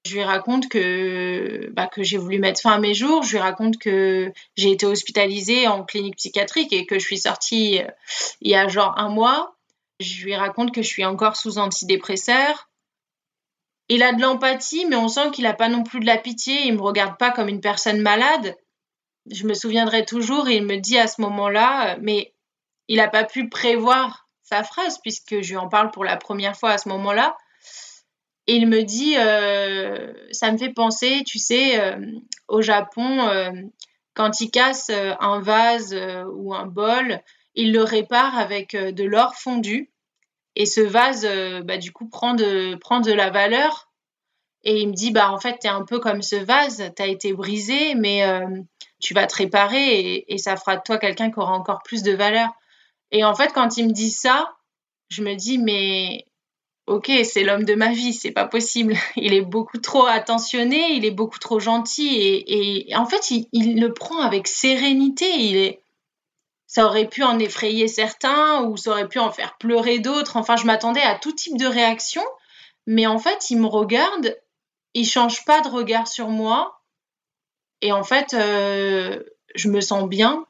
Je 0.04 0.14
lui 0.14 0.24
raconte 0.24 0.68
que, 0.68 1.70
bah, 1.74 1.86
que 1.86 2.02
j'ai 2.02 2.18
voulu 2.18 2.40
mettre 2.40 2.60
fin 2.60 2.72
à 2.72 2.78
mes 2.78 2.94
jours. 2.94 3.22
Je 3.22 3.32
lui 3.32 3.38
raconte 3.38 3.78
que 3.78 4.32
j'ai 4.56 4.72
été 4.72 4.84
hospitalisée 4.84 5.68
en 5.68 5.84
clinique 5.84 6.16
psychiatrique 6.16 6.72
et 6.72 6.86
que 6.86 6.98
je 6.98 7.04
suis 7.04 7.18
sortie 7.18 7.80
euh, 7.80 7.86
il 8.40 8.50
y 8.50 8.56
a 8.56 8.66
genre 8.66 8.98
un 8.98 9.08
mois. 9.08 9.56
Je 10.00 10.24
lui 10.24 10.34
raconte 10.34 10.74
que 10.74 10.82
je 10.82 10.88
suis 10.88 11.04
encore 11.04 11.36
sous 11.36 11.58
antidépresseur. 11.58 12.68
Il 13.88 14.02
a 14.02 14.12
de 14.12 14.20
l'empathie, 14.20 14.86
mais 14.86 14.96
on 14.96 15.08
sent 15.08 15.30
qu'il 15.32 15.44
n'a 15.44 15.54
pas 15.54 15.68
non 15.68 15.84
plus 15.84 16.00
de 16.00 16.06
la 16.06 16.18
pitié. 16.18 16.66
Il 16.66 16.74
me 16.74 16.82
regarde 16.82 17.16
pas 17.16 17.30
comme 17.30 17.48
une 17.48 17.60
personne 17.60 18.00
malade. 18.00 18.56
Je 19.30 19.46
me 19.46 19.54
souviendrai 19.54 20.04
toujours 20.04 20.48
et 20.48 20.56
il 20.56 20.64
me 20.64 20.78
dit 20.78 20.98
à 20.98 21.06
ce 21.06 21.20
moment-là, 21.20 21.96
mais 22.00 22.34
il 22.88 22.96
n'a 22.96 23.08
pas 23.08 23.22
pu 23.22 23.48
prévoir 23.48 24.21
phrase 24.62 24.98
puisque 25.02 25.40
je 25.40 25.50
lui 25.50 25.56
en 25.56 25.68
parle 25.68 25.90
pour 25.90 26.04
la 26.04 26.16
première 26.16 26.56
fois 26.56 26.70
à 26.72 26.78
ce 26.78 26.88
moment-là. 26.90 27.36
Et 28.46 28.56
il 28.56 28.66
me 28.66 28.82
dit, 28.82 29.14
euh, 29.18 30.12
ça 30.32 30.50
me 30.50 30.58
fait 30.58 30.72
penser, 30.72 31.22
tu 31.24 31.38
sais, 31.38 31.80
euh, 31.80 31.96
au 32.48 32.60
Japon, 32.60 33.28
euh, 33.28 33.52
quand 34.14 34.40
ils 34.40 34.50
cassent 34.50 34.90
un 34.90 35.40
vase 35.40 35.96
ou 36.34 36.52
un 36.54 36.66
bol, 36.66 37.20
ils 37.54 37.72
le 37.72 37.82
réparent 37.82 38.36
avec 38.36 38.76
de 38.76 39.04
l'or 39.04 39.34
fondu. 39.36 39.90
Et 40.54 40.66
ce 40.66 40.82
vase, 40.82 41.26
bah, 41.64 41.78
du 41.78 41.92
coup, 41.92 42.08
prend 42.08 42.34
de, 42.34 42.74
prend 42.74 43.00
de 43.00 43.12
la 43.12 43.30
valeur. 43.30 43.90
Et 44.64 44.80
il 44.80 44.88
me 44.88 44.92
dit, 44.92 45.12
bah, 45.12 45.32
en 45.32 45.38
fait, 45.38 45.58
tu 45.60 45.66
es 45.66 45.70
un 45.70 45.84
peu 45.84 45.98
comme 45.98 46.20
ce 46.20 46.36
vase, 46.36 46.92
tu 46.94 47.02
as 47.02 47.06
été 47.06 47.32
brisé, 47.32 47.94
mais 47.94 48.22
tu 49.00 49.14
vas 49.14 49.26
te 49.26 49.36
réparer 49.36 49.98
et, 49.98 50.34
et 50.34 50.38
ça 50.38 50.56
fera 50.56 50.76
de 50.76 50.82
toi 50.82 50.98
quelqu'un 50.98 51.30
qui 51.30 51.38
aura 51.38 51.54
encore 51.54 51.82
plus 51.82 52.02
de 52.02 52.12
valeur. 52.12 52.50
Et 53.12 53.24
en 53.24 53.34
fait, 53.34 53.52
quand 53.52 53.76
il 53.76 53.88
me 53.88 53.92
dit 53.92 54.10
ça, 54.10 54.56
je 55.08 55.22
me 55.22 55.34
dis, 55.34 55.58
mais 55.58 56.26
ok, 56.86 57.10
c'est 57.24 57.44
l'homme 57.44 57.64
de 57.64 57.74
ma 57.74 57.92
vie, 57.92 58.14
c'est 58.14 58.32
pas 58.32 58.46
possible. 58.46 58.94
Il 59.16 59.34
est 59.34 59.42
beaucoup 59.42 59.78
trop 59.78 60.06
attentionné, 60.06 60.94
il 60.94 61.04
est 61.04 61.10
beaucoup 61.10 61.38
trop 61.38 61.60
gentil 61.60 62.42
et, 62.46 62.96
en 62.96 63.06
fait, 63.06 63.30
il, 63.30 63.80
le 63.80 63.92
prend 63.92 64.20
avec 64.20 64.48
sérénité. 64.48 65.30
Il 65.38 65.56
est, 65.56 65.82
ça 66.66 66.86
aurait 66.86 67.08
pu 67.08 67.22
en 67.22 67.38
effrayer 67.38 67.86
certains 67.86 68.62
ou 68.64 68.76
ça 68.76 68.90
aurait 68.90 69.08
pu 69.08 69.18
en 69.18 69.30
faire 69.30 69.56
pleurer 69.58 69.98
d'autres. 69.98 70.36
Enfin, 70.36 70.56
je 70.56 70.64
m'attendais 70.64 71.02
à 71.02 71.18
tout 71.18 71.32
type 71.32 71.58
de 71.58 71.66
réaction, 71.66 72.24
mais 72.86 73.06
en 73.06 73.18
fait, 73.18 73.50
il 73.50 73.58
me 73.58 73.66
regarde, 73.66 74.36
il 74.94 75.06
change 75.06 75.44
pas 75.44 75.60
de 75.60 75.68
regard 75.68 76.08
sur 76.08 76.28
moi 76.28 76.82
et 77.82 77.92
en 77.92 78.04
fait, 78.04 78.32
euh, 78.34 79.22
je 79.54 79.68
me 79.68 79.80
sens 79.80 80.08
bien 80.08 80.46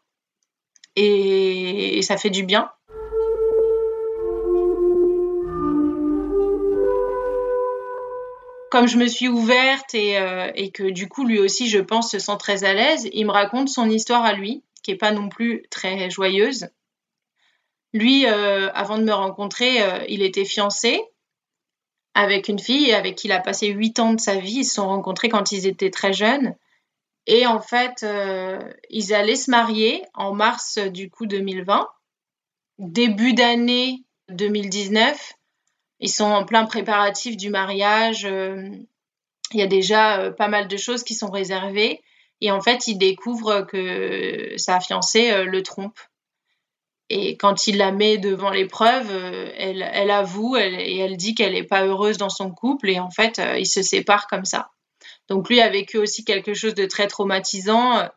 et 0.97 2.01
ça 2.03 2.17
fait 2.17 2.31
du 2.31 2.45
bien. 2.45 2.71
comme 8.73 8.89
je 8.89 8.97
me 8.97 9.07
suis 9.07 9.29
ouverte 9.29 9.95
euh, 9.95 10.51
et, 10.55 10.71
que 10.71 10.85
du 10.85 11.07
coup 11.07 11.27
lui 11.27 11.39
aussi 11.39 11.69
je 11.69 11.79
pense 11.79 12.11
se 12.11 12.19
sent 12.19 12.39
très 12.39 12.65
à 12.65 12.73
l'aise, 12.73 13.07
il 13.13 13.27
me 13.27 13.31
raconte 13.31 13.69
son 13.69 13.91
histoire 13.91 14.25
à 14.25 14.33
lui, 14.33 14.65
qui 14.83 14.93
est 14.93 14.97
pas 14.97 15.13
non 15.13 15.29
plus 15.29 15.65
très 15.69 16.09
joyeuse. 16.09 16.69
Lui, 17.93 18.25
euh, 18.25 18.73
avant 18.73 18.97
de 18.97 19.05
me 19.05 19.13
rencontrer, 19.13 19.83
euh, 19.83 20.03
il 20.09 20.23
était 20.23 20.47
fiancé 20.47 21.03
avec 22.15 22.49
une 22.49 22.59
fille 22.59 22.95
avec 22.95 23.17
qui 23.17 23.29
il 23.29 23.33
a 23.33 23.41
passé 23.41 23.67
huit 23.67 23.99
ans 23.99 24.15
de 24.15 24.21
sa 24.21 24.37
vie. 24.37 24.61
Ils 24.61 24.65
se 24.65 24.77
sont 24.77 24.89
rencontrés 24.89 25.29
quand 25.29 25.53
ils 25.53 25.67
étaient 25.67 25.91
très 25.91 26.15
jeunes. 26.15 26.57
Et 27.27 27.47
en 27.47 27.61
fait, 27.61 28.05
ils 28.91 29.15
allaient 29.15 29.37
se 29.37 29.51
marier 29.51 30.03
en 30.15 30.35
mars 30.35 30.79
du 30.79 31.09
coup 31.09 31.27
2020. 31.27 31.89
Début 32.79 33.33
d'année 33.33 34.03
2019, 34.29 35.35
ils 36.03 36.11
sont 36.11 36.25
en 36.25 36.45
plein 36.45 36.67
préparatif 36.67 37.37
du 37.37 37.49
mariage. 37.49 38.25
Euh, 38.25 38.69
il 39.53 39.61
y 39.61 39.63
a 39.63 39.69
déjà 39.69 40.19
euh, 40.19 40.31
pas 40.33 40.49
mal 40.49 40.67
de 40.67 40.77
choses 40.77 41.05
qui 41.05 41.15
sont 41.15 41.31
réservées. 41.31 42.03
Et 42.41 42.51
en 42.51 42.61
fait, 42.61 42.89
il 42.89 42.99
découvre 42.99 43.63
que 43.63 44.55
sa 44.57 44.81
fiancée 44.81 45.31
euh, 45.31 45.45
le 45.45 45.63
trompe. 45.63 45.99
Et 47.09 47.37
quand 47.37 47.69
il 47.69 47.77
la 47.77 47.93
met 47.93 48.19
devant 48.19 48.51
l'épreuve, 48.51 49.13
elle, 49.57 49.89
elle 49.93 50.11
avoue 50.11 50.57
et 50.57 50.97
elle 50.99 51.17
dit 51.19 51.35
qu'elle 51.35 51.53
n'est 51.53 51.63
pas 51.63 51.85
heureuse 51.85 52.17
dans 52.17 52.31
son 52.31 52.51
couple. 52.51 52.89
Et 52.89 52.99
en 52.99 53.11
fait, 53.11 53.41
ils 53.59 53.67
se 53.67 53.83
séparent 53.83 54.29
comme 54.29 54.47
ça. 54.47 54.72
Donc 55.33 55.49
lui 55.49 55.61
a 55.61 55.69
vécu 55.69 55.99
aussi 55.99 56.25
quelque 56.25 56.55
chose 56.55 56.75
de 56.75 56.85
très 56.87 57.07
traumatisant. 57.07 58.09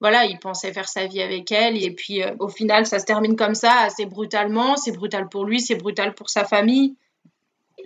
Voilà, 0.00 0.26
il 0.26 0.38
pensait 0.38 0.72
faire 0.72 0.88
sa 0.88 1.06
vie 1.06 1.22
avec 1.22 1.50
elle. 1.50 1.82
Et 1.82 1.90
puis 1.90 2.22
au 2.38 2.48
final, 2.48 2.86
ça 2.86 2.98
se 2.98 3.04
termine 3.04 3.36
comme 3.36 3.54
ça, 3.54 3.80
assez 3.80 4.06
brutalement. 4.06 4.76
C'est 4.76 4.92
brutal 4.92 5.28
pour 5.28 5.44
lui, 5.44 5.60
c'est 5.60 5.74
brutal 5.74 6.14
pour 6.14 6.30
sa 6.30 6.44
famille 6.44 6.96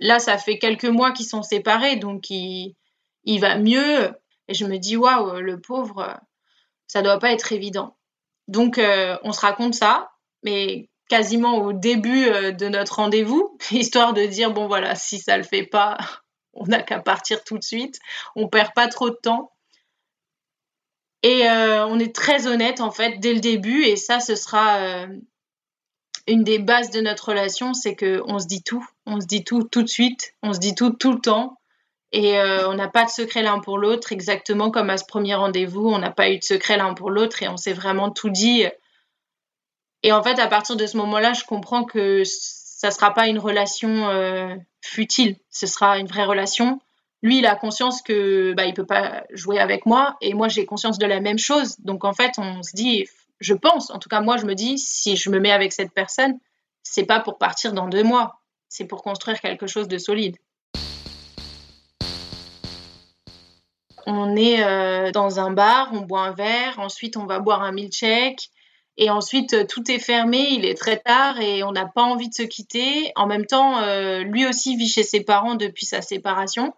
là, 0.01 0.19
ça 0.19 0.37
fait 0.37 0.57
quelques 0.57 0.85
mois 0.85 1.11
qu'ils 1.11 1.25
sont 1.25 1.43
séparés, 1.43 1.95
donc 1.95 2.29
il, 2.29 2.75
va 3.39 3.57
mieux. 3.57 4.11
Et 4.47 4.53
je 4.53 4.65
me 4.65 4.77
dis, 4.77 4.97
waouh, 4.97 5.39
le 5.39 5.61
pauvre, 5.61 6.19
ça 6.87 7.01
doit 7.01 7.19
pas 7.19 7.31
être 7.31 7.53
évident. 7.53 7.95
Donc, 8.47 8.77
euh, 8.77 9.17
on 9.23 9.31
se 9.31 9.39
raconte 9.39 9.75
ça, 9.75 10.11
mais 10.43 10.89
quasiment 11.09 11.57
au 11.57 11.73
début 11.73 12.27
euh, 12.27 12.51
de 12.51 12.67
notre 12.67 12.95
rendez-vous, 12.95 13.57
histoire 13.71 14.13
de 14.13 14.25
dire, 14.25 14.51
bon 14.51 14.67
voilà, 14.67 14.95
si 14.95 15.19
ça 15.19 15.37
le 15.37 15.43
fait 15.43 15.65
pas, 15.65 15.97
on 16.53 16.65
n'a 16.65 16.81
qu'à 16.81 16.99
partir 16.99 17.43
tout 17.43 17.57
de 17.57 17.63
suite. 17.63 17.99
On 18.35 18.47
perd 18.47 18.73
pas 18.73 18.87
trop 18.87 19.09
de 19.09 19.15
temps. 19.15 19.51
Et 21.23 21.47
euh, 21.49 21.85
on 21.87 21.99
est 21.99 22.15
très 22.15 22.47
honnête, 22.47 22.81
en 22.81 22.91
fait, 22.91 23.19
dès 23.19 23.33
le 23.33 23.39
début, 23.39 23.83
et 23.83 23.95
ça, 23.95 24.19
ce 24.19 24.35
sera 24.35 25.07
une 26.27 26.43
des 26.43 26.59
bases 26.59 26.91
de 26.91 27.01
notre 27.01 27.29
relation, 27.29 27.73
c'est 27.73 27.95
qu'on 27.95 28.39
se 28.39 28.47
dit 28.47 28.63
tout. 28.63 28.85
On 29.05 29.19
se 29.19 29.25
dit 29.25 29.43
tout 29.43 29.63
tout 29.63 29.83
de 29.83 29.87
suite. 29.87 30.33
On 30.43 30.53
se 30.53 30.59
dit 30.59 30.75
tout 30.75 30.91
tout 30.91 31.11
le 31.11 31.19
temps. 31.19 31.57
Et 32.11 32.39
euh, 32.39 32.69
on 32.69 32.73
n'a 32.73 32.89
pas 32.89 33.05
de 33.05 33.09
secret 33.09 33.41
l'un 33.41 33.59
pour 33.59 33.77
l'autre, 33.77 34.11
exactement 34.11 34.69
comme 34.69 34.89
à 34.89 34.97
ce 34.97 35.05
premier 35.05 35.35
rendez-vous. 35.35 35.87
On 35.87 35.99
n'a 35.99 36.11
pas 36.11 36.29
eu 36.29 36.37
de 36.37 36.43
secret 36.43 36.77
l'un 36.77 36.93
pour 36.93 37.09
l'autre 37.09 37.41
et 37.41 37.47
on 37.47 37.57
s'est 37.57 37.73
vraiment 37.73 38.11
tout 38.11 38.29
dit. 38.29 38.65
Et 40.03 40.11
en 40.11 40.21
fait, 40.21 40.39
à 40.39 40.47
partir 40.47 40.75
de 40.75 40.85
ce 40.85 40.97
moment-là, 40.97 41.33
je 41.33 41.45
comprends 41.45 41.85
que 41.85 42.23
ça 42.81 42.87
ne 42.87 42.93
sera 42.93 43.13
pas 43.13 43.27
une 43.27 43.37
relation 43.37 44.09
euh, 44.09 44.55
futile. 44.81 45.35
Ce 45.51 45.67
sera 45.67 45.99
une 45.99 46.07
vraie 46.07 46.25
relation. 46.25 46.81
Lui, 47.21 47.37
il 47.37 47.45
a 47.45 47.53
conscience 47.53 48.01
que 48.01 48.53
bah, 48.53 48.65
il 48.65 48.73
peut 48.73 48.87
pas 48.87 49.23
jouer 49.29 49.59
avec 49.59 49.85
moi 49.85 50.17
et 50.19 50.33
moi, 50.33 50.47
j'ai 50.47 50.65
conscience 50.65 50.97
de 50.97 51.05
la 51.05 51.19
même 51.19 51.37
chose. 51.37 51.79
Donc 51.81 52.05
en 52.05 52.13
fait, 52.13 52.39
on 52.39 52.63
se 52.63 52.75
dit, 52.75 53.07
je 53.39 53.53
pense, 53.53 53.91
en 53.91 53.99
tout 53.99 54.09
cas 54.09 54.21
moi 54.21 54.37
je 54.37 54.47
me 54.47 54.55
dis, 54.55 54.79
si 54.79 55.15
je 55.15 55.29
me 55.29 55.39
mets 55.39 55.51
avec 55.51 55.73
cette 55.73 55.91
personne, 55.91 56.39
c'est 56.81 57.05
pas 57.05 57.19
pour 57.19 57.37
partir 57.37 57.73
dans 57.73 57.87
deux 57.87 58.01
mois, 58.03 58.41
c'est 58.67 58.85
pour 58.85 59.03
construire 59.03 59.39
quelque 59.41 59.67
chose 59.67 59.87
de 59.87 59.99
solide. 59.99 60.37
On 64.07 64.35
est 64.35 64.63
euh, 64.63 65.11
dans 65.11 65.39
un 65.39 65.51
bar, 65.51 65.91
on 65.93 66.01
boit 66.01 66.21
un 66.21 66.31
verre, 66.31 66.79
ensuite 66.79 67.15
on 67.15 67.27
va 67.27 67.37
boire 67.37 67.61
un 67.61 67.73
milkshake, 67.73 68.49
et 68.97 69.09
ensuite 69.09 69.53
euh, 69.53 69.65
tout 69.65 69.89
est 69.91 69.99
fermé, 69.99 70.47
il 70.51 70.65
est 70.65 70.77
très 70.77 70.97
tard 70.97 71.39
et 71.39 71.63
on 71.63 71.71
n'a 71.71 71.85
pas 71.85 72.03
envie 72.03 72.29
de 72.29 72.33
se 72.33 72.43
quitter. 72.43 73.11
En 73.15 73.27
même 73.27 73.45
temps, 73.45 73.79
euh, 73.79 74.19
lui 74.19 74.45
aussi 74.45 74.75
vit 74.75 74.89
chez 74.89 75.03
ses 75.03 75.23
parents 75.23 75.55
depuis 75.55 75.85
sa 75.85 76.01
séparation. 76.01 76.73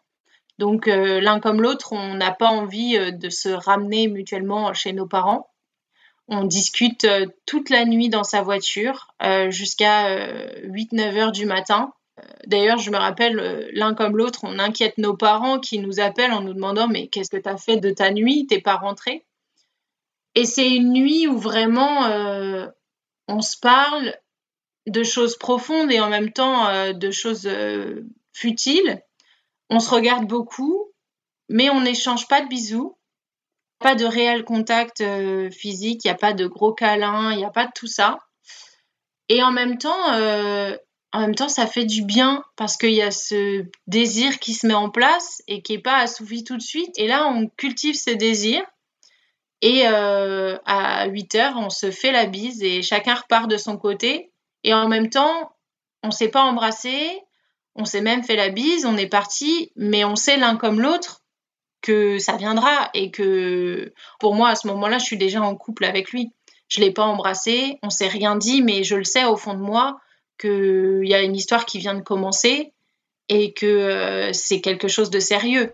Donc 0.59 0.85
l'un 0.85 1.39
comme 1.39 1.61
l'autre, 1.61 1.93
on 1.93 2.13
n'a 2.13 2.31
pas 2.31 2.49
envie 2.49 2.95
de 3.11 3.29
se 3.29 3.49
ramener 3.49 4.07
mutuellement 4.07 4.71
chez 4.75 4.93
nos 4.93 5.07
parents. 5.07 5.49
On 6.27 6.45
discute 6.45 7.03
euh, 7.03 7.25
toute 7.45 7.69
la 7.69 7.85
nuit 7.85 8.09
dans 8.09 8.23
sa 8.23 8.41
voiture 8.41 9.07
euh, 9.21 9.51
jusqu'à 9.51 10.15
8-9 10.63 10.99
euh, 10.99 11.17
heures 11.17 11.31
du 11.31 11.45
matin. 11.45 11.93
D'ailleurs, 12.45 12.77
je 12.77 12.91
me 12.91 12.97
rappelle, 12.97 13.69
l'un 13.73 13.95
comme 13.95 14.15
l'autre, 14.15 14.41
on 14.43 14.59
inquiète 14.59 14.99
nos 14.99 15.17
parents 15.17 15.59
qui 15.59 15.79
nous 15.79 15.99
appellent 15.99 16.31
en 16.31 16.41
nous 16.41 16.53
demandant 16.53 16.87
Mais 16.87 17.07
qu'est-ce 17.07 17.31
que 17.31 17.41
tu 17.41 17.49
as 17.49 17.57
fait 17.57 17.77
de 17.77 17.89
ta 17.89 18.11
nuit? 18.11 18.45
T'es 18.47 18.61
pas 18.61 18.75
rentré 18.75 19.25
Et 20.35 20.45
c'est 20.45 20.69
une 20.69 20.93
nuit 20.93 21.27
où 21.27 21.37
vraiment 21.37 22.07
on 23.27 23.41
se 23.41 23.57
parle 23.57 24.15
de 24.87 25.03
choses 25.03 25.37
profondes 25.37 25.91
et 25.91 25.99
en 25.99 26.09
même 26.09 26.31
temps 26.31 26.93
de 26.93 27.11
choses 27.11 27.49
futiles. 28.33 29.01
On 29.69 29.79
se 29.79 29.89
regarde 29.89 30.27
beaucoup, 30.27 30.91
mais 31.49 31.69
on 31.69 31.81
n'échange 31.81 32.27
pas 32.27 32.41
de 32.41 32.47
bisous, 32.47 32.97
pas 33.79 33.95
de 33.95 34.05
réel 34.05 34.43
contact 34.43 35.01
euh, 35.01 35.49
physique, 35.51 36.03
il 36.03 36.07
n'y 36.07 36.11
a 36.11 36.17
pas 36.17 36.33
de 36.33 36.47
gros 36.47 36.73
câlins, 36.73 37.31
il 37.31 37.37
n'y 37.37 37.45
a 37.45 37.51
pas 37.51 37.65
de 37.65 37.71
tout 37.75 37.87
ça. 37.87 38.19
Et 39.29 39.43
en 39.43 39.51
même 39.51 39.77
temps, 39.77 40.13
euh, 40.13 40.75
en 41.11 41.19
même 41.19 41.35
temps, 41.35 41.49
ça 41.49 41.67
fait 41.67 41.85
du 41.85 42.03
bien 42.03 42.43
parce 42.55 42.77
qu'il 42.77 42.93
y 42.93 43.01
a 43.01 43.11
ce 43.11 43.65
désir 43.87 44.39
qui 44.39 44.53
se 44.53 44.65
met 44.65 44.73
en 44.73 44.89
place 44.89 45.43
et 45.47 45.61
qui 45.61 45.73
n'est 45.73 45.81
pas 45.81 45.97
assouvi 45.97 46.43
tout 46.43 46.57
de 46.57 46.61
suite. 46.61 46.97
Et 46.97 47.07
là, 47.07 47.27
on 47.27 47.47
cultive 47.49 47.95
ce 47.95 48.09
désir. 48.09 48.63
Et 49.65 49.83
euh, 49.87 50.57
à 50.65 51.07
8 51.07 51.35
heures, 51.35 51.55
on 51.55 51.69
se 51.69 51.89
fait 51.89 52.11
la 52.11 52.25
bise 52.25 52.61
et 52.61 52.81
chacun 52.81 53.15
repart 53.15 53.49
de 53.49 53.55
son 53.55 53.77
côté. 53.77 54.29
Et 54.65 54.73
en 54.73 54.89
même 54.89 55.09
temps, 55.09 55.55
on 56.03 56.11
s'est 56.11 56.27
pas 56.27 56.43
embrassé, 56.43 57.21
on 57.73 57.85
s'est 57.85 58.01
même 58.01 58.23
fait 58.23 58.35
la 58.35 58.49
bise, 58.49 58.85
on 58.85 58.97
est 58.97 59.07
parti, 59.07 59.71
mais 59.77 60.03
on 60.03 60.17
sait 60.17 60.35
l'un 60.35 60.57
comme 60.57 60.81
l'autre 60.81 61.21
que 61.81 62.19
ça 62.19 62.35
viendra 62.35 62.89
et 62.93 63.09
que 63.09 63.93
pour 64.19 64.35
moi, 64.35 64.49
à 64.49 64.55
ce 64.55 64.67
moment-là, 64.67 64.97
je 64.97 65.05
suis 65.05 65.17
déjà 65.17 65.41
en 65.41 65.55
couple 65.55 65.85
avec 65.85 66.11
lui. 66.11 66.33
Je 66.67 66.81
l'ai 66.81 66.91
pas 66.91 67.05
embrassé, 67.05 67.79
on 67.83 67.89
s'est 67.89 68.09
rien 68.09 68.35
dit, 68.35 68.61
mais 68.61 68.83
je 68.83 68.97
le 68.97 69.05
sais 69.05 69.23
au 69.23 69.37
fond 69.37 69.53
de 69.53 69.61
moi 69.61 69.97
qu'il 70.37 71.07
y 71.07 71.13
a 71.13 71.21
une 71.21 71.37
histoire 71.37 71.65
qui 71.65 71.79
vient 71.79 71.95
de 71.95 72.01
commencer 72.01 72.73
et 73.29 73.53
que 73.53 73.65
euh, 73.65 74.33
c'est 74.33 74.59
quelque 74.59 74.89
chose 74.89 75.09
de 75.09 75.21
sérieux. 75.21 75.71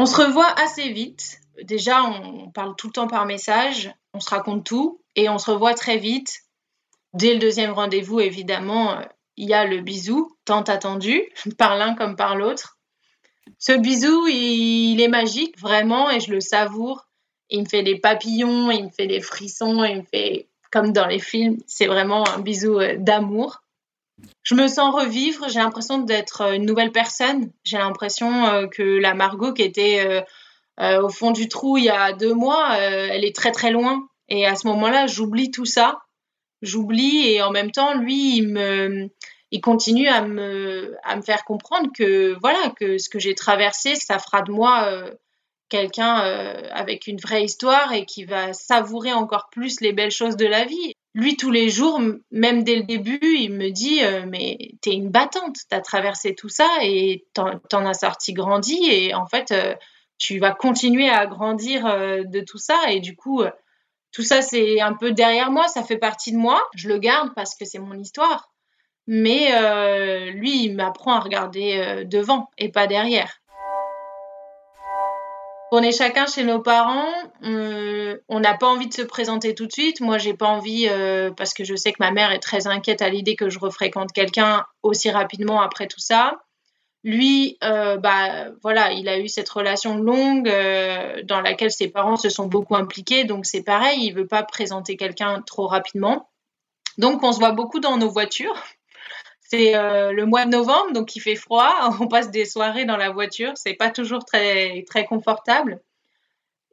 On 0.00 0.06
se 0.06 0.16
revoit 0.16 0.58
assez 0.58 0.88
vite. 0.88 1.42
Déjà, 1.62 2.02
on 2.02 2.50
parle 2.50 2.74
tout 2.74 2.86
le 2.86 2.92
temps 2.94 3.06
par 3.06 3.26
message, 3.26 3.92
on 4.14 4.20
se 4.20 4.30
raconte 4.30 4.64
tout 4.64 5.02
et 5.14 5.28
on 5.28 5.36
se 5.36 5.50
revoit 5.50 5.74
très 5.74 5.98
vite. 5.98 6.40
Dès 7.12 7.34
le 7.34 7.38
deuxième 7.38 7.72
rendez-vous, 7.72 8.18
évidemment, 8.18 8.98
il 9.36 9.46
y 9.46 9.52
a 9.52 9.66
le 9.66 9.82
bisou, 9.82 10.34
tant 10.46 10.62
attendu, 10.62 11.20
par 11.58 11.76
l'un 11.76 11.94
comme 11.94 12.16
par 12.16 12.34
l'autre. 12.34 12.78
Ce 13.58 13.72
bisou, 13.72 14.26
il, 14.26 15.02
est 15.02 15.08
magique, 15.08 15.60
vraiment, 15.60 16.10
et 16.10 16.18
je 16.18 16.32
le 16.32 16.40
savoure. 16.40 17.06
Il 17.50 17.64
me 17.64 17.68
fait 17.68 17.82
des 17.82 17.98
papillons, 17.98 18.70
il 18.70 18.84
me 18.86 18.90
fait 18.90 19.06
des 19.06 19.20
frissons, 19.20 19.84
il 19.84 19.98
me 19.98 20.04
fait 20.04 20.48
comme 20.72 20.94
dans 20.94 21.08
les 21.08 21.18
films. 21.18 21.58
C'est 21.66 21.88
vraiment 21.88 22.26
un 22.26 22.38
bisou 22.38 22.80
euh, 22.80 22.96
d'amour 22.96 23.60
je 24.42 24.54
me 24.54 24.66
sens 24.66 24.94
revivre. 24.94 25.48
J'ai 25.48 25.60
l'impression 25.60 25.98
d'être 25.98 26.42
euh, 26.42 26.52
une 26.54 26.66
nouvelle 26.66 26.92
personne. 26.92 27.52
J'ai 27.64 27.78
l'impression 27.78 28.46
euh, 28.46 28.66
que 28.66 28.82
la 28.82 29.14
Margot 29.14 29.52
qui 29.52 29.62
était 29.62 30.24
euh, 30.80 31.02
au 31.02 31.08
fond 31.08 31.30
du 31.30 31.48
trou 31.48 31.76
il 31.76 31.84
y 31.84 31.90
a 31.90 32.12
deux 32.12 32.34
mois, 32.34 32.76
elle 32.76 33.24
est 33.24 33.36
très 33.36 33.52
très 33.52 33.70
loin. 33.70 34.08
Et 34.28 34.46
à 34.46 34.56
ce 34.56 34.66
moment-là, 34.68 35.06
j'oublie 35.06 35.50
tout 35.50 35.66
ça. 35.66 35.98
J'oublie 36.62 37.28
et 37.28 37.42
en 37.42 37.50
même 37.50 37.70
temps, 37.70 37.94
lui, 37.94 38.38
il 38.38 38.48
me, 38.48 39.10
il 39.50 39.60
continue 39.60 40.08
à 40.08 40.22
me, 40.22 40.96
à 41.04 41.16
me 41.16 41.22
faire 41.22 41.44
comprendre 41.44 41.90
que 41.94 42.34
voilà, 42.40 42.72
que 42.76 42.96
ce 42.96 43.10
que 43.10 43.18
j'ai 43.18 43.34
traversé, 43.34 43.94
ça 43.94 44.18
fera 44.18 44.40
de 44.40 44.52
moi 44.52 44.90
quelqu'un 45.68 46.14
avec 46.70 47.06
une 47.06 47.18
vraie 47.18 47.44
histoire 47.44 47.92
et 47.92 48.06
qui 48.06 48.24
va 48.24 48.54
savourer 48.54 49.12
encore 49.12 49.50
plus 49.50 49.82
les 49.82 49.92
belles 49.92 50.10
choses 50.10 50.36
de 50.36 50.46
la 50.46 50.64
vie 50.64 50.94
lui, 51.14 51.36
tous 51.36 51.50
les 51.50 51.70
jours, 51.70 52.00
même 52.30 52.62
dès 52.62 52.76
le 52.76 52.84
début, 52.84 53.18
il 53.22 53.52
me 53.52 53.70
dit 53.70 54.04
euh, 54.04 54.24
Mais 54.28 54.56
t'es 54.80 54.92
une 54.92 55.10
battante, 55.10 55.56
t'as 55.68 55.80
traversé 55.80 56.34
tout 56.34 56.48
ça 56.48 56.68
et 56.82 57.26
t'en 57.34 57.86
as 57.86 57.94
sorti 57.94 58.32
grandi. 58.32 58.78
Et 58.88 59.14
en 59.14 59.26
fait, 59.26 59.50
euh, 59.50 59.74
tu 60.18 60.38
vas 60.38 60.52
continuer 60.52 61.08
à 61.08 61.26
grandir 61.26 61.86
euh, 61.86 62.22
de 62.24 62.40
tout 62.40 62.58
ça. 62.58 62.78
Et 62.90 63.00
du 63.00 63.16
coup, 63.16 63.42
tout 64.12 64.22
ça, 64.22 64.40
c'est 64.42 64.80
un 64.80 64.94
peu 64.94 65.12
derrière 65.12 65.50
moi, 65.50 65.66
ça 65.66 65.82
fait 65.82 65.98
partie 65.98 66.32
de 66.32 66.38
moi. 66.38 66.62
Je 66.74 66.88
le 66.88 66.98
garde 66.98 67.34
parce 67.34 67.56
que 67.56 67.64
c'est 67.64 67.78
mon 67.78 67.94
histoire. 67.94 68.52
Mais 69.06 69.50
lui, 70.30 70.64
il 70.64 70.76
m'apprend 70.76 71.14
à 71.14 71.20
regarder 71.20 72.04
devant 72.06 72.48
et 72.58 72.70
pas 72.70 72.86
derrière. 72.86 73.39
On 75.72 75.82
est 75.82 75.96
chacun 75.96 76.26
chez 76.26 76.42
nos 76.42 76.60
parents. 76.60 77.12
On 77.42 78.40
n'a 78.40 78.54
pas 78.54 78.66
envie 78.66 78.88
de 78.88 78.94
se 78.94 79.02
présenter 79.02 79.54
tout 79.54 79.66
de 79.66 79.72
suite. 79.72 80.00
Moi, 80.00 80.18
j'ai 80.18 80.34
pas 80.34 80.48
envie 80.48 80.88
euh, 80.88 81.30
parce 81.30 81.54
que 81.54 81.62
je 81.64 81.76
sais 81.76 81.92
que 81.92 81.98
ma 82.00 82.10
mère 82.10 82.32
est 82.32 82.40
très 82.40 82.66
inquiète 82.66 83.02
à 83.02 83.08
l'idée 83.08 83.36
que 83.36 83.48
je 83.48 83.58
refréquente 83.58 84.12
quelqu'un 84.12 84.66
aussi 84.82 85.10
rapidement 85.10 85.60
après 85.60 85.86
tout 85.86 86.00
ça. 86.00 86.40
Lui, 87.02 87.56
euh, 87.64 87.96
bah 87.96 88.48
voilà, 88.62 88.92
il 88.92 89.08
a 89.08 89.18
eu 89.18 89.28
cette 89.28 89.48
relation 89.48 89.96
longue 89.96 90.48
euh, 90.48 91.22
dans 91.22 91.40
laquelle 91.40 91.70
ses 91.70 91.88
parents 91.88 92.16
se 92.16 92.28
sont 92.28 92.46
beaucoup 92.46 92.74
impliqués. 92.74 93.24
Donc 93.24 93.46
c'est 93.46 93.62
pareil, 93.62 94.00
il 94.02 94.12
veut 94.12 94.26
pas 94.26 94.42
présenter 94.42 94.96
quelqu'un 94.96 95.40
trop 95.42 95.66
rapidement. 95.66 96.28
Donc 96.98 97.22
on 97.22 97.32
se 97.32 97.38
voit 97.38 97.52
beaucoup 97.52 97.80
dans 97.80 97.96
nos 97.96 98.10
voitures. 98.10 98.60
C'est 99.50 99.74
euh, 99.74 100.12
le 100.12 100.26
mois 100.26 100.44
de 100.44 100.50
novembre, 100.50 100.92
donc 100.92 101.16
il 101.16 101.20
fait 101.20 101.34
froid. 101.34 101.74
On 102.00 102.06
passe 102.06 102.30
des 102.30 102.44
soirées 102.44 102.84
dans 102.84 102.96
la 102.96 103.10
voiture. 103.10 103.52
C'est 103.56 103.74
pas 103.74 103.90
toujours 103.90 104.24
très, 104.24 104.84
très 104.88 105.04
confortable. 105.04 105.80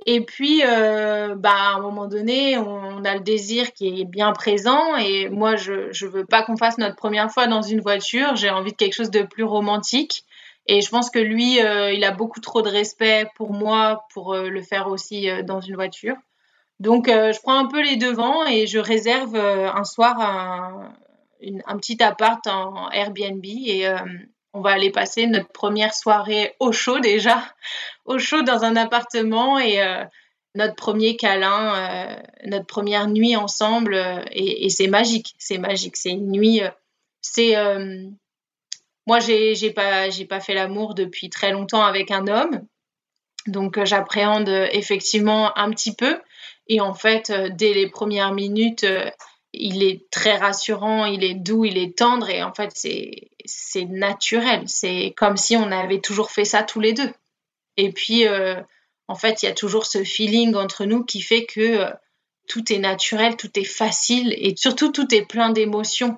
Et 0.05 0.21
puis, 0.21 0.61
euh, 0.63 1.34
bah, 1.36 1.53
à 1.53 1.75
un 1.75 1.82
moment 1.82 2.05
donné, 2.05 2.55
on, 2.57 3.03
a 3.03 3.15
le 3.15 3.21
désir 3.21 3.73
qui 3.73 4.01
est 4.01 4.05
bien 4.05 4.32
présent. 4.32 4.95
Et 4.95 5.28
moi, 5.28 5.55
je 5.55 5.73
ne 5.73 6.09
veux 6.09 6.23
pas 6.23 6.43
qu'on 6.43 6.55
fasse 6.55 6.78
notre 6.78 6.95
première 6.95 7.32
fois 7.32 7.47
dans 7.47 7.63
une 7.63 7.82
voiture. 7.82 8.36
J'ai 8.36 8.51
envie 8.51 8.71
de 8.71 8.78
quelque 8.78 8.93
chose 8.93 9.09
de 9.09 9.23
plus 9.23 9.43
romantique. 9.43 10.23
Et 10.67 10.82
je 10.82 10.89
pense 10.89 11.09
que 11.09 11.19
lui, 11.19 11.59
euh, 11.59 11.91
il 11.91 12.03
a 12.03 12.11
beaucoup 12.11 12.41
trop 12.41 12.61
de 12.61 12.69
respect 12.69 13.28
pour 13.36 13.53
moi 13.53 14.03
pour 14.13 14.36
le 14.36 14.61
faire 14.61 14.88
aussi 14.88 15.28
dans 15.43 15.61
une 15.61 15.75
voiture. 15.75 16.15
Donc, 16.80 17.07
je 17.07 17.39
prends 17.41 17.57
un 17.57 17.65
peu 17.65 17.82
les 17.82 17.95
devants 17.95 18.45
et 18.45 18.67
je 18.67 18.78
réserve 18.78 19.36
un 19.36 19.84
soir 19.84 20.19
un, 20.19 20.93
un 21.65 21.77
petit 21.77 22.01
appart 22.01 22.45
en 22.47 22.89
Airbnb 22.91 23.43
et 23.45 23.88
euh, 23.88 23.97
on 24.53 24.61
va 24.61 24.71
aller 24.71 24.91
passer 24.91 25.27
notre 25.27 25.49
première 25.49 25.93
soirée 25.93 26.55
au 26.59 26.71
chaud 26.71 26.99
déjà, 26.99 27.43
au 28.05 28.17
chaud 28.17 28.41
dans 28.41 28.63
un 28.63 28.75
appartement 28.75 29.59
et 29.59 29.81
euh, 29.81 30.03
notre 30.55 30.75
premier 30.75 31.15
câlin, 31.15 31.75
euh, 31.75 32.15
notre 32.45 32.65
première 32.65 33.07
nuit 33.07 33.35
ensemble 33.35 33.95
et, 34.31 34.69
c'est 34.69 34.88
magique, 34.88 35.35
c'est 35.38 35.59
magique, 35.59 35.95
c'est 35.95 36.11
une 36.11 36.31
nuit, 36.31 36.61
c'est 37.21 37.55
moi 39.05 39.19
j'ai 39.19 39.55
j'ai 39.55 39.71
pas 39.71 40.07
pas 40.27 40.39
fait 40.39 40.53
l'amour 40.53 40.95
depuis 40.95 41.29
très 41.29 41.51
longtemps 41.51 41.83
avec 41.83 42.09
un 42.09 42.27
homme, 42.27 42.65
donc 43.45 43.83
j'appréhende 43.83 44.49
effectivement 44.71 45.55
un 45.57 45.69
petit 45.69 45.93
peu 45.93 46.19
et 46.67 46.81
en 46.81 46.95
fait 46.95 47.31
dès 47.55 47.73
les 47.73 47.89
premières 47.89 48.33
minutes 48.33 48.85
il 49.59 49.83
est 49.83 50.09
très 50.11 50.37
rassurant, 50.37 51.05
il 51.05 51.23
est 51.23 51.33
doux, 51.33 51.65
il 51.65 51.77
est 51.77 51.97
tendre 51.97 52.29
et 52.29 52.43
en 52.43 52.53
fait 52.53 52.71
c'est 52.73 53.85
naturel. 53.85 54.63
C'est 54.67 55.13
comme 55.17 55.37
si 55.37 55.55
on 55.55 55.71
avait 55.71 56.01
toujours 56.01 56.31
fait 56.31 56.45
ça 56.45 56.63
tous 56.63 56.79
les 56.79 56.93
deux. 56.93 57.11
Et 57.77 57.91
puis 57.91 58.27
euh, 58.27 58.55
en 59.07 59.15
fait 59.15 59.41
il 59.41 59.47
y 59.47 59.49
a 59.49 59.53
toujours 59.53 59.85
ce 59.85 60.03
feeling 60.03 60.55
entre 60.55 60.85
nous 60.85 61.03
qui 61.03 61.21
fait 61.21 61.45
que 61.45 61.61
euh, 61.61 61.91
tout 62.47 62.71
est 62.71 62.79
naturel, 62.79 63.35
tout 63.35 63.59
est 63.59 63.63
facile 63.65 64.33
et 64.37 64.55
surtout 64.55 64.91
tout 64.91 65.13
est 65.13 65.25
plein 65.25 65.49
d'émotions. 65.49 66.17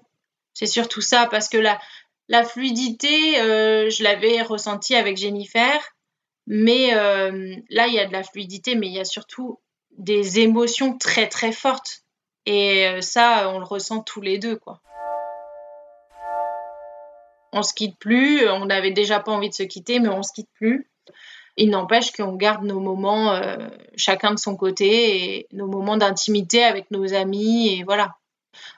C'est 0.54 0.66
surtout 0.66 1.02
ça 1.02 1.28
parce 1.28 1.50
que 1.50 1.58
la, 1.58 1.80
la 2.28 2.44
fluidité, 2.44 3.40
euh, 3.40 3.90
je 3.90 4.04
l'avais 4.04 4.42
ressenti 4.42 4.96
avec 4.96 5.18
Jennifer, 5.18 5.82
mais 6.46 6.92
là 6.92 7.88
il 7.88 7.94
y 7.94 8.00
a 8.00 8.06
de 8.06 8.14
la 8.14 8.24
fluidité, 8.24 8.76
mais 8.76 8.88
il 8.88 8.94
y 8.94 9.00
a 9.00 9.06
surtout 9.06 9.60
des 9.98 10.40
émotions 10.40 10.98
très 10.98 11.28
très 11.28 11.52
fortes 11.52 12.04
et 12.50 12.88
euh, 12.88 13.02
ça, 13.02 13.52
on 13.54 13.60
le 13.60 13.64
ressent 13.64 14.02
tous 14.02 14.22
les 14.22 14.40
deux, 14.40 14.56
quoi. 14.56 14.82
On 17.54 17.62
se 17.62 17.76
quitte 17.76 18.00
plus, 18.00 18.50
on 18.50 18.66
n'avait 18.66 18.90
déjà 18.90 19.20
pas 19.20 19.32
envie 19.32 19.50
de 19.50 19.54
se 19.54 19.62
quitter, 19.62 20.00
mais 20.00 20.10
on 20.10 20.24
se 20.24 20.34
quitte 20.34 20.50
plus. 20.56 20.90
Il 21.58 21.70
n'empêche 21.70 22.12
qu'on 22.12 22.34
garde 22.34 22.64
nos 22.64 22.80
moments 22.80 23.34
euh, 23.34 23.68
chacun 23.96 24.32
de 24.32 24.40
son 24.40 24.56
côté 24.56 25.36
et 25.38 25.48
nos 25.52 25.68
moments 25.68 25.98
d'intimité 25.98 26.64
avec 26.64 26.90
nos 26.90 27.14
amis 27.14 27.84
voilà. 27.84 28.16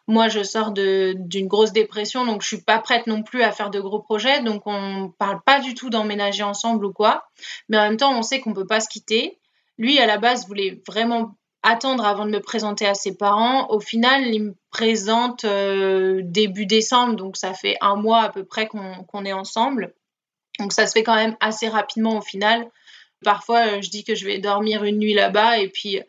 Moi, 0.06 0.28
je 0.28 0.44
sors 0.44 0.72
d'une 0.74 1.48
grosse 1.48 1.72
dépression, 1.72 2.26
donc 2.26 2.42
je 2.42 2.48
suis 2.48 2.62
pas 2.62 2.80
prête 2.80 3.08
non 3.08 3.24
plus 3.24 3.42
à 3.42 3.54
faire 3.54 3.70
de 3.70 3.80
gros 3.80 4.02
projets, 4.02 4.44
donc 4.44 4.64
on 4.66 5.14
parle 5.18 5.42
pas 5.46 5.62
du 5.62 5.76
tout 5.76 5.90
d'emménager 5.90 6.44
ensemble 6.44 6.86
ou 6.86 6.92
quoi. 6.92 7.24
Mais 7.70 7.78
en 7.78 7.84
même 7.84 7.98
temps, 7.98 8.18
on 8.18 8.22
sait 8.22 8.42
qu'on 8.42 8.54
peut 8.54 8.68
pas 8.68 8.82
se 8.82 8.90
quitter. 8.90 9.40
Lui, 9.78 9.98
à 10.00 10.06
la 10.06 10.18
base, 10.18 10.46
voulait 10.48 10.82
vraiment 10.86 11.36
attendre 11.64 12.06
avant 12.06 12.26
de 12.26 12.32
me 12.32 12.40
présenter 12.40 12.86
à 12.86 12.94
ses 12.94 13.16
parents. 13.16 13.70
Au 13.70 13.80
final, 13.80 14.28
il 14.28 14.44
me 14.44 14.56
présente 14.72 15.46
euh, 15.46 16.22
début 16.24 16.66
décembre, 16.66 17.16
donc 17.16 17.38
ça 17.38 17.54
fait 17.54 17.78
un 17.82 17.96
mois 17.96 18.22
à 18.22 18.30
peu 18.30 18.44
près 18.44 18.68
qu'on 18.68 19.26
est 19.26 19.34
ensemble. 19.34 19.94
Donc 20.60 20.74
ça 20.74 20.88
se 20.88 20.94
fait 20.94 21.04
quand 21.04 21.16
même 21.16 21.36
assez 21.40 21.68
rapidement 21.68 22.18
au 22.18 22.22
final. 22.22 22.70
Parfois, 23.24 23.68
euh, 23.68 23.82
je 23.82 23.90
dis 23.90 24.04
que 24.04 24.16
je 24.16 24.26
vais 24.26 24.40
dormir 24.40 24.84
une 24.84 24.98
nuit 24.98 25.14
là-bas 25.14 25.60
et 25.60 25.70
puis 25.70 26.00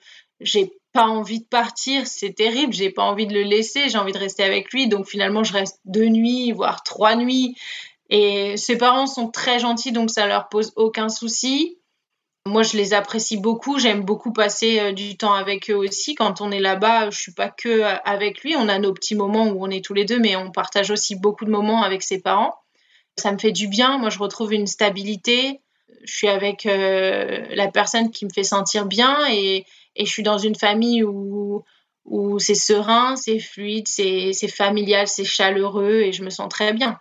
j'ai 0.40 0.72
pas 0.92 1.06
envie 1.06 1.40
de 1.40 1.46
partir, 1.46 2.06
c'est 2.06 2.32
terrible, 2.32 2.72
j'ai 2.72 2.90
pas 2.90 3.02
envie 3.02 3.26
de 3.26 3.32
le 3.32 3.42
laisser, 3.42 3.88
j'ai 3.88 3.98
envie 3.98 4.12
de 4.12 4.18
rester 4.18 4.42
avec 4.42 4.72
lui, 4.72 4.88
donc 4.88 5.06
finalement 5.06 5.42
je 5.42 5.52
reste 5.52 5.80
deux 5.84 6.08
nuits, 6.08 6.52
voire 6.52 6.82
trois 6.82 7.16
nuits. 7.16 7.56
Et 8.10 8.58
ses 8.58 8.76
parents 8.76 9.06
sont 9.06 9.28
très 9.28 9.58
gentils, 9.58 9.92
donc 9.92 10.10
ça 10.10 10.26
leur 10.26 10.48
pose 10.50 10.72
aucun 10.76 11.08
souci. 11.08 11.78
Moi, 12.46 12.64
je 12.64 12.76
les 12.76 12.92
apprécie 12.92 13.36
beaucoup. 13.36 13.78
J'aime 13.78 14.02
beaucoup 14.02 14.32
passer 14.32 14.80
euh, 14.80 14.92
du 14.92 15.16
temps 15.16 15.34
avec 15.34 15.70
eux 15.70 15.76
aussi. 15.76 16.16
Quand 16.16 16.40
on 16.40 16.50
est 16.50 16.60
là-bas, 16.60 17.10
je 17.10 17.18
suis 17.18 17.32
pas 17.32 17.48
que 17.48 17.68
euh, 17.68 17.94
avec 18.04 18.42
lui. 18.42 18.56
On 18.56 18.68
a 18.68 18.78
nos 18.78 18.92
petits 18.92 19.14
moments 19.14 19.46
où 19.46 19.64
on 19.64 19.70
est 19.70 19.84
tous 19.84 19.94
les 19.94 20.04
deux, 20.04 20.18
mais 20.18 20.34
on 20.34 20.50
partage 20.50 20.90
aussi 20.90 21.14
beaucoup 21.14 21.44
de 21.44 21.50
moments 21.50 21.84
avec 21.84 22.02
ses 22.02 22.20
parents. 22.20 22.56
Ça 23.16 23.30
me 23.30 23.38
fait 23.38 23.52
du 23.52 23.68
bien. 23.68 23.98
Moi, 23.98 24.10
je 24.10 24.18
retrouve 24.18 24.52
une 24.52 24.66
stabilité. 24.66 25.60
Je 26.02 26.12
suis 26.12 26.28
avec 26.28 26.66
euh, 26.66 27.46
la 27.50 27.68
personne 27.68 28.10
qui 28.10 28.24
me 28.24 28.30
fait 28.30 28.42
sentir 28.42 28.86
bien 28.86 29.16
et, 29.30 29.64
je 29.96 30.06
suis 30.06 30.22
dans 30.22 30.38
une 30.38 30.54
famille 30.56 31.04
où 31.04 31.64
c'est 32.38 32.54
serein, 32.54 33.14
c'est 33.14 33.38
fluide, 33.38 33.86
c'est 33.86 34.48
familial, 34.48 35.06
c'est 35.06 35.24
chaleureux 35.24 36.00
et 36.00 36.12
je 36.12 36.24
me 36.24 36.30
sens 36.30 36.48
très 36.48 36.72
bien. 36.72 36.98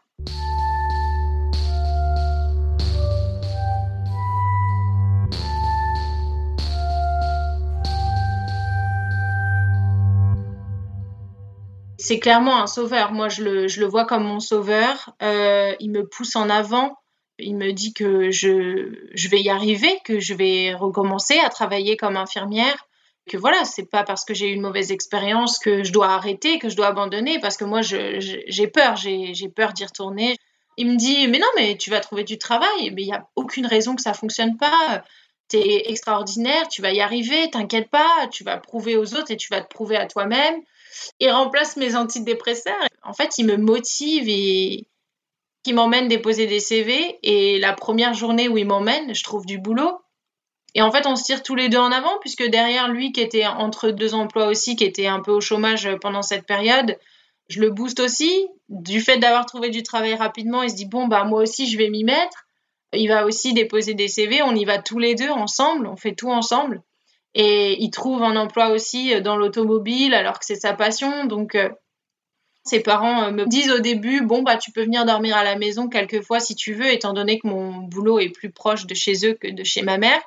C'est 12.02 12.20
clairement 12.20 12.62
un 12.62 12.68
sauveur. 12.68 13.12
Moi, 13.12 13.30
je 13.30 13.44
le, 13.44 13.86
vois 13.86 14.06
comme 14.06 14.24
mon 14.24 14.40
sauveur. 14.40 15.16
Euh, 15.22 15.76
il 15.80 15.92
me 15.92 16.08
pousse 16.08 16.36
en 16.36 16.50
avant. 16.50 16.98
Il 17.38 17.56
me 17.56 17.72
dit 17.72 17.94
que 17.94 18.32
je, 18.32 19.30
vais 19.30 19.42
y 19.42 19.50
arriver, 19.50 20.00
que 20.04 20.20
je 20.20 20.34
vais 20.34 20.74
recommencer 20.74 21.38
à 21.40 21.50
travailler 21.50 21.98
comme 21.98 22.18
infirmière. 22.18 22.88
Que 23.30 23.38
voilà, 23.38 23.66
c'est 23.66 23.86
pas 23.86 24.04
parce 24.04 24.26
que 24.26 24.34
j'ai 24.34 24.50
eu 24.50 24.54
une 24.54 24.62
mauvaise 24.62 24.92
expérience 24.92 25.60
que 25.60 25.84
je 25.84 25.94
dois 25.94 26.10
arrêter, 26.10 26.58
que 26.58 26.70
je 26.70 26.76
dois 26.76 26.88
abandonner, 26.88 27.40
parce 27.40 27.56
que 27.56 27.66
moi, 27.66 27.82
j'ai 27.82 28.68
peur, 28.68 28.96
j'ai 28.96 29.50
peur 29.56 29.74
d'y 29.74 29.86
retourner. 29.86 30.36
Il 30.78 30.88
me 30.88 30.96
dit, 30.96 31.28
mais 31.28 31.38
non, 31.38 31.48
mais 31.56 31.78
tu 31.78 31.92
vas 31.92 32.00
trouver 32.00 32.24
du 32.24 32.40
travail, 32.40 32.92
mais 32.96 33.04
il 33.04 33.08
n'y 33.08 33.14
a 33.14 33.28
aucune 33.36 33.68
raison 33.68 33.96
que 33.96 34.02
ça 34.02 34.14
fonctionne 34.14 34.58
pas. 34.58 35.04
Tu 35.50 35.58
es 35.58 35.92
extraordinaire, 35.92 36.68
tu 36.68 36.82
vas 36.82 36.94
y 36.94 37.02
arriver, 37.02 37.50
t'inquiète 37.52 37.92
pas, 37.92 38.28
tu 38.32 38.44
vas 38.44 38.58
prouver 38.58 38.98
aux 38.98 39.14
autres 39.14 39.30
et 39.30 39.38
tu 39.38 39.50
vas 39.52 39.62
te 39.62 39.68
prouver 39.68 39.98
à 39.98 40.08
toi-même 40.08 40.62
il 41.20 41.30
remplace 41.32 41.78
mes 41.78 41.96
antidépresseurs. 41.96 42.88
En 43.04 43.14
fait, 43.14 43.38
il 43.38 43.46
me 43.46 43.58
motive 43.58 44.26
et 44.28 44.88
qui 45.64 45.74
m'emmène 45.74 46.08
déposer 46.08 46.48
des 46.48 46.60
CV. 46.60 47.20
Et 47.24 47.60
la 47.60 47.74
première 47.74 48.14
journée 48.14 48.48
où 48.48 48.58
il 48.58 48.68
m'emmène, 48.68 49.14
je 49.14 49.24
trouve 49.24 49.46
du 49.46 49.58
boulot. 49.58 50.00
Et 50.74 50.82
en 50.82 50.92
fait, 50.92 51.06
on 51.06 51.16
se 51.16 51.24
tire 51.24 51.44
tous 51.44 51.56
les 51.56 51.70
deux 51.70 51.78
en 51.78 51.92
avant, 51.92 52.18
puisque 52.20 52.46
derrière 52.46 52.88
lui, 52.88 53.12
qui 53.12 53.22
était 53.22 53.46
entre 53.46 53.90
deux 53.92 54.14
emplois 54.14 54.48
aussi, 54.48 54.76
qui 54.76 54.86
était 54.86 55.08
un 55.08 55.20
peu 55.20 55.32
au 55.32 55.42
chômage 55.42 55.90
pendant 56.00 56.22
cette 56.22 56.46
période, 56.46 56.98
je 57.50 57.60
le 57.60 57.70
booste 57.70 58.00
aussi. 58.00 58.48
Du 58.70 59.02
fait 59.02 59.18
d'avoir 59.18 59.46
trouvé 59.46 59.70
du 59.70 59.84
travail 59.84 60.16
rapidement, 60.16 60.64
il 60.64 60.70
se 60.70 60.76
dit 60.76 60.86
bon, 60.86 61.08
bah 61.08 61.26
moi 61.26 61.42
aussi, 61.42 61.70
je 61.70 61.78
vais 61.78 61.90
m'y 61.90 62.04
mettre. 62.04 62.46
Il 62.94 63.08
va 63.08 63.26
aussi 63.26 63.54
déposer 63.54 63.94
des 63.94 64.08
CV. 64.08 64.42
On 64.42 64.56
y 64.56 64.66
va 64.66 64.80
tous 64.80 65.00
les 65.00 65.16
deux 65.16 65.30
ensemble. 65.30 65.88
On 65.88 65.98
fait 65.98 66.16
tout 66.16 66.32
ensemble. 66.32 66.82
Et 67.34 67.82
il 67.82 67.92
trouve 67.92 68.24
un 68.24 68.36
emploi 68.36 68.70
aussi 68.70 69.14
euh, 69.14 69.22
dans 69.22 69.36
l'automobile 69.36 70.14
alors 70.14 70.40
que 70.40 70.46
c'est 70.46 70.56
sa 70.56 70.74
passion. 70.74 71.26
Donc, 71.26 71.56
euh, 71.56 71.70
ses 72.64 72.82
parents 72.82 73.24
euh, 73.24 73.32
me 73.32 73.46
disent 73.46 73.72
au 73.72 73.80
début, 73.80 74.22
bon, 74.22 74.44
bah, 74.44 74.58
tu 74.58 74.72
peux 74.72 74.84
venir 74.84 75.06
dormir 75.06 75.38
à 75.38 75.44
la 75.44 75.56
maison 75.56 75.88
quelquefois 75.88 76.40
si 76.40 76.56
tu 76.56 76.74
veux, 76.74 76.92
étant 76.92 77.14
donné 77.14 77.40
que 77.40 77.48
mon 77.48 77.72
boulot 77.78 78.20
est 78.20 78.30
plus 78.30 78.52
proche 78.52 78.86
de 78.86 78.94
chez 78.94 79.26
eux 79.26 79.34
que 79.34 79.48
de 79.48 79.64
chez 79.64 79.82
ma 79.82 79.98
mère. 79.98 80.22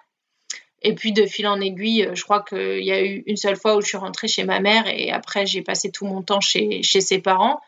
Et 0.83 0.95
puis, 0.95 1.13
de 1.13 1.25
fil 1.25 1.47
en 1.47 1.61
aiguille, 1.61 2.11
je 2.13 2.23
crois 2.23 2.43
qu'il 2.43 2.85
y 2.85 2.93
a 2.93 3.03
eu 3.03 3.23
une 3.27 3.39
seule 3.39 3.57
fois 3.57 3.77
où 3.77 3.81
je 3.81 3.87
suis 3.87 3.97
rentrée 3.97 4.29
chez 4.29 4.45
ma 4.45 4.61
mère 4.61 4.87
et 4.87 5.11
après, 5.11 5.47
j'ai 5.47 5.63
passé 5.63 5.91
tout 5.91 6.05
mon 6.05 6.23
temps 6.23 6.41
chez, 6.41 6.83
chez 6.83 7.01
ses 7.01 7.21
parents. 7.21 7.59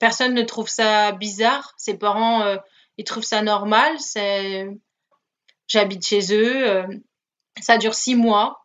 Personne 0.00 0.34
ne 0.34 0.42
trouve 0.42 0.68
ça 0.68 1.12
bizarre. 1.12 1.72
Ses 1.76 1.96
parents, 1.96 2.58
ils 2.98 3.04
trouvent 3.04 3.22
ça 3.22 3.42
normal. 3.42 3.96
J'habite 5.68 6.04
chez 6.04 6.34
eux. 6.34 6.84
ça 7.60 7.78
dure 7.78 7.94
six 7.94 8.16
mois. 8.16 8.63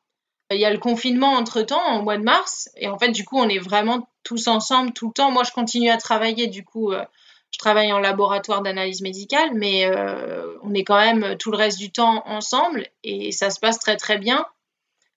Il 0.52 0.58
y 0.58 0.66
a 0.66 0.72
le 0.72 0.80
confinement 0.80 1.34
entre-temps, 1.34 2.00
au 2.00 2.02
mois 2.02 2.18
de 2.18 2.24
mars, 2.24 2.70
et 2.76 2.88
en 2.88 2.98
fait, 2.98 3.10
du 3.10 3.24
coup, 3.24 3.38
on 3.38 3.48
est 3.48 3.60
vraiment 3.60 4.10
tous 4.24 4.48
ensemble 4.48 4.94
tout 4.94 5.08
le 5.08 5.14
temps. 5.14 5.32
Moi, 5.32 5.44
je 5.44 5.52
continue 5.52 5.90
à 5.90 5.98
travailler, 5.98 6.48
du 6.48 6.66
coup, 6.66 6.92
euh, 6.92 7.06
je 7.52 7.60
travaille 7.60 7.94
en 7.94 8.00
laboratoire 8.00 8.64
d'analyse 8.64 9.02
médicale, 9.02 9.52
mais 9.54 9.86
euh, 9.86 10.58
on 10.64 10.74
est 10.74 10.84
quand 10.84 10.98
même 10.98 11.38
tout 11.38 11.52
le 11.52 11.58
reste 11.58 11.78
du 11.78 11.92
temps 11.92 12.24
ensemble, 12.26 12.88
et 13.04 13.32
ça 13.32 13.52
se 13.52 13.60
passe 13.60 13.78
très, 13.78 13.96
très 13.96 14.18
bien. 14.18 14.44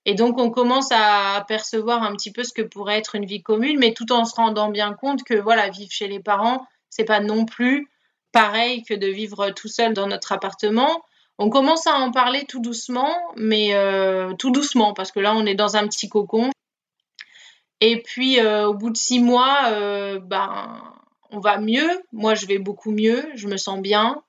Et 0.05 0.15
donc, 0.15 0.39
on 0.39 0.51
commence 0.51 0.91
à 0.93 1.45
percevoir 1.49 2.03
un 2.03 2.13
petit 2.13 2.33
peu 2.33 2.45
ce 2.45 2.53
que 2.53 2.63
pourrait 2.63 2.99
être 2.99 3.15
une 3.15 3.25
vie 3.25 3.43
commune, 3.43 3.79
mais 3.79 3.95
tout 3.95 4.13
en 4.13 4.27
se 4.27 4.35
rendant 4.35 4.69
bien 4.69 4.93
compte 4.93 5.23
que, 5.25 5.35
voilà, 5.35 5.71
vivre 5.71 5.93
chez 5.93 6.09
les 6.09 6.21
parents, 6.21 6.67
c'est 6.91 7.05
pas 7.05 7.21
non 7.21 7.47
plus 7.47 7.89
pareil 8.33 8.83
que 8.83 8.95
de 8.95 9.07
vivre 9.07 9.51
tout 9.51 9.69
seul 9.69 9.95
dans 9.95 10.09
notre 10.09 10.33
appartement 10.33 11.03
on 11.43 11.51
commence 11.51 11.89
à 11.89 11.95
en 11.95 12.13
parler 12.13 12.45
tout 12.47 12.61
doucement, 12.61 13.13
mais 13.35 13.75
euh, 13.75 14.33
tout 14.35 14.53
doucement, 14.53 14.95
parce 14.95 15.11
que 15.11 15.19
là, 15.19 15.35
on 15.35 15.45
est 15.45 15.57
dans 15.57 15.77
un 15.77 15.89
petit 15.89 16.09
cocon. 16.09 16.51
Et 17.81 18.01
puis, 18.01 18.39
euh, 18.39 18.69
au 18.69 18.75
bout 18.75 18.91
de 18.91 18.97
six 18.97 19.19
mois, 19.19 19.63
euh, 19.71 20.21
ben, 20.21 20.81
on 21.31 21.41
va 21.41 21.59
mieux. 21.59 21.91
Moi, 22.13 22.37
je 22.37 22.47
vais 22.47 22.59
beaucoup 22.59 22.93
mieux. 22.93 23.29
Je 23.35 23.49
me 23.49 23.57
sens 23.57 23.81
bien. 23.81 24.23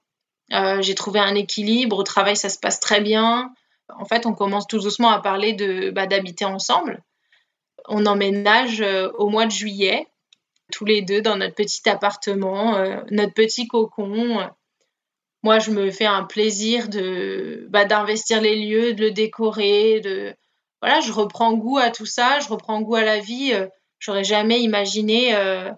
J'ai 0.80 0.96
trouvé 0.96 1.20
un 1.20 1.36
équilibre. 1.36 2.00
Au 2.00 2.04
travail, 2.04 2.36
ça 2.36 2.50
se 2.50 2.58
passe 2.58 2.80
très 2.80 3.02
bien. 3.02 3.54
En 3.90 4.06
fait, 4.06 4.26
on 4.26 4.34
commence 4.34 4.68
tout 4.68 4.80
doucement 4.80 5.10
à 5.10 5.20
parler 5.20 5.92
bah, 5.92 6.08
d'habiter 6.08 6.46
ensemble. 6.46 7.04
On 7.88 8.06
emménage 8.08 8.84
au 9.18 9.30
mois 9.30 9.46
de 9.46 9.52
juillet, 9.52 10.08
tous 10.72 10.86
les 10.86 11.02
deux 11.02 11.22
dans 11.22 11.38
notre 11.38 11.56
petit 11.56 11.88
appartement, 11.90 12.78
notre 13.10 13.34
petit 13.34 13.68
cocon 13.68 14.48
moi, 15.44 15.60
je 15.60 15.72
me 15.72 15.92
fais 15.92 16.06
un 16.06 16.24
plaisir 16.24 16.88
de 16.88 17.68
bah, 17.70 17.86
d'investir 17.86 18.42
les 18.42 18.56
lieux, 18.56 18.94
de 18.94 19.02
le 19.02 19.12
décorer, 19.12 20.02
voilà, 20.82 21.00
je 21.02 21.12
reprends 21.12 21.54
goût 21.54 21.78
à 21.78 21.92
tout 21.92 22.06
ça, 22.06 22.40
je 22.40 22.50
reprends 22.50 22.82
goût 22.82 22.96
à 22.96 23.04
la 23.04 23.20
vie. 23.20 23.54
Euh, 23.54 23.68
j'aurais 24.00 24.24
jamais 24.24 24.62
imaginé 24.62 25.36
euh, 25.36 25.72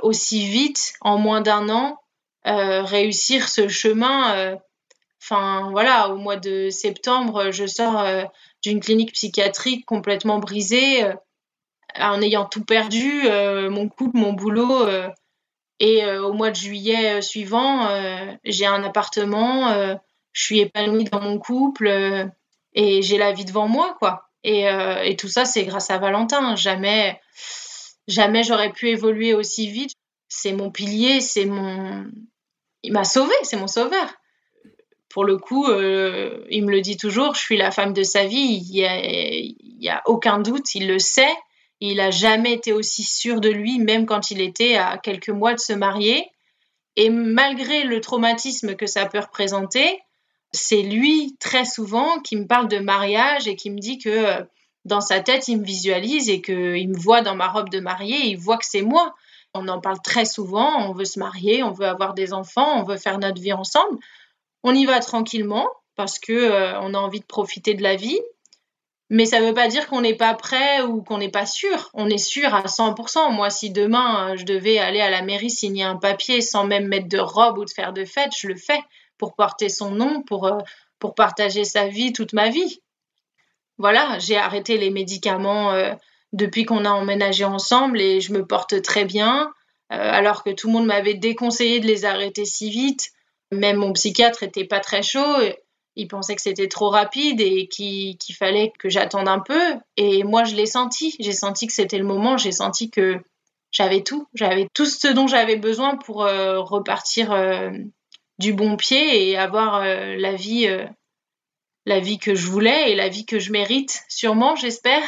aussi 0.00 0.46
vite, 0.46 0.94
en 1.00 1.18
moins 1.18 1.40
d'un 1.40 1.68
an, 1.68 1.98
euh, 2.46 2.82
réussir 2.82 3.48
ce 3.48 3.68
chemin. 3.68 4.56
Enfin, 5.20 5.70
voilà, 5.72 6.10
au 6.10 6.16
mois 6.16 6.36
de 6.36 6.70
septembre, 6.70 7.50
je 7.50 7.66
sors 7.66 8.06
d'une 8.62 8.80
clinique 8.80 9.12
psychiatrique 9.12 9.86
complètement 9.86 10.38
brisée, 10.38 11.04
en 11.98 12.20
ayant 12.20 12.44
tout 12.44 12.64
perdu, 12.64 13.28
mon 13.70 13.88
couple, 13.88 14.18
mon 14.18 14.34
boulot 14.34 14.86
et 15.80 16.04
euh, 16.04 16.22
au 16.22 16.32
mois 16.32 16.50
de 16.50 16.56
juillet 16.56 17.18
euh, 17.18 17.20
suivant, 17.20 17.86
euh, 17.88 18.32
j'ai 18.44 18.66
un 18.66 18.82
appartement, 18.84 19.74
je 20.32 20.42
suis 20.42 20.60
épanouie 20.60 21.04
dans 21.04 21.20
mon 21.20 21.38
couple 21.38 22.30
et 22.74 23.02
j'ai 23.02 23.18
la 23.18 23.32
vie 23.32 23.44
devant 23.44 23.68
moi, 23.68 23.96
quoi. 23.98 24.28
Et, 24.42 25.16
tout 25.16 25.28
ça, 25.28 25.44
c'est 25.44 25.64
grâce 25.64 25.90
à 25.90 25.98
Valentin. 25.98 26.54
Jamais, 26.56 27.18
jamais 28.08 28.42
j'aurais 28.42 28.72
pu 28.72 28.88
évoluer 28.88 29.32
aussi 29.32 29.68
vite. 29.68 29.94
C'est 30.28 30.52
mon 30.52 30.70
pilier, 30.70 31.20
c'est 31.20 31.46
mon. 31.46 32.06
Il 32.82 32.92
m'a 32.92 33.04
sauvé, 33.04 33.32
c'est 33.42 33.56
mon 33.56 33.68
sauveur. 33.68 34.12
Pour 35.08 35.24
le 35.24 35.38
coup, 35.38 35.66
il 35.70 36.64
me 36.64 36.70
le 36.70 36.80
dit 36.80 36.96
toujours, 36.96 37.34
je 37.34 37.40
suis 37.40 37.56
la 37.56 37.70
femme 37.70 37.92
de 37.92 38.02
sa 38.02 38.26
vie. 38.26 38.60
Il 38.60 39.78
n'y 39.78 39.88
a 39.88 40.02
aucun 40.06 40.40
doute, 40.40 40.74
il 40.74 40.88
le 40.88 40.98
sait. 40.98 41.34
Il 41.86 41.98
n'a 41.98 42.10
jamais 42.10 42.54
été 42.54 42.72
aussi 42.72 43.02
sûr 43.02 43.42
de 43.42 43.50
lui, 43.50 43.78
même 43.78 44.06
quand 44.06 44.30
il 44.30 44.40
était 44.40 44.76
à 44.76 44.96
quelques 44.96 45.28
mois 45.28 45.52
de 45.52 45.58
se 45.58 45.74
marier. 45.74 46.30
Et 46.96 47.10
malgré 47.10 47.84
le 47.84 48.00
traumatisme 48.00 48.74
que 48.74 48.86
ça 48.86 49.04
peut 49.04 49.18
représenter, 49.18 50.00
c'est 50.50 50.80
lui 50.80 51.36
très 51.38 51.66
souvent 51.66 52.20
qui 52.20 52.36
me 52.36 52.46
parle 52.46 52.68
de 52.68 52.78
mariage 52.78 53.48
et 53.48 53.54
qui 53.54 53.68
me 53.68 53.78
dit 53.78 53.98
que 53.98 54.08
euh, 54.08 54.42
dans 54.86 55.02
sa 55.02 55.20
tête, 55.20 55.46
il 55.48 55.58
me 55.58 55.64
visualise 55.64 56.30
et 56.30 56.40
qu'il 56.40 56.88
me 56.88 56.98
voit 56.98 57.20
dans 57.20 57.36
ma 57.36 57.48
robe 57.48 57.68
de 57.68 57.80
mariée, 57.80 58.28
il 58.28 58.38
voit 58.38 58.56
que 58.56 58.66
c'est 58.66 58.80
moi. 58.80 59.14
On 59.52 59.68
en 59.68 59.78
parle 59.78 60.00
très 60.02 60.24
souvent, 60.24 60.88
on 60.88 60.94
veut 60.94 61.04
se 61.04 61.18
marier, 61.18 61.62
on 61.62 61.72
veut 61.72 61.86
avoir 61.86 62.14
des 62.14 62.32
enfants, 62.32 62.80
on 62.80 62.84
veut 62.84 62.96
faire 62.96 63.18
notre 63.18 63.42
vie 63.42 63.52
ensemble. 63.52 63.98
On 64.62 64.74
y 64.74 64.86
va 64.86 65.00
tranquillement 65.00 65.68
parce 65.96 66.18
que 66.18 66.32
euh, 66.32 66.78
a 66.78 66.80
envie 66.80 67.20
de 67.20 67.26
profiter 67.26 67.74
de 67.74 67.82
la 67.82 67.96
vie 67.96 68.20
mais 69.14 69.26
ça 69.26 69.40
ne 69.40 69.46
veut 69.46 69.54
pas 69.54 69.68
dire 69.68 69.86
qu'on 69.86 70.00
n'est 70.00 70.16
pas 70.16 70.34
prêt 70.34 70.82
ou 70.82 71.00
qu'on 71.00 71.18
n'est 71.18 71.30
pas 71.30 71.46
sûr. 71.46 71.88
On 71.94 72.10
est 72.10 72.18
sûr 72.18 72.52
à 72.52 72.64
100%. 72.64 73.32
Moi, 73.32 73.48
si 73.48 73.70
demain 73.70 74.32
euh, 74.32 74.36
je 74.36 74.44
devais 74.44 74.78
aller 74.78 75.00
à 75.00 75.08
la 75.08 75.22
mairie 75.22 75.52
signer 75.52 75.84
un 75.84 75.94
papier 75.94 76.40
sans 76.40 76.66
même 76.66 76.88
mettre 76.88 77.06
de 77.06 77.20
robe 77.20 77.58
ou 77.58 77.64
de 77.64 77.70
faire 77.70 77.92
de 77.92 78.04
fête, 78.04 78.32
je 78.36 78.48
le 78.48 78.56
fais 78.56 78.80
pour 79.16 79.36
porter 79.36 79.68
son 79.68 79.92
nom, 79.92 80.22
pour, 80.22 80.48
euh, 80.48 80.58
pour 80.98 81.14
partager 81.14 81.62
sa 81.62 81.86
vie 81.86 82.12
toute 82.12 82.32
ma 82.32 82.48
vie. 82.48 82.80
Voilà, 83.78 84.18
j'ai 84.18 84.36
arrêté 84.36 84.78
les 84.78 84.90
médicaments 84.90 85.70
euh, 85.70 85.92
depuis 86.32 86.64
qu'on 86.64 86.84
a 86.84 86.90
emménagé 86.90 87.44
ensemble 87.44 88.00
et 88.00 88.20
je 88.20 88.32
me 88.32 88.44
porte 88.44 88.82
très 88.82 89.04
bien, 89.04 89.52
alors 89.90 90.42
que 90.42 90.50
tout 90.50 90.66
le 90.66 90.72
monde 90.72 90.86
m'avait 90.86 91.14
déconseillé 91.14 91.78
de 91.78 91.86
les 91.86 92.04
arrêter 92.04 92.44
si 92.44 92.68
vite. 92.68 93.12
Même 93.52 93.76
mon 93.76 93.92
psychiatre 93.92 94.42
n'était 94.42 94.64
pas 94.64 94.80
très 94.80 95.02
chaud. 95.02 95.36
Il 95.96 96.08
pensait 96.08 96.34
que 96.34 96.42
c'était 96.42 96.68
trop 96.68 96.90
rapide 96.90 97.40
et 97.40 97.68
qu'il 97.68 98.16
fallait 98.36 98.72
que 98.78 98.88
j'attende 98.88 99.28
un 99.28 99.38
peu. 99.38 99.74
Et 99.96 100.24
moi, 100.24 100.44
je 100.44 100.54
l'ai 100.54 100.66
senti. 100.66 101.14
J'ai 101.20 101.32
senti 101.32 101.66
que 101.66 101.72
c'était 101.72 101.98
le 101.98 102.04
moment. 102.04 102.36
J'ai 102.36 102.52
senti 102.52 102.90
que 102.90 103.20
j'avais 103.70 104.02
tout. 104.02 104.26
J'avais 104.34 104.68
tout 104.74 104.86
ce 104.86 105.08
dont 105.08 105.26
j'avais 105.26 105.56
besoin 105.56 105.96
pour 105.96 106.24
euh, 106.24 106.60
repartir 106.60 107.32
euh, 107.32 107.70
du 108.38 108.52
bon 108.54 108.76
pied 108.76 109.30
et 109.30 109.36
avoir 109.36 109.76
euh, 109.76 110.16
la 110.16 110.34
vie, 110.34 110.68
la 111.86 112.00
vie 112.00 112.18
que 112.18 112.34
je 112.34 112.46
voulais 112.48 112.90
et 112.90 112.96
la 112.96 113.08
vie 113.08 113.24
que 113.24 113.38
je 113.38 113.52
mérite, 113.52 114.04
sûrement, 114.08 114.56
j'espère. 114.56 115.02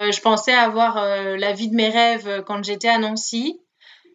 je 0.00 0.20
pensais 0.20 0.54
avoir 0.54 0.96
la 0.96 1.52
vie 1.52 1.68
de 1.68 1.74
mes 1.74 1.88
rêves 1.90 2.44
quand 2.46 2.64
j'étais 2.64 2.88
à 2.88 2.98
Nancy. 2.98 3.60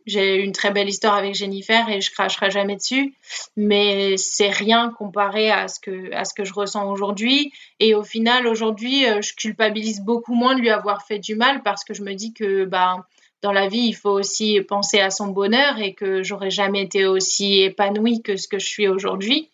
J'ai 0.05 0.37
une 0.37 0.51
très 0.51 0.71
belle 0.71 0.89
histoire 0.89 1.15
avec 1.15 1.35
Jennifer 1.35 1.87
et 1.89 2.01
je 2.01 2.11
cracherai 2.11 2.49
jamais 2.49 2.75
dessus, 2.75 3.13
mais 3.55 4.17
c'est 4.17 4.49
rien 4.49 4.89
comparé 4.97 5.51
à 5.51 5.67
ce 5.67 5.79
que 5.79 6.13
à 6.13 6.25
ce 6.25 6.33
que 6.33 6.43
je 6.43 6.53
ressens 6.53 6.89
aujourd'hui. 6.89 7.51
Et 7.79 7.93
au 7.93 8.03
final, 8.03 8.47
aujourd'hui, 8.47 9.05
euh, 9.05 9.21
je 9.21 9.33
culpabilise 9.33 10.01
beaucoup 10.01 10.33
moins 10.33 10.55
de 10.55 10.61
lui 10.61 10.69
avoir 10.69 11.05
fait 11.05 11.19
du 11.19 11.35
mal 11.35 11.61
parce 11.63 11.83
que 11.83 11.93
je 11.93 12.03
me 12.03 12.13
dis 12.13 12.33
que 12.33 12.65
bah 12.65 13.05
dans 13.41 13.51
la 13.51 13.67
vie, 13.67 13.87
il 13.87 13.95
faut 13.95 14.11
aussi 14.11 14.61
penser 14.61 14.99
à 14.99 15.09
son 15.09 15.27
bonheur 15.27 15.79
et 15.79 15.93
que 15.93 16.21
j'aurais 16.23 16.51
jamais 16.51 16.81
été 16.81 17.05
aussi 17.05 17.61
épanouie 17.61 18.21
que 18.21 18.37
ce 18.37 18.47
que 18.47 18.59
je 18.59 18.67
suis 18.67 18.87
aujourd'hui. 18.87 19.49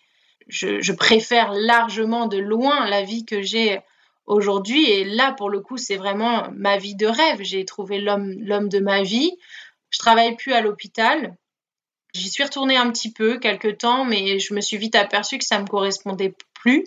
Je, 0.48 0.82
je 0.82 0.94
préfère 0.94 1.54
largement 1.54 2.28
de 2.28 2.38
loin 2.38 2.88
la 2.90 3.04
vie 3.04 3.26
que 3.26 3.42
j'ai 3.42 3.80
aujourd'hui. 4.28 4.86
Et 4.90 5.04
là, 5.06 5.32
pour 5.32 5.50
le 5.50 5.62
coup, 5.62 5.78
c'est 5.78 5.96
vraiment 5.96 6.48
ma 6.54 6.78
vie 6.78 6.96
de 6.96 7.08
rêve. 7.08 7.40
J'ai 7.42 7.66
trouvé 7.66 8.00
l'homme, 8.00 8.36
l'homme 8.42 8.70
de 8.70 8.80
ma 8.80 9.02
vie. 9.02 9.32
Je 9.98 10.04
travaille 10.04 10.36
plus 10.36 10.54
à 10.54 10.62
l'hôpital. 10.62 11.36
J'y 12.14 12.30
suis 12.30 12.44
retournée 12.44 12.78
un 12.78 12.92
petit 12.92 13.12
peu, 13.12 13.40
quelques 13.40 13.80
temps, 13.80 14.06
mais 14.06 14.38
je 14.38 14.54
me 14.54 14.62
suis 14.62 14.78
vite 14.78 14.94
aperçue 14.94 15.40
que 15.40 15.44
ça 15.44 15.58
me 15.58 15.66
correspondait 15.66 16.36
plus. 16.54 16.86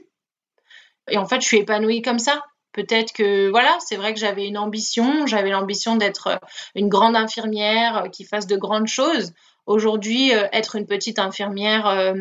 Et 1.09 1.19
en 1.19 1.27
fait, 1.27 1.41
je 1.41 1.47
suis 1.47 1.59
épanouie 1.59 2.03
comme 2.03 2.21
ça. 2.21 2.45
Peut-être 2.71 3.13
que, 3.13 3.51
voilà, 3.51 3.77
c'est 3.81 3.97
vrai 3.97 4.15
que 4.15 4.21
j'avais 4.21 4.47
une 4.47 4.57
ambition. 4.57 5.27
J'avais 5.27 5.51
l'ambition 5.51 5.97
d'être 5.97 6.39
une 6.77 6.89
grande 6.89 7.17
infirmière 7.17 8.05
qui 8.13 8.23
fasse 8.23 8.47
de 8.47 8.57
grandes 8.57 8.87
choses. 8.87 9.33
Aujourd'hui, 9.67 10.33
euh, 10.33 10.47
être 10.53 10.77
une 10.77 10.87
petite 10.87 11.19
infirmière 11.19 11.89
euh, 11.89 12.15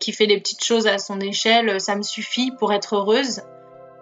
qui 0.00 0.10
fait 0.10 0.26
des 0.26 0.40
petites 0.40 0.64
choses 0.64 0.88
à 0.88 0.98
son 0.98 1.20
échelle, 1.20 1.80
ça 1.80 1.94
me 1.94 2.02
suffit 2.02 2.50
pour 2.58 2.72
être 2.72 2.96
heureuse. 2.96 3.42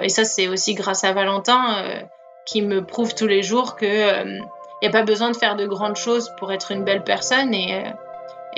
Et 0.01 0.09
ça, 0.09 0.25
c'est 0.25 0.49
aussi 0.49 0.73
grâce 0.73 1.05
à 1.05 1.13
Valentin 1.13 1.85
euh, 1.85 2.01
qui 2.47 2.63
me 2.63 2.83
prouve 2.83 3.15
tous 3.15 3.27
les 3.27 3.43
jours 3.43 3.77
que 3.77 4.41
n'y 4.85 4.95
a 4.95 5.01
pas 5.01 5.05
besoin 5.05 5.31
de 5.31 5.37
faire 5.37 5.57
de 5.57 5.67
grandes 5.67 5.97
choses 5.97 6.29
pour 6.37 6.53
être 6.53 6.71
une 6.71 6.85
belle 6.85 7.03
personne 7.03 7.55
et, 7.55 7.85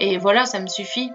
euh, 0.01 0.19
voilà, 0.19 0.45
ça 0.45 0.59
me 0.59 0.67
suffit. 0.67 1.13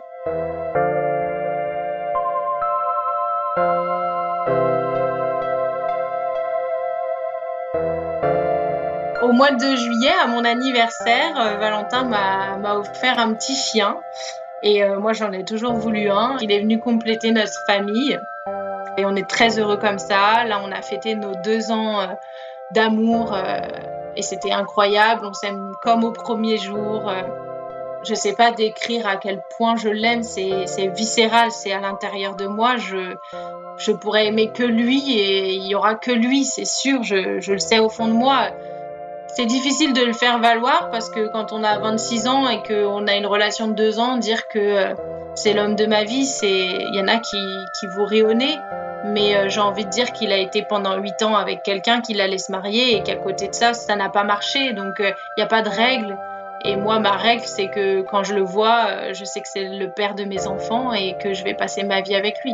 Au 9.22 9.34
mois 9.34 9.52
de 9.52 9.76
juillet, 9.76 10.14
à 10.24 10.28
mon 10.28 10.46
anniversaire, 10.46 11.40
euh, 11.40 11.58
Valentin 11.58 12.06
m'a 12.06 12.76
offert 12.76 13.20
un 13.20 13.34
petit 13.34 13.56
chien. 13.56 13.98
Et 14.64 14.84
euh, 14.84 15.00
moi, 15.00 15.14
j'en 15.14 15.32
ai 15.32 15.44
toujours 15.44 15.74
voulu 15.74 16.10
un. 16.10 16.38
Il 16.42 16.52
est 16.52 16.60
venu 16.60 16.80
compléter 16.80 17.32
notre 17.32 17.66
famille. 17.66 18.18
Et 18.98 19.06
on 19.06 19.16
est 19.16 19.30
très 19.30 19.60
heureux 19.60 19.78
comme 19.78 20.00
ça. 20.00 20.46
Là, 20.46 20.62
on 20.64 20.72
a 20.72 20.82
fêté 20.82 21.16
nos 21.16 21.34
deux 21.44 21.72
ans 21.72 22.18
d'amour 22.74 23.36
et 24.16 24.22
c'était 24.22 24.52
incroyable. 24.52 25.26
On 25.26 25.34
s'aime 25.34 25.74
comme 25.82 26.04
au 26.04 26.12
premier 26.12 26.58
jour. 26.58 27.10
Euh, 27.10 27.22
je 28.04 28.12
ne 28.12 28.16
sais 28.16 28.34
pas 28.34 28.52
décrire 28.52 29.08
à 29.08 29.18
quel 29.18 29.42
point 29.58 29.76
je 29.76 29.90
l'aime. 29.90 30.24
C'est 30.24 30.88
viscéral, 30.88 31.52
c'est 31.52 31.72
à 31.72 31.80
l'intérieur 31.80 32.36
de 32.36 32.48
moi. 32.48 32.76
Je, 32.78 33.92
pourrais 33.92 34.28
aimer 34.28 34.52
que 34.52 34.64
lui 34.64 35.20
et 35.20 35.54
il 35.54 35.68
y 35.68 35.76
aura 35.76 35.96
que 35.96 36.12
lui, 36.12 36.44
c'est 36.44 36.66
sûr. 36.66 37.04
Je, 37.04 37.52
le 37.52 37.60
sais 37.60 37.80
au 37.80 37.90
fond 37.90 38.08
de 38.08 38.14
moi. 38.14 38.48
C'est 39.36 39.46
difficile 39.46 39.94
de 39.94 40.04
le 40.04 40.14
faire 40.14 40.40
valoir 40.40 40.90
parce 40.92 41.10
que 41.10 41.32
quand 41.32 41.54
on 41.54 41.64
a 41.64 41.80
26 41.80 42.28
ans 42.28 42.50
et 42.50 42.62
qu'on 42.64 43.08
a 43.08 43.16
une 43.16 43.26
relation 43.26 43.68
de 43.68 43.74
deux 43.74 44.00
ans, 44.00 44.18
dire 44.18 44.48
que 44.50 44.60
euh, 44.60 44.94
c'est 45.36 45.54
l'homme 45.54 45.76
de 45.76 45.86
ma 45.86 46.04
vie, 46.04 46.30
il 46.44 46.96
y 46.96 47.00
en 47.00 47.08
a 47.08 47.18
qui, 47.18 47.38
qui 47.80 47.88
vous 47.88 48.06
mais 49.06 49.36
euh, 49.36 49.50
j'ai 49.50 49.60
envie 49.60 49.86
de 49.86 49.90
dire 49.90 50.12
qu'il 50.12 50.32
a 50.32 50.38
été 50.38 50.64
pendant 50.64 50.98
huit 50.98 51.22
ans 51.24 51.36
avec 51.36 51.64
quelqu'un 51.64 52.02
qui 52.02 52.20
allait 52.20 52.38
se 52.38 52.52
marier 52.52 52.96
et 52.96 53.04
qu'à 53.04 53.16
côté 53.16 53.48
de 53.48 53.54
ça, 53.54 53.74
ça 53.74 53.96
n'a 53.96 54.10
pas 54.10 54.24
marché. 54.24 54.74
Donc 54.74 54.96
il 55.00 55.06
euh, 55.06 55.12
n'y 55.38 55.44
a 55.44 55.48
pas 55.48 55.62
de 55.62 55.70
règle. 55.70 56.18
Et 56.64 56.76
moi, 56.76 57.00
ma 57.00 57.14
règle, 57.14 57.44
c'est 57.46 57.70
que 57.70 58.02
quand 58.02 58.24
je 58.24 58.36
le 58.36 58.42
vois, 58.42 58.86
euh, 58.88 59.14
je 59.14 59.26
sais 59.26 59.42
que 59.42 59.48
c'est 59.48 59.64
le 59.64 59.90
père 59.90 60.14
de 60.14 60.26
mes 60.26 60.48
enfants 60.48 60.94
et 60.94 61.18
que 61.18 61.34
je 61.34 61.44
vais 61.44 61.56
passer 61.56 61.84
ma 61.84 62.02
vie 62.02 62.16
avec 62.16 62.44
lui. 62.44 62.54